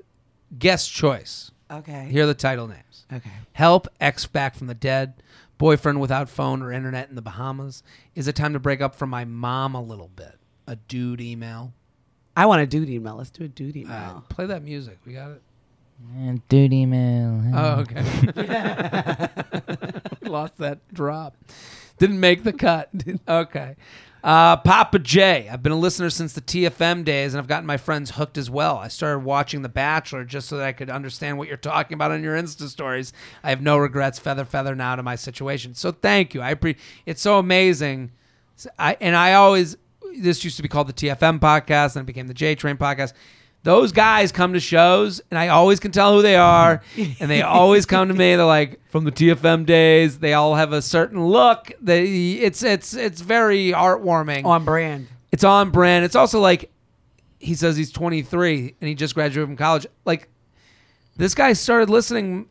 guest 0.58 0.92
choice. 0.92 1.52
Okay. 1.72 2.08
Hear 2.12 2.26
the 2.28 2.34
title 2.36 2.68
names. 2.68 2.93
Okay. 3.14 3.32
Help 3.54 3.88
ex 4.00 4.26
back 4.26 4.56
from 4.56 4.68
the 4.68 4.74
dead. 4.74 5.14
Boyfriend 5.58 6.02
without 6.02 6.30
phone 6.30 6.62
or 6.62 6.72
internet 6.72 7.10
in 7.10 7.16
the 7.16 7.22
Bahamas. 7.22 7.84
Is 8.16 8.28
it 8.28 8.36
time 8.36 8.54
to 8.54 8.60
break 8.60 8.82
up 8.82 8.96
from 8.96 9.10
my 9.10 9.24
mom 9.24 9.76
a 9.76 9.82
little 9.82 10.10
bit? 10.16 10.38
A 10.68 10.76
dude 10.76 11.22
email. 11.22 11.74
I 12.36 12.46
want 12.48 12.62
a 12.62 12.66
dude 12.66 12.90
email. 12.90 13.16
Let's 13.16 13.30
do 13.30 13.44
a 13.44 13.48
dude 13.48 13.78
email. 13.78 13.96
Uh, 14.18 14.22
play 14.22 14.46
that 14.48 14.64
music. 14.64 14.98
We 15.06 15.14
got 15.14 15.32
it. 15.32 15.42
Uh, 16.18 16.38
dude 16.50 16.74
email. 16.74 17.44
Oh, 17.56 17.82
okay. 17.82 19.30
Lost 20.22 20.58
that 20.58 20.80
drop. 20.94 21.38
Didn't 21.98 22.20
make 22.20 22.44
the 22.44 22.54
cut. 22.54 22.90
okay. 23.28 23.76
Uh, 24.24 24.56
Papa 24.56 25.00
J. 25.00 25.50
I've 25.50 25.62
been 25.62 25.74
a 25.74 25.78
listener 25.78 26.10
since 26.10 26.32
the 26.32 26.40
TFM 26.40 27.04
days, 27.04 27.34
and 27.34 27.40
I've 27.42 27.48
gotten 27.48 27.66
my 27.66 27.76
friends 27.76 28.12
hooked 28.12 28.38
as 28.38 28.50
well. 28.50 28.78
I 28.78 28.88
started 28.88 29.20
watching 29.20 29.64
The 29.64 29.70
Bachelor 29.70 30.24
just 30.24 30.48
so 30.48 30.58
that 30.58 30.66
I 30.66 30.72
could 30.72 30.90
understand 30.90 31.38
what 31.38 31.50
you're 31.50 31.58
talking 31.58 31.96
about 31.96 32.12
on 32.12 32.24
your 32.24 32.38
Insta 32.38 32.70
stories. 32.70 33.12
I 33.44 33.50
have 33.50 33.62
no 33.62 33.78
regrets. 33.78 34.20
Feather, 34.20 34.46
feather 34.46 34.76
now 34.76 34.96
to 34.96 35.04
my 35.04 35.16
situation. 35.16 35.74
So 35.76 35.92
thank 35.92 36.34
you. 36.34 36.42
I 36.42 36.54
pre- 36.54 36.78
It's 37.06 37.22
so 37.22 37.38
amazing. 37.38 38.12
I 38.80 38.96
and 39.02 39.16
I 39.16 39.34
always 39.34 39.76
this 40.18 40.44
used 40.44 40.58
to 40.58 40.64
be 40.64 40.70
called 40.70 40.88
the 40.88 40.94
TFM 40.94 41.40
podcast, 41.40 41.96
then 41.96 42.04
it 42.04 42.06
became 42.08 42.28
the 42.28 42.34
J 42.34 42.56
Train 42.56 42.78
podcast. 42.78 43.14
Those 43.64 43.94
guys 43.94 44.34
come 44.34 44.54
to 44.54 44.60
shows, 44.60 45.22
and 45.32 45.40
I 45.40 45.48
always 45.48 45.80
can 45.80 45.92
tell 45.92 46.14
who 46.14 46.22
they 46.22 46.36
are, 46.36 46.82
and 46.98 47.32
they 47.32 47.42
always 47.42 47.86
come 47.86 48.10
to 48.10 48.14
me. 48.14 48.36
They're 48.36 48.46
like 48.46 48.82
from 48.90 49.06
the 49.06 49.12
TFM 49.12 49.66
days. 49.66 50.20
They 50.20 50.34
all 50.34 50.56
have 50.56 50.74
a 50.74 50.82
certain 50.82 51.26
look. 51.26 51.72
They 51.82 52.34
it's 52.34 52.62
it's 52.62 52.94
it's 52.94 53.22
very 53.22 53.72
heartwarming. 53.72 54.44
On 54.44 54.66
brand. 54.66 55.08
It's 55.32 55.46
on 55.46 55.72
brand. 55.72 56.04
It's 56.04 56.16
also 56.16 56.42
like 56.42 56.72
he 57.40 57.56
says 57.56 57.78
he's 57.78 57.92
23 57.92 58.76
and 58.80 58.88
he 58.88 58.96
just 58.96 59.16
graduated 59.16 59.48
from 59.48 59.58
college. 59.58 59.88
Like 60.06 60.28
this 61.16 61.34
guy 61.34 61.54
started 61.54 61.90
listening 61.90 62.48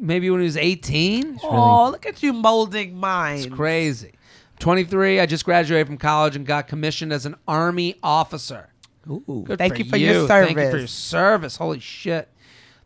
maybe 0.00 0.30
when 0.30 0.40
he 0.40 0.44
was 0.44 0.56
18. 0.56 1.40
Oh, 1.44 1.90
look 1.90 2.06
at 2.06 2.22
you 2.22 2.32
molding 2.32 2.96
mine. 2.96 3.38
It's 3.38 3.46
crazy. 3.46 4.14
23. 4.58 5.20
I 5.20 5.26
just 5.26 5.44
graduated 5.44 5.86
from 5.86 5.96
college 5.96 6.36
and 6.36 6.44
got 6.44 6.68
commissioned 6.68 7.12
as 7.12 7.24
an 7.24 7.36
army 7.46 7.96
officer. 8.02 8.69
Ooh, 9.08 9.44
Good 9.46 9.58
thank 9.58 9.78
you 9.78 9.84
for 9.84 9.96
your 9.96 10.26
service. 10.26 10.48
Thank 10.48 10.58
you 10.58 10.70
for 10.70 10.78
your 10.78 10.86
service. 10.86 11.56
Holy 11.56 11.80
shit. 11.80 12.28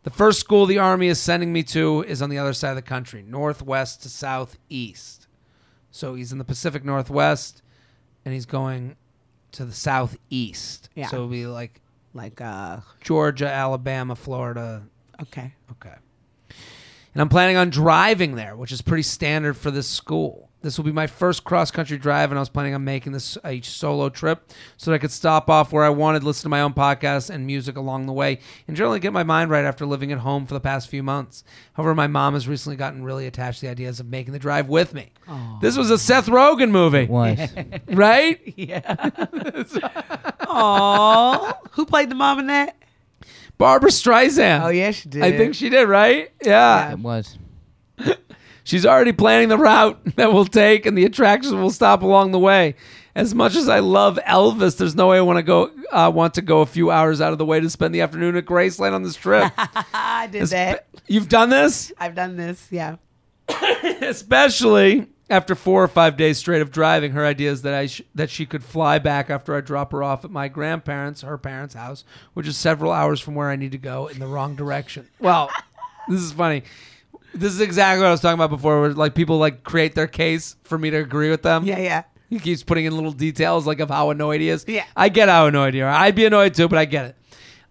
The 0.03 0.11
first 0.11 0.39
school 0.39 0.65
the 0.65 0.77
Army 0.77 1.07
is 1.07 1.19
sending 1.19 1.51
me 1.51 1.63
to 1.63 2.03
is 2.07 2.21
on 2.21 2.29
the 2.29 2.37
other 2.37 2.53
side 2.53 2.69
of 2.69 2.75
the 2.75 2.81
country, 2.83 3.23
northwest 3.27 4.03
to 4.03 4.09
southeast. 4.09 5.27
So 5.91 6.13
he's 6.13 6.31
in 6.31 6.37
the 6.37 6.45
Pacific 6.45 6.83
Northwest 6.85 7.61
and 8.23 8.33
he's 8.33 8.45
going 8.45 8.95
to 9.53 9.65
the 9.65 9.73
southeast. 9.73 10.89
Yeah. 10.93 11.07
So 11.07 11.17
it'll 11.17 11.27
be 11.27 11.47
like 11.47 11.81
like 12.13 12.39
uh 12.39 12.81
Georgia, 13.01 13.47
Alabama, 13.47 14.15
Florida. 14.15 14.83
Okay. 15.21 15.53
Okay. 15.71 15.95
And 17.13 17.21
I'm 17.21 17.29
planning 17.29 17.55
on 17.55 17.69
driving 17.69 18.35
there, 18.35 18.55
which 18.55 18.71
is 18.71 18.81
pretty 18.81 19.03
standard 19.03 19.55
for 19.55 19.71
this 19.71 19.87
school. 19.87 20.49
This 20.65 20.79
will 20.79 20.83
be 20.85 20.91
my 20.91 21.05
first 21.05 21.43
cross 21.43 21.69
country 21.69 21.99
drive, 21.99 22.31
and 22.31 22.39
I 22.39 22.41
was 22.41 22.49
planning 22.49 22.73
on 22.73 22.83
making 22.83 23.11
this 23.11 23.37
a 23.45 23.61
solo 23.61 24.09
trip 24.09 24.51
so 24.77 24.89
that 24.89 24.95
I 24.95 24.97
could 24.97 25.11
stop 25.11 25.47
off 25.47 25.71
where 25.71 25.83
I 25.83 25.89
wanted, 25.89 26.23
listen 26.23 26.41
to 26.41 26.49
my 26.49 26.61
own 26.61 26.73
podcast 26.73 27.29
and 27.29 27.45
music 27.45 27.77
along 27.77 28.07
the 28.07 28.13
way, 28.13 28.39
and 28.67 28.75
generally 28.75 28.99
get 28.99 29.13
my 29.13 29.21
mind 29.21 29.51
right 29.51 29.63
after 29.63 29.85
living 29.85 30.11
at 30.11 30.17
home 30.17 30.47
for 30.47 30.55
the 30.55 30.59
past 30.59 30.89
few 30.89 31.03
months. 31.03 31.43
However, 31.73 31.93
my 31.93 32.07
mom 32.07 32.33
has 32.33 32.47
recently 32.47 32.77
gotten 32.77 33.03
really 33.03 33.27
attached 33.27 33.59
to 33.59 33.67
the 33.67 33.71
ideas 33.71 33.99
of 33.99 34.07
making 34.07 34.33
the 34.33 34.39
drive 34.39 34.67
with 34.67 34.95
me. 34.95 35.11
This 35.61 35.77
was 35.77 35.91
a 35.91 35.99
Seth 35.99 36.25
Rogen 36.25 36.71
movie, 36.71 37.05
Was. 37.05 37.47
right? 37.89 38.41
Yeah. 38.57 39.11
Aw. 40.47 41.53
Who 41.73 41.85
played 41.85 42.09
the 42.09 42.15
mom 42.15 42.39
in 42.39 42.47
that? 42.47 42.75
Barbra 43.59 43.91
Streisand. 43.91 44.63
Oh, 44.63 44.69
yeah, 44.69 44.89
she 44.89 45.09
did. 45.09 45.21
I 45.21 45.37
think 45.37 45.53
she 45.53 45.69
did, 45.69 45.87
right? 45.87 46.31
Yeah. 46.43 46.93
It 46.93 46.97
was. 46.97 47.37
She's 48.65 48.85
already 48.85 49.13
planning 49.13 49.47
the 49.47 49.57
route 49.57 50.03
that 50.17 50.33
we'll 50.33 50.45
take 50.45 50.85
and 50.85 50.97
the 50.97 51.05
attractions 51.05 51.53
we'll 51.53 51.69
stop 51.69 52.01
along 52.01 52.31
the 52.31 52.39
way. 52.39 52.75
As 53.15 53.33
much 53.33 53.55
as 53.55 53.69
I 53.69 53.79
love 53.79 54.19
Elvis, 54.27 54.75
there's 54.75 54.95
no 54.95 55.07
way 55.07 55.17
I 55.17 55.21
want 55.21 55.37
to 55.37 55.43
go. 55.43 55.71
Uh, 55.89 56.11
want 56.13 56.33
to 56.33 56.41
go 56.41 56.59
a 56.59 56.65
few 56.65 56.91
hours 56.91 57.21
out 57.21 57.31
of 57.31 57.37
the 57.37 57.45
way 57.45 57.61
to 57.61 57.69
spend 57.69 57.95
the 57.95 58.01
afternoon 58.01 58.35
at 58.35 58.45
Graceland 58.45 58.91
on 58.91 59.03
this 59.03 59.15
trip. 59.15 59.53
I 59.93 60.27
did 60.29 60.47
that. 60.47 60.87
You've 61.07 61.29
done 61.29 61.49
this, 61.49 61.93
I've 61.97 62.15
done 62.15 62.35
this. 62.35 62.67
Yeah. 62.71 62.97
especially 64.01 65.07
after 65.29 65.55
four 65.55 65.83
or 65.83 65.87
five 65.87 66.17
days 66.17 66.37
straight 66.37 66.61
of 66.61 66.71
driving. 66.71 67.11
Her 67.11 67.25
idea 67.25 67.51
is 67.51 67.61
that 67.61 67.73
I 67.73 67.85
sh- 67.85 68.01
that 68.15 68.29
she 68.29 68.45
could 68.45 68.63
fly 68.63 68.99
back 68.99 69.29
after 69.29 69.55
I 69.55 69.61
drop 69.61 69.91
her 69.91 70.03
off 70.03 70.25
at 70.25 70.31
my 70.31 70.47
grandparents, 70.47 71.21
her 71.21 71.37
parents' 71.37 71.75
house, 71.75 72.03
which 72.33 72.47
is 72.47 72.57
several 72.57 72.91
hours 72.91 73.21
from 73.21 73.35
where 73.35 73.49
I 73.49 73.55
need 73.55 73.71
to 73.71 73.77
go 73.77 74.07
in 74.07 74.19
the 74.19 74.27
wrong 74.27 74.55
direction. 74.55 75.07
Well, 75.19 75.49
this 76.09 76.21
is 76.21 76.31
funny. 76.31 76.63
This 77.35 77.53
is 77.53 77.61
exactly 77.61 78.01
what 78.01 78.07
I 78.07 78.11
was 78.11 78.21
talking 78.21 78.35
about 78.35 78.49
before. 78.49 78.81
Where 78.81 78.93
like 78.93 79.15
people 79.15 79.37
like 79.37 79.63
create 79.63 79.95
their 79.95 80.07
case 80.07 80.55
for 80.63 80.77
me 80.77 80.89
to 80.89 80.97
agree 80.97 81.29
with 81.29 81.43
them. 81.43 81.65
Yeah, 81.65 81.79
yeah. 81.79 82.03
He 82.29 82.39
keeps 82.39 82.63
putting 82.63 82.85
in 82.85 82.95
little 82.95 83.11
details 83.11 83.67
like 83.67 83.79
of 83.79 83.89
how 83.89 84.09
annoyed 84.09 84.41
he 84.41 84.49
is. 84.49 84.65
Yeah. 84.67 84.85
I 84.95 85.09
get 85.09 85.29
how 85.29 85.47
annoyed 85.47 85.75
you 85.75 85.83
are. 85.83 85.89
I'd 85.89 86.15
be 86.15 86.25
annoyed 86.25 86.53
too, 86.53 86.67
but 86.67 86.79
I 86.79 86.85
get 86.85 87.05
it. 87.05 87.15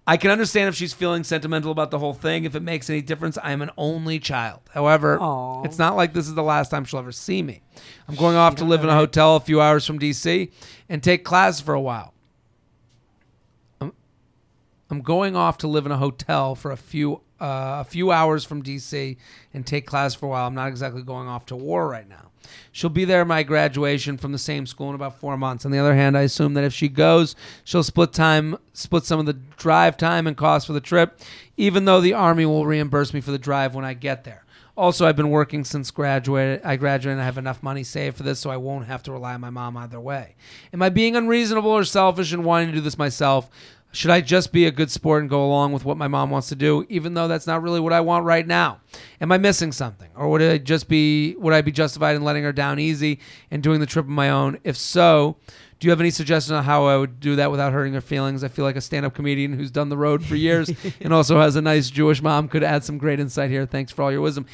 I 0.06 0.18
can 0.18 0.30
understand 0.30 0.68
if 0.68 0.74
she's 0.74 0.92
feeling 0.92 1.24
sentimental 1.24 1.72
about 1.72 1.90
the 1.90 1.98
whole 1.98 2.12
thing. 2.12 2.44
If 2.44 2.54
it 2.54 2.62
makes 2.62 2.90
any 2.90 3.00
difference, 3.00 3.38
I 3.42 3.52
am 3.52 3.62
an 3.62 3.70
only 3.78 4.18
child. 4.18 4.60
However, 4.70 5.18
Aw. 5.18 5.62
it's 5.64 5.78
not 5.78 5.96
like 5.96 6.12
this 6.12 6.28
is 6.28 6.34
the 6.34 6.42
last 6.42 6.70
time 6.70 6.84
she'll 6.84 7.00
ever 7.00 7.12
see 7.12 7.42
me. 7.42 7.62
I'm 8.06 8.14
going 8.14 8.36
off 8.36 8.56
to 8.56 8.64
live 8.64 8.84
in 8.84 8.90
a 8.90 8.94
hotel 8.94 9.36
a 9.36 9.40
few 9.40 9.62
hours 9.62 9.86
from 9.86 9.98
DC 9.98 10.52
and 10.90 11.02
take 11.02 11.24
classes 11.24 11.62
for 11.62 11.72
a 11.72 11.80
while. 11.80 12.12
I'm, 13.80 13.94
I'm 14.90 15.00
going 15.00 15.36
off 15.36 15.58
to 15.58 15.68
live 15.68 15.86
in 15.86 15.92
a 15.92 15.96
hotel 15.96 16.54
for 16.54 16.70
a 16.70 16.76
few 16.76 17.22
uh, 17.40 17.78
a 17.80 17.84
few 17.84 18.10
hours 18.10 18.44
from 18.44 18.62
DC 18.62 19.16
and 19.52 19.66
take 19.66 19.86
class 19.86 20.14
for 20.14 20.26
a 20.26 20.28
while. 20.28 20.46
I'm 20.46 20.54
not 20.54 20.68
exactly 20.68 21.02
going 21.02 21.28
off 21.28 21.46
to 21.46 21.56
war 21.56 21.88
right 21.88 22.08
now. 22.08 22.30
She'll 22.72 22.90
be 22.90 23.04
there 23.04 23.22
at 23.22 23.26
my 23.26 23.42
graduation 23.42 24.18
from 24.18 24.32
the 24.32 24.38
same 24.38 24.66
school 24.66 24.90
in 24.90 24.94
about 24.94 25.18
four 25.18 25.36
months. 25.36 25.64
On 25.64 25.70
the 25.70 25.78
other 25.78 25.94
hand, 25.94 26.16
I 26.16 26.22
assume 26.22 26.54
that 26.54 26.64
if 26.64 26.74
she 26.74 26.88
goes, 26.88 27.34
she'll 27.64 27.82
split 27.82 28.12
time, 28.12 28.56
split 28.72 29.04
some 29.04 29.20
of 29.20 29.26
the 29.26 29.32
drive 29.56 29.96
time 29.96 30.26
and 30.26 30.36
cost 30.36 30.66
for 30.66 30.72
the 30.72 30.80
trip, 30.80 31.20
even 31.56 31.84
though 31.84 32.00
the 32.00 32.12
army 32.12 32.44
will 32.44 32.66
reimburse 32.66 33.14
me 33.14 33.20
for 33.20 33.30
the 33.30 33.38
drive 33.38 33.74
when 33.74 33.84
I 33.84 33.94
get 33.94 34.24
there. 34.24 34.44
Also, 34.76 35.06
I've 35.06 35.16
been 35.16 35.30
working 35.30 35.64
since 35.64 35.92
graduated. 35.92 36.60
I 36.64 36.74
graduated 36.76 37.12
and 37.12 37.22
I 37.22 37.26
have 37.26 37.38
enough 37.38 37.62
money 37.62 37.84
saved 37.84 38.16
for 38.16 38.24
this, 38.24 38.40
so 38.40 38.50
I 38.50 38.56
won't 38.56 38.86
have 38.86 39.04
to 39.04 39.12
rely 39.12 39.34
on 39.34 39.40
my 39.40 39.50
mom 39.50 39.76
either 39.76 40.00
way. 40.00 40.34
Am 40.72 40.82
I 40.82 40.88
being 40.88 41.14
unreasonable 41.14 41.70
or 41.70 41.84
selfish 41.84 42.32
in 42.32 42.42
wanting 42.42 42.68
to 42.68 42.74
do 42.74 42.80
this 42.80 42.98
myself? 42.98 43.48
Should 43.94 44.10
I 44.10 44.20
just 44.20 44.52
be 44.52 44.66
a 44.66 44.72
good 44.72 44.90
sport 44.90 45.22
and 45.22 45.30
go 45.30 45.44
along 45.44 45.72
with 45.72 45.84
what 45.84 45.96
my 45.96 46.08
mom 46.08 46.30
wants 46.30 46.48
to 46.48 46.56
do, 46.56 46.84
even 46.88 47.14
though 47.14 47.28
that's 47.28 47.46
not 47.46 47.62
really 47.62 47.78
what 47.78 47.92
I 47.92 48.00
want 48.00 48.24
right 48.24 48.46
now? 48.46 48.80
Am 49.20 49.30
I 49.30 49.38
missing 49.38 49.70
something, 49.70 50.10
or 50.16 50.28
would 50.28 50.42
I 50.42 50.58
just 50.58 50.88
be 50.88 51.36
would 51.36 51.54
I 51.54 51.60
be 51.60 51.70
justified 51.70 52.16
in 52.16 52.24
letting 52.24 52.42
her 52.42 52.52
down 52.52 52.78
easy 52.78 53.20
and 53.50 53.62
doing 53.62 53.78
the 53.78 53.86
trip 53.86 54.06
on 54.06 54.12
my 54.12 54.30
own? 54.30 54.58
If 54.64 54.76
so, 54.76 55.36
do 55.78 55.86
you 55.86 55.90
have 55.90 56.00
any 56.00 56.10
suggestions 56.10 56.50
on 56.50 56.64
how 56.64 56.86
I 56.86 56.96
would 56.96 57.20
do 57.20 57.36
that 57.36 57.50
without 57.50 57.72
hurting 57.72 57.94
her 57.94 58.00
feelings? 58.00 58.42
I 58.42 58.48
feel 58.48 58.64
like 58.64 58.74
a 58.74 58.80
stand-up 58.80 59.14
comedian 59.14 59.52
who's 59.52 59.70
done 59.70 59.90
the 59.90 59.96
road 59.96 60.24
for 60.24 60.34
years 60.34 60.70
and 61.00 61.12
also 61.12 61.38
has 61.40 61.56
a 61.56 61.62
nice 61.62 61.88
Jewish 61.88 62.20
mom 62.20 62.48
could 62.48 62.64
add 62.64 62.84
some 62.84 62.98
great 62.98 63.20
insight 63.20 63.50
here. 63.50 63.64
Thanks 63.64 63.92
for 63.92 64.02
all 64.02 64.10
your 64.10 64.22
wisdom. 64.22 64.46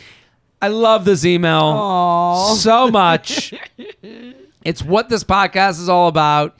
I 0.60 0.68
love 0.68 1.06
this 1.06 1.24
email 1.24 2.54
so 2.56 2.90
much. 2.90 3.54
it's 4.64 4.82
what 4.82 5.08
this 5.08 5.24
podcast 5.24 5.80
is 5.80 5.88
all 5.88 6.08
about. 6.08 6.58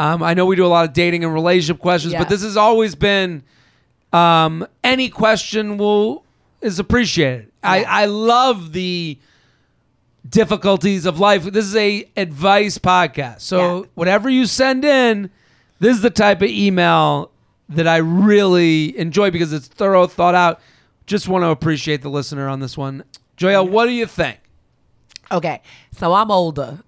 Um, 0.00 0.22
I 0.22 0.32
know 0.34 0.46
we 0.46 0.56
do 0.56 0.64
a 0.64 0.68
lot 0.68 0.86
of 0.88 0.92
dating 0.94 1.24
and 1.24 1.32
relationship 1.34 1.80
questions, 1.80 2.14
Yeah. 2.14 2.20
but 2.20 2.28
this 2.30 2.42
has 2.42 2.56
always 2.56 2.94
been 2.94 3.42
um, 4.12 4.66
any 4.82 5.08
question 5.10 5.76
will 5.78 6.24
is 6.62 6.78
appreciated. 6.78 7.52
I, 7.62 7.84
I 7.84 8.04
love 8.06 8.72
the 8.72 9.18
difficulties 10.28 11.06
of 11.06 11.18
life. 11.20 11.44
This 11.44 11.64
is 11.66 11.76
a 11.76 12.08
advice 12.16 12.78
podcast. 12.78 13.40
So 13.42 13.80
Yeah. 13.82 13.86
whatever 13.94 14.28
you 14.30 14.46
send 14.46 14.84
in, 14.84 15.30
this 15.80 15.96
is 15.96 16.02
the 16.02 16.10
type 16.10 16.42
of 16.42 16.48
email 16.48 17.30
that 17.68 17.86
I 17.86 17.98
really 17.98 18.96
enjoy 18.98 19.30
because 19.30 19.52
it's 19.52 19.68
thorough, 19.68 20.06
thought 20.06 20.34
out. 20.34 20.60
Just 21.06 21.28
want 21.28 21.42
to 21.42 21.48
appreciate 21.48 22.02
the 22.02 22.10
listener 22.10 22.48
on 22.48 22.60
this 22.60 22.76
one. 22.76 23.04
Joyelle, 23.36 23.68
what 23.68 23.86
do 23.86 23.92
you 23.92 24.06
think? 24.06 24.38
Okay, 25.32 25.62
so 25.96 26.12
I'm 26.12 26.30
older 26.30 26.80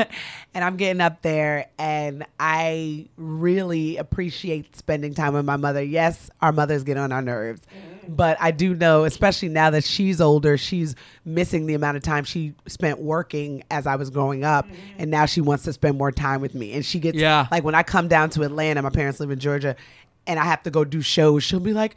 and 0.58 0.64
I'm 0.64 0.76
getting 0.76 1.00
up 1.00 1.22
there, 1.22 1.66
and 1.78 2.26
I 2.40 3.06
really 3.16 3.96
appreciate 3.96 4.74
spending 4.74 5.14
time 5.14 5.34
with 5.34 5.44
my 5.44 5.56
mother. 5.56 5.80
Yes, 5.80 6.30
our 6.40 6.50
mothers 6.50 6.82
get 6.82 6.96
on 6.96 7.12
our 7.12 7.22
nerves, 7.22 7.62
but 8.08 8.36
I 8.40 8.50
do 8.50 8.74
know, 8.74 9.04
especially 9.04 9.50
now 9.50 9.70
that 9.70 9.84
she's 9.84 10.20
older, 10.20 10.58
she's 10.58 10.96
missing 11.24 11.66
the 11.66 11.74
amount 11.74 11.96
of 11.96 12.02
time 12.02 12.24
she 12.24 12.54
spent 12.66 12.98
working 12.98 13.62
as 13.70 13.86
I 13.86 13.94
was 13.94 14.10
growing 14.10 14.42
up, 14.42 14.66
mm-hmm. 14.66 14.96
and 14.98 15.12
now 15.12 15.26
she 15.26 15.40
wants 15.40 15.62
to 15.62 15.72
spend 15.72 15.96
more 15.96 16.10
time 16.10 16.40
with 16.40 16.56
me. 16.56 16.72
And 16.72 16.84
she 16.84 16.98
gets, 16.98 17.16
Yeah. 17.16 17.46
like, 17.52 17.62
when 17.62 17.76
I 17.76 17.84
come 17.84 18.08
down 18.08 18.30
to 18.30 18.42
Atlanta, 18.42 18.82
my 18.82 18.90
parents 18.90 19.20
live 19.20 19.30
in 19.30 19.38
Georgia, 19.38 19.76
and 20.26 20.40
I 20.40 20.44
have 20.44 20.64
to 20.64 20.72
go 20.72 20.84
do 20.84 21.02
shows, 21.02 21.44
she'll 21.44 21.60
be 21.60 21.72
like, 21.72 21.94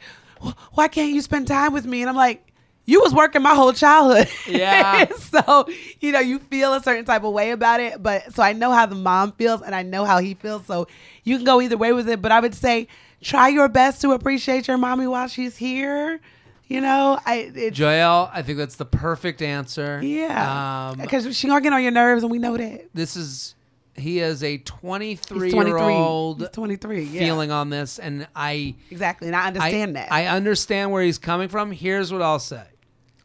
Why 0.74 0.86
can't 0.86 1.12
you 1.12 1.20
spend 1.20 1.48
time 1.48 1.72
with 1.72 1.84
me? 1.84 2.00
And 2.00 2.08
I'm 2.08 2.14
like, 2.14 2.51
you 2.84 3.00
was 3.00 3.14
working 3.14 3.42
my 3.42 3.54
whole 3.54 3.72
childhood. 3.72 4.28
Yeah. 4.48 5.06
so, 5.16 5.66
you 6.00 6.12
know, 6.12 6.20
you 6.20 6.38
feel 6.38 6.74
a 6.74 6.82
certain 6.82 7.04
type 7.04 7.22
of 7.24 7.32
way 7.32 7.50
about 7.52 7.80
it. 7.80 8.02
But 8.02 8.34
so 8.34 8.42
I 8.42 8.52
know 8.52 8.72
how 8.72 8.86
the 8.86 8.94
mom 8.96 9.32
feels 9.32 9.62
and 9.62 9.74
I 9.74 9.82
know 9.82 10.04
how 10.04 10.18
he 10.18 10.34
feels. 10.34 10.66
So 10.66 10.88
you 11.24 11.36
can 11.36 11.44
go 11.44 11.60
either 11.60 11.76
way 11.76 11.92
with 11.92 12.08
it. 12.08 12.20
But 12.20 12.32
I 12.32 12.40
would 12.40 12.54
say 12.54 12.88
try 13.22 13.48
your 13.48 13.68
best 13.68 14.00
to 14.02 14.12
appreciate 14.12 14.66
your 14.68 14.78
mommy 14.78 15.06
while 15.06 15.28
she's 15.28 15.56
here. 15.56 16.20
You 16.66 16.80
know, 16.80 17.18
I 17.26 17.50
it's, 17.54 17.78
Joyelle, 17.78 18.30
I 18.32 18.40
think 18.42 18.56
that's 18.56 18.76
the 18.76 18.86
perfect 18.86 19.42
answer. 19.42 20.00
yeah, 20.02 20.90
Um, 20.92 20.98
because 20.98 21.36
she 21.36 21.46
gonna 21.46 21.60
get 21.60 21.72
on 21.74 21.82
your 21.82 21.90
nerves, 21.92 22.22
and 22.22 22.32
we 22.32 22.38
know 22.38 22.56
that. 22.56 22.88
this 22.94 23.14
is 23.14 23.54
he 23.94 24.20
is 24.20 24.42
a 24.42 24.56
23 24.56 25.36
He's 25.48 25.52
year 25.52 25.62
23. 25.64 25.82
old 25.94 26.40
He's 26.40 26.48
23. 26.48 27.02
Yeah. 27.04 27.20
feeling 27.20 27.50
on 27.50 27.68
this 27.68 27.98
and 27.98 28.26
i 28.34 28.74
exactly, 28.90 29.28
and 29.28 29.36
I 29.36 29.44
I, 29.44 29.46
understand 29.48 29.96
that. 29.96 30.10
I 30.10 30.26
understand 30.28 30.90
where 30.92 31.02
he's 31.02 31.18
coming 31.18 31.48
from 31.50 31.72
here's 31.72 32.10
what 32.10 32.22
i'll 32.22 32.38
say 32.38 32.62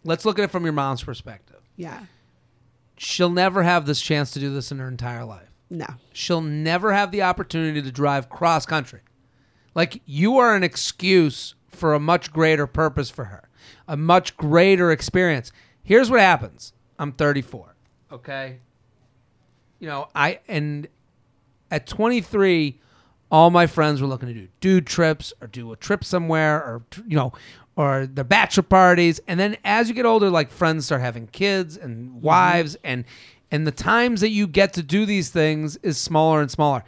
let's 0.08 0.26
look 0.26 0.40
at 0.40 0.44
it 0.44 0.52
from 0.52 0.64
your 0.64 0.74
mom's 0.74 1.04
perspective. 1.04 1.62
Yeah, 1.76 2.06
she'll 2.98 3.30
never 3.30 3.64
have 3.64 3.86
this 3.86 4.02
chance 4.02 4.32
to 4.32 4.40
do 4.40 4.52
this 4.54 4.72
in 4.72 4.80
her 4.80 4.88
entire 4.88 5.26
life. 5.26 5.50
No, 5.70 5.88
she'll 6.14 6.42
never 6.42 6.94
have 6.94 7.12
the 7.12 7.22
opportunity 7.22 7.82
to 7.82 7.92
drive 7.92 8.30
cross 8.30 8.66
country 8.66 9.02
like 9.76 10.02
you 10.06 10.38
are 10.38 10.56
an 10.56 10.64
excuse 10.64 11.54
for 11.68 11.94
a 11.94 12.00
much 12.00 12.34
greater 12.34 12.66
purpose 12.66 13.10
for 13.10 13.26
her 13.26 13.48
a 13.88 13.96
much 13.96 14.36
greater 14.36 14.92
experience. 14.92 15.52
Here's 15.84 16.10
what 16.10 16.20
happens. 16.20 16.74
I'm 17.00 17.12
34 17.12 17.76
okay? 18.12 18.60
You 19.80 19.88
know 19.88 20.08
i 20.16 20.40
and 20.48 20.88
at 21.70 21.86
23, 21.86 22.80
all 23.30 23.50
my 23.50 23.68
friends 23.68 24.02
were 24.02 24.08
looking 24.08 24.30
to 24.30 24.34
do 24.34 24.48
dude 24.62 24.88
trips 24.88 25.34
or 25.42 25.48
do 25.48 25.72
a 25.72 25.76
trip 25.76 26.04
somewhere 26.04 26.58
or 26.58 26.84
you 27.06 27.16
know 27.16 27.34
or 27.78 28.08
the 28.08 28.24
bachelor 28.26 28.64
parties 28.64 29.22
and 29.28 29.40
then 29.40 29.56
as 29.64 29.88
you 29.88 29.94
get 29.96 30.06
older 30.06 30.30
like 30.30 30.52
friends 30.52 30.88
start 30.88 31.00
having 31.00 31.28
kids 31.28 31.78
and 31.78 32.22
wives 32.22 32.76
and 32.84 33.06
and 33.50 33.66
the 33.66 33.72
times 33.72 34.20
that 34.20 34.32
you 34.32 34.46
get 34.48 34.74
to 34.74 34.84
do 34.84 35.06
these 35.06 35.30
things 35.30 35.78
is 35.78 35.98
smaller 35.98 36.42
and 36.42 36.52
smaller 36.52 36.84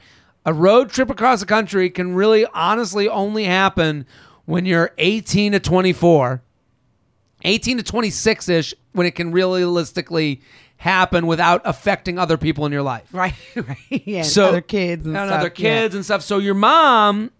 a 0.45 0.53
road 0.53 0.89
trip 0.89 1.09
across 1.09 1.39
the 1.39 1.45
country 1.45 1.89
can 1.89 2.13
really 2.15 2.45
honestly 2.53 3.07
only 3.07 3.45
happen 3.45 4.05
when 4.45 4.65
you're 4.65 4.91
18 4.97 5.53
to 5.53 5.59
24 5.59 6.41
18 7.43 7.77
to 7.77 7.83
26 7.83 8.49
ish 8.49 8.73
when 8.91 9.05
it 9.07 9.11
can 9.15 9.31
realistically 9.31 10.41
happen 10.77 11.27
without 11.27 11.61
affecting 11.65 12.17
other 12.17 12.37
people 12.37 12.65
in 12.65 12.71
your 12.71 12.81
life 12.81 13.07
Right, 13.11 13.33
right. 13.55 13.77
Yeah, 13.89 14.23
so 14.23 14.47
other 14.47 14.61
kids 14.61 15.05
and, 15.05 15.15
stuff. 15.15 15.31
other 15.31 15.47
yeah. 15.47 15.49
kids 15.49 15.93
and 15.95 16.03
stuff. 16.03 16.23
So 16.23 16.37
your 16.39 16.53
mom 16.55 17.31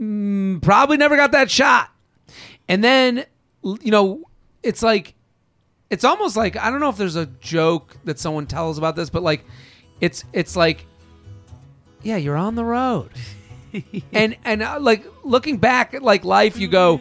mm, 0.00 0.60
probably 0.62 0.96
never 0.96 1.16
got 1.16 1.32
that 1.32 1.50
shot, 1.50 1.90
and 2.68 2.82
then 2.82 3.24
you 3.62 3.90
know 3.90 4.22
it's 4.62 4.82
like 4.82 5.14
it's 5.90 6.04
almost 6.04 6.36
like 6.36 6.56
I 6.56 6.70
don't 6.70 6.80
know 6.80 6.88
if 6.88 6.96
there's 6.96 7.16
a 7.16 7.26
joke 7.26 7.96
that 8.04 8.18
someone 8.18 8.46
tells 8.46 8.78
about 8.78 8.96
this, 8.96 9.10
but 9.10 9.22
like 9.22 9.44
it's 10.00 10.24
it's 10.32 10.56
like 10.56 10.86
yeah, 12.02 12.16
you're 12.16 12.36
on 12.36 12.54
the 12.54 12.64
road, 12.64 13.10
and 14.12 14.36
and 14.44 14.62
uh, 14.62 14.78
like 14.80 15.04
looking 15.24 15.58
back 15.58 15.94
at 15.94 16.02
like 16.02 16.24
life, 16.24 16.56
you 16.58 16.68
go. 16.68 17.00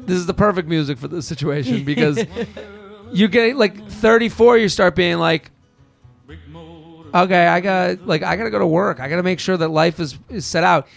This 0.00 0.16
is 0.16 0.24
the 0.24 0.34
perfect 0.34 0.68
music 0.68 0.96
for 0.96 1.06
this 1.06 1.26
situation 1.26 1.84
because 1.84 2.24
you 3.12 3.28
get 3.28 3.56
like 3.56 3.86
34, 3.88 4.56
you 4.56 4.70
start 4.70 4.96
being 4.96 5.18
like, 5.18 5.50
okay, 7.14 7.46
I 7.46 7.60
got 7.60 8.06
like 8.06 8.22
I 8.22 8.36
gotta 8.36 8.50
go 8.50 8.58
to 8.58 8.66
work. 8.66 9.00
I 9.00 9.08
gotta 9.08 9.22
make 9.22 9.38
sure 9.38 9.56
that 9.56 9.68
life 9.68 10.00
is 10.00 10.18
is 10.30 10.46
set 10.46 10.64
out, 10.64 10.88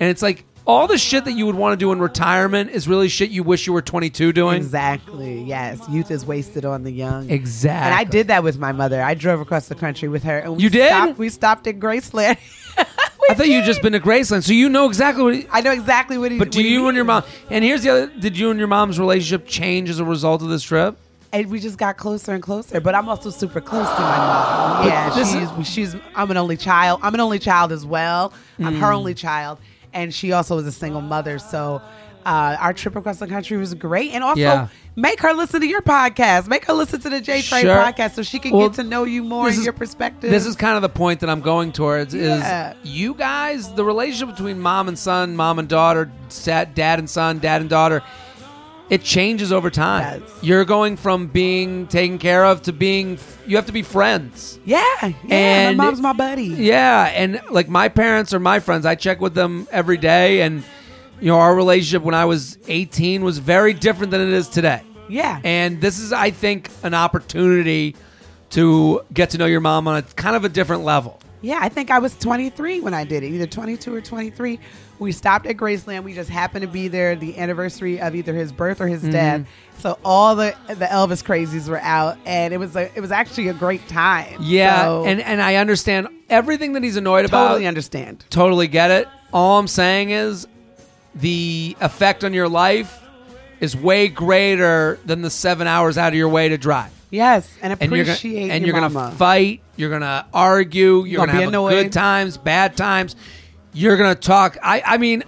and 0.00 0.08
it's 0.08 0.22
like 0.22 0.46
all 0.66 0.86
the 0.86 0.96
shit 0.98 1.24
that 1.26 1.32
you 1.32 1.46
would 1.46 1.54
want 1.54 1.72
to 1.72 1.76
do 1.76 1.92
in 1.92 2.00
retirement 2.00 2.70
is 2.70 2.88
really 2.88 3.08
shit 3.08 3.30
you 3.30 3.42
wish 3.42 3.66
you 3.66 3.72
were 3.72 3.82
22 3.82 4.32
doing. 4.32 4.56
Exactly. 4.56 5.42
Yes, 5.42 5.80
youth 5.90 6.10
is 6.10 6.24
wasted 6.24 6.64
on 6.64 6.84
the 6.84 6.90
young. 6.90 7.28
Exactly. 7.30 7.84
And 7.86 7.94
I 7.94 8.04
did 8.04 8.28
that 8.28 8.42
with 8.42 8.58
my 8.58 8.72
mother. 8.72 9.02
I 9.02 9.14
drove 9.14 9.40
across 9.40 9.68
the 9.68 9.74
country 9.74 10.08
with 10.08 10.22
her. 10.24 10.38
And 10.38 10.56
we 10.56 10.62
You 10.62 10.70
did? 10.70 10.88
Stopped, 10.88 11.18
we 11.18 11.28
stopped 11.28 11.66
at 11.66 11.78
Graceland. 11.78 12.38
I 13.30 13.34
thought 13.34 13.48
you'd 13.48 13.64
just 13.64 13.80
been 13.82 13.92
to 13.94 14.00
Graceland, 14.00 14.42
so 14.42 14.52
you 14.52 14.68
know 14.68 14.86
exactly 14.86 15.22
what. 15.22 15.34
He, 15.34 15.46
I 15.50 15.60
know 15.62 15.72
exactly 15.72 16.18
what 16.18 16.30
he. 16.30 16.38
but 16.38 16.50
do 16.50 16.62
you 16.62 16.88
and 16.88 16.94
your 16.96 17.06
mom? 17.06 17.24
And 17.50 17.64
here's 17.64 17.82
the 17.82 17.88
other: 17.90 18.06
Did 18.06 18.36
you 18.36 18.50
and 18.50 18.58
your 18.58 18.68
mom's 18.68 18.98
relationship 19.00 19.46
change 19.46 19.88
as 19.88 19.98
a 19.98 20.04
result 20.04 20.42
of 20.42 20.48
this 20.48 20.62
trip? 20.62 20.96
and 21.32 21.50
we 21.50 21.58
just 21.58 21.78
got 21.78 21.96
closer 21.96 22.32
and 22.32 22.40
closer. 22.42 22.80
But 22.80 22.94
I'm 22.94 23.08
also 23.08 23.30
super 23.30 23.60
close 23.60 23.88
to 23.88 24.00
my 24.00 24.16
mom. 24.18 24.86
Yeah, 24.86 25.24
she's 25.56 25.68
she's. 25.68 25.96
I'm 26.14 26.30
an 26.30 26.36
only 26.36 26.56
child. 26.58 27.00
I'm 27.02 27.14
an 27.14 27.20
only 27.20 27.38
child 27.38 27.72
as 27.72 27.84
well. 27.86 28.32
I'm 28.58 28.74
Mm. 28.74 28.78
her 28.80 28.92
only 28.92 29.14
child, 29.14 29.58
and 29.94 30.12
she 30.12 30.32
also 30.32 30.56
was 30.56 30.66
a 30.66 30.72
single 30.72 31.00
mother. 31.00 31.38
So. 31.38 31.80
Uh, 32.26 32.56
our 32.58 32.72
trip 32.72 32.96
across 32.96 33.18
the 33.18 33.26
country 33.26 33.58
was 33.58 33.74
great, 33.74 34.12
and 34.12 34.24
also 34.24 34.40
Yeah. 34.40 34.68
make 34.96 35.20
her 35.20 35.34
listen 35.34 35.60
to 35.60 35.66
your 35.66 35.82
podcast. 35.82 36.48
Make 36.48 36.64
her 36.64 36.72
listen 36.72 36.98
to 37.02 37.10
the 37.10 37.20
J 37.20 37.42
Train 37.42 37.64
Sure. 37.64 37.76
podcast 37.76 38.14
so 38.14 38.22
she 38.22 38.38
can 38.38 38.52
Well, 38.52 38.70
get 38.70 38.76
to 38.76 38.82
know 38.82 39.04
you 39.04 39.22
more 39.22 39.48
and 39.48 39.54
is- 39.58 39.62
your 39.62 39.74
perspective. 39.74 40.30
This 40.30 40.46
is 40.46 40.56
kind 40.56 40.74
of 40.76 40.80
the 40.80 40.88
point 40.88 41.20
that 41.20 41.28
I'm 41.28 41.42
going 41.42 41.70
towards 41.70 42.14
Yeah. 42.14 42.70
is 42.70 42.76
you 42.82 43.12
guys, 43.12 43.70
the 43.74 43.84
relationship 43.84 44.34
between 44.34 44.58
mom 44.58 44.88
and 44.88 44.98
son, 44.98 45.36
mom 45.36 45.58
and 45.58 45.68
daughter, 45.68 46.10
dad 46.46 46.98
and 46.98 47.10
son, 47.10 47.40
dad 47.40 47.60
and 47.60 47.68
daughter, 47.68 48.00
it 48.90 49.02
changes 49.02 49.52
over 49.52 49.70
time. 49.70 50.20
Yes. 50.22 50.30
You're 50.42 50.64
going 50.64 50.96
from 50.96 51.26
being 51.28 51.86
taken 51.86 52.18
care 52.18 52.44
of 52.44 52.62
to 52.62 52.72
being 52.72 53.18
you 53.46 53.56
have 53.56 53.66
to 53.66 53.72
be 53.72 53.82
friends. 53.82 54.58
yeah, 54.64 54.84
yeah. 55.00 55.10
And- 55.30 55.76
my 55.76 55.84
mom's 55.86 56.00
my 56.00 56.12
buddy. 56.12 56.44
Yeah, 56.44 57.04
and 57.14 57.40
like 57.50 57.68
my 57.68 57.88
parents 57.88 58.32
are 58.34 58.40
my 58.40 58.60
friends. 58.60 58.84
I 58.86 58.94
check 58.94 59.20
with 59.20 59.34
them 59.34 59.66
every 59.70 59.96
day 59.96 60.42
and 60.42 60.62
you 61.20 61.28
know, 61.28 61.38
our 61.38 61.54
relationship 61.54 62.02
when 62.02 62.14
I 62.14 62.24
was 62.24 62.58
18 62.68 63.22
was 63.22 63.38
very 63.38 63.72
different 63.72 64.10
than 64.10 64.20
it 64.20 64.28
is 64.30 64.48
today. 64.48 64.82
Yeah. 65.08 65.40
And 65.44 65.80
this 65.80 65.98
is, 66.00 66.12
I 66.12 66.30
think, 66.30 66.70
an 66.82 66.92
opportunity 66.92 67.94
to 68.50 69.02
get 69.12 69.30
to 69.30 69.38
know 69.38 69.46
your 69.46 69.60
mom 69.60 69.86
on 69.88 69.96
a 69.96 70.02
kind 70.02 70.34
of 70.36 70.44
a 70.44 70.48
different 70.48 70.82
level. 70.82 71.20
Yeah, 71.44 71.58
I 71.60 71.68
think 71.68 71.90
I 71.90 71.98
was 71.98 72.16
23 72.18 72.80
when 72.80 72.94
I 72.94 73.04
did 73.04 73.22
it, 73.22 73.28
either 73.28 73.46
22 73.46 73.94
or 73.94 74.00
23. 74.00 74.58
We 74.98 75.12
stopped 75.12 75.46
at 75.46 75.56
Graceland. 75.56 76.02
We 76.04 76.14
just 76.14 76.30
happened 76.30 76.62
to 76.62 76.68
be 76.68 76.88
there 76.88 77.14
the 77.16 77.36
anniversary 77.38 78.00
of 78.00 78.14
either 78.14 78.32
his 78.32 78.50
birth 78.52 78.80
or 78.80 78.86
his 78.88 79.02
Mm-hmm. 79.02 79.12
death. 79.12 79.46
So 79.80 79.98
all 80.04 80.34
the 80.36 80.54
the 80.68 80.86
Elvis 80.86 81.22
crazies 81.22 81.68
were 81.68 81.80
out, 81.80 82.16
and 82.24 82.54
it 82.54 82.58
was 82.58 82.74
a, 82.76 82.90
it 82.96 83.00
was 83.00 83.10
actually 83.12 83.48
a 83.48 83.52
great 83.54 83.86
time. 83.88 84.36
Yeah, 84.40 84.84
So, 84.84 85.04
and 85.04 85.20
and 85.20 85.42
I 85.42 85.56
understand 85.56 86.08
everything 86.30 86.72
that 86.74 86.82
he's 86.82 86.96
annoyed 86.96 87.26
about. 87.26 87.48
totally 87.48 87.66
understand. 87.66 88.24
Totally 88.30 88.68
get 88.68 88.90
it. 88.90 89.08
All 89.32 89.58
I'm 89.58 89.68
saying 89.68 90.10
is 90.10 90.46
the 91.14 91.76
effect 91.80 92.24
on 92.24 92.32
your 92.32 92.48
life 92.48 93.00
is 93.60 93.76
way 93.76 94.08
greater 94.08 94.98
than 95.04 95.22
the 95.22 95.30
seven 95.30 95.66
hours 95.66 95.98
out 95.98 96.08
of 96.12 96.14
your 96.14 96.28
way 96.28 96.48
to 96.48 96.56
drive. 96.56 96.90
Yes, 97.14 97.48
and 97.62 97.72
And 97.80 97.92
you're 97.92 98.04
gonna, 98.04 98.12
appreciate 98.12 98.50
and 98.50 98.66
your 98.66 98.74
you're 98.76 98.82
mama. 98.82 99.04
gonna 99.06 99.16
fight. 99.16 99.60
You're 99.76 99.90
gonna 99.90 100.26
argue. 100.34 101.04
You're 101.04 101.18
Gonna 101.18 101.26
gonna, 101.32 101.38
be 101.38 101.42
have 101.42 101.48
annoyed. 101.48 101.70
good 101.84 101.92
times, 101.92 102.36
bad 102.36 102.76
times. 102.76 103.16
You're 103.72 103.96
gonna 103.96 104.14
talk. 104.14 104.56
I 104.62 104.82
I 104.84 104.98
mean, 104.98 105.22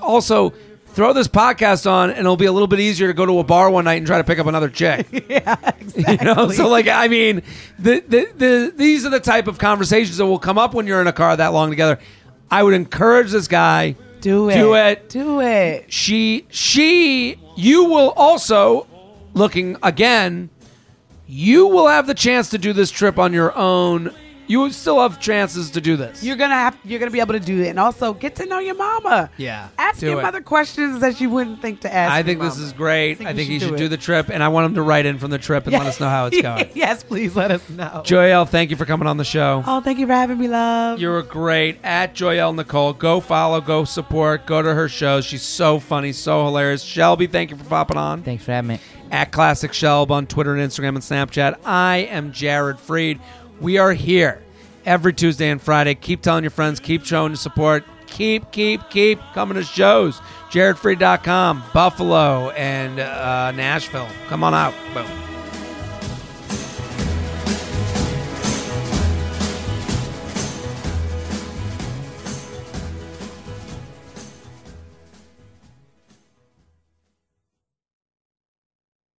also 0.00 0.52
throw 0.88 1.12
this 1.12 1.28
podcast 1.28 1.88
on, 1.90 2.10
and 2.10 2.18
it'll 2.18 2.36
be 2.36 2.46
a 2.46 2.52
little 2.52 2.66
bit 2.66 2.80
easier 2.80 3.06
to 3.06 3.14
go 3.14 3.24
to 3.26 3.38
a 3.38 3.44
bar 3.44 3.70
one 3.70 3.84
night 3.84 3.94
and 3.98 4.06
try 4.06 4.18
to 4.18 4.24
pick 4.24 4.38
up 4.40 4.46
another 4.46 4.68
chick. 4.68 5.06
You 5.96 6.16
know, 6.22 6.50
so 6.50 6.68
like 6.68 6.86
I 6.88 7.08
mean, 7.08 7.42
the, 7.78 8.00
the 8.06 8.28
the 8.36 8.72
these 8.76 9.04
are 9.06 9.10
the 9.10 9.20
type 9.20 9.48
of 9.48 9.58
conversations 9.58 10.16
that 10.18 10.26
will 10.26 10.38
come 10.38 10.56
up 10.58 10.72
when 10.74 10.86
you're 10.86 11.00
in 11.00 11.06
a 11.08 11.12
car 11.12 11.36
that 11.36 11.48
long 11.52 11.70
together. 11.70 11.98
I 12.50 12.62
would 12.62 12.74
encourage 12.74 13.30
this 13.30 13.48
guy. 13.48 13.96
Do 14.20 14.50
it. 14.50 14.54
Do 14.54 14.74
it. 14.74 15.08
Do 15.08 15.40
it. 15.40 15.92
She 15.92 16.46
she 16.50 17.36
you 17.56 17.84
will 17.84 18.10
also 18.10 18.86
looking 19.34 19.76
again. 19.82 20.50
You 21.32 21.68
will 21.68 21.86
have 21.86 22.08
the 22.08 22.14
chance 22.14 22.50
to 22.50 22.58
do 22.58 22.72
this 22.72 22.90
trip 22.90 23.16
on 23.18 23.32
your 23.32 23.56
own. 23.56 24.12
You 24.48 24.68
still 24.72 25.00
have 25.00 25.20
chances 25.20 25.70
to 25.70 25.80
do 25.80 25.96
this. 25.96 26.24
You're 26.24 26.34
gonna 26.34 26.56
have 26.56 26.76
you're 26.84 26.98
gonna 26.98 27.12
be 27.12 27.20
able 27.20 27.34
to 27.34 27.38
do 27.38 27.62
it, 27.62 27.68
and 27.68 27.78
also 27.78 28.12
get 28.12 28.34
to 28.34 28.46
know 28.46 28.58
your 28.58 28.74
mama. 28.74 29.30
Yeah, 29.36 29.68
ask 29.78 30.00
do 30.00 30.10
him 30.10 30.18
it. 30.18 30.24
other 30.24 30.40
questions 30.40 31.00
that 31.02 31.20
you 31.20 31.30
wouldn't 31.30 31.62
think 31.62 31.82
to 31.82 31.94
ask. 31.94 32.10
I 32.12 32.16
your 32.18 32.24
think 32.24 32.40
this 32.40 32.54
mama. 32.56 32.66
is 32.66 32.72
great. 32.72 33.18
think 33.18 33.30
I 33.30 33.32
we 33.32 33.36
think 33.36 33.46
should 33.46 33.52
he 33.52 33.58
should 33.60 33.74
it. 33.74 33.78
do 33.78 33.86
the 33.86 33.96
trip, 33.96 34.28
and 34.28 34.42
I 34.42 34.48
want 34.48 34.66
him 34.66 34.74
to 34.74 34.82
write 34.82 35.06
in 35.06 35.18
from 35.20 35.30
the 35.30 35.38
trip 35.38 35.68
and 35.68 35.72
let 35.74 35.86
us 35.86 36.00
know 36.00 36.08
how 36.08 36.26
it's 36.26 36.42
going. 36.42 36.68
yes, 36.74 37.04
please 37.04 37.36
let 37.36 37.52
us 37.52 37.70
know. 37.70 38.02
Joyelle, 38.04 38.48
thank 38.48 38.70
you 38.70 38.76
for 38.76 38.86
coming 38.86 39.06
on 39.06 39.18
the 39.18 39.24
show. 39.24 39.62
Oh, 39.68 39.80
thank 39.82 40.00
you 40.00 40.08
for 40.08 40.14
having 40.14 40.36
me, 40.38 40.48
love. 40.48 40.98
You're 40.98 41.22
great 41.22 41.78
at 41.84 42.16
Joyelle 42.16 42.52
Nicole. 42.56 42.92
Go 42.92 43.20
follow, 43.20 43.60
go 43.60 43.84
support, 43.84 44.46
go 44.46 44.62
to 44.62 44.74
her 44.74 44.88
shows. 44.88 45.24
She's 45.24 45.42
so 45.42 45.78
funny, 45.78 46.10
so 46.10 46.44
hilarious. 46.46 46.82
Shelby, 46.82 47.28
thank 47.28 47.52
you 47.52 47.56
for 47.56 47.64
popping 47.66 47.98
on. 47.98 48.24
Thanks 48.24 48.42
for 48.42 48.50
having 48.50 48.66
me. 48.66 48.80
At 49.10 49.32
Classic 49.32 49.72
Shelb 49.72 50.10
on 50.10 50.26
Twitter 50.26 50.54
and 50.54 50.70
Instagram 50.70 50.90
and 50.90 50.98
Snapchat. 50.98 51.58
I 51.64 51.98
am 52.10 52.32
Jared 52.32 52.76
Freid. 52.76 53.18
We 53.60 53.78
are 53.78 53.92
here 53.92 54.42
every 54.84 55.12
Tuesday 55.12 55.50
and 55.50 55.60
Friday. 55.60 55.94
Keep 55.94 56.22
telling 56.22 56.44
your 56.44 56.50
friends, 56.50 56.80
keep 56.80 57.04
showing 57.04 57.32
your 57.32 57.36
support. 57.36 57.84
Keep, 58.06 58.50
keep, 58.50 58.80
keep 58.90 59.20
coming 59.34 59.56
to 59.56 59.62
shows. 59.62 60.20
JaredFreid.com, 60.50 61.62
Buffalo, 61.72 62.50
and 62.50 62.98
uh, 62.98 63.52
Nashville. 63.52 64.08
Come 64.28 64.42
on 64.42 64.52
out. 64.52 64.74
Boom. 64.94 65.29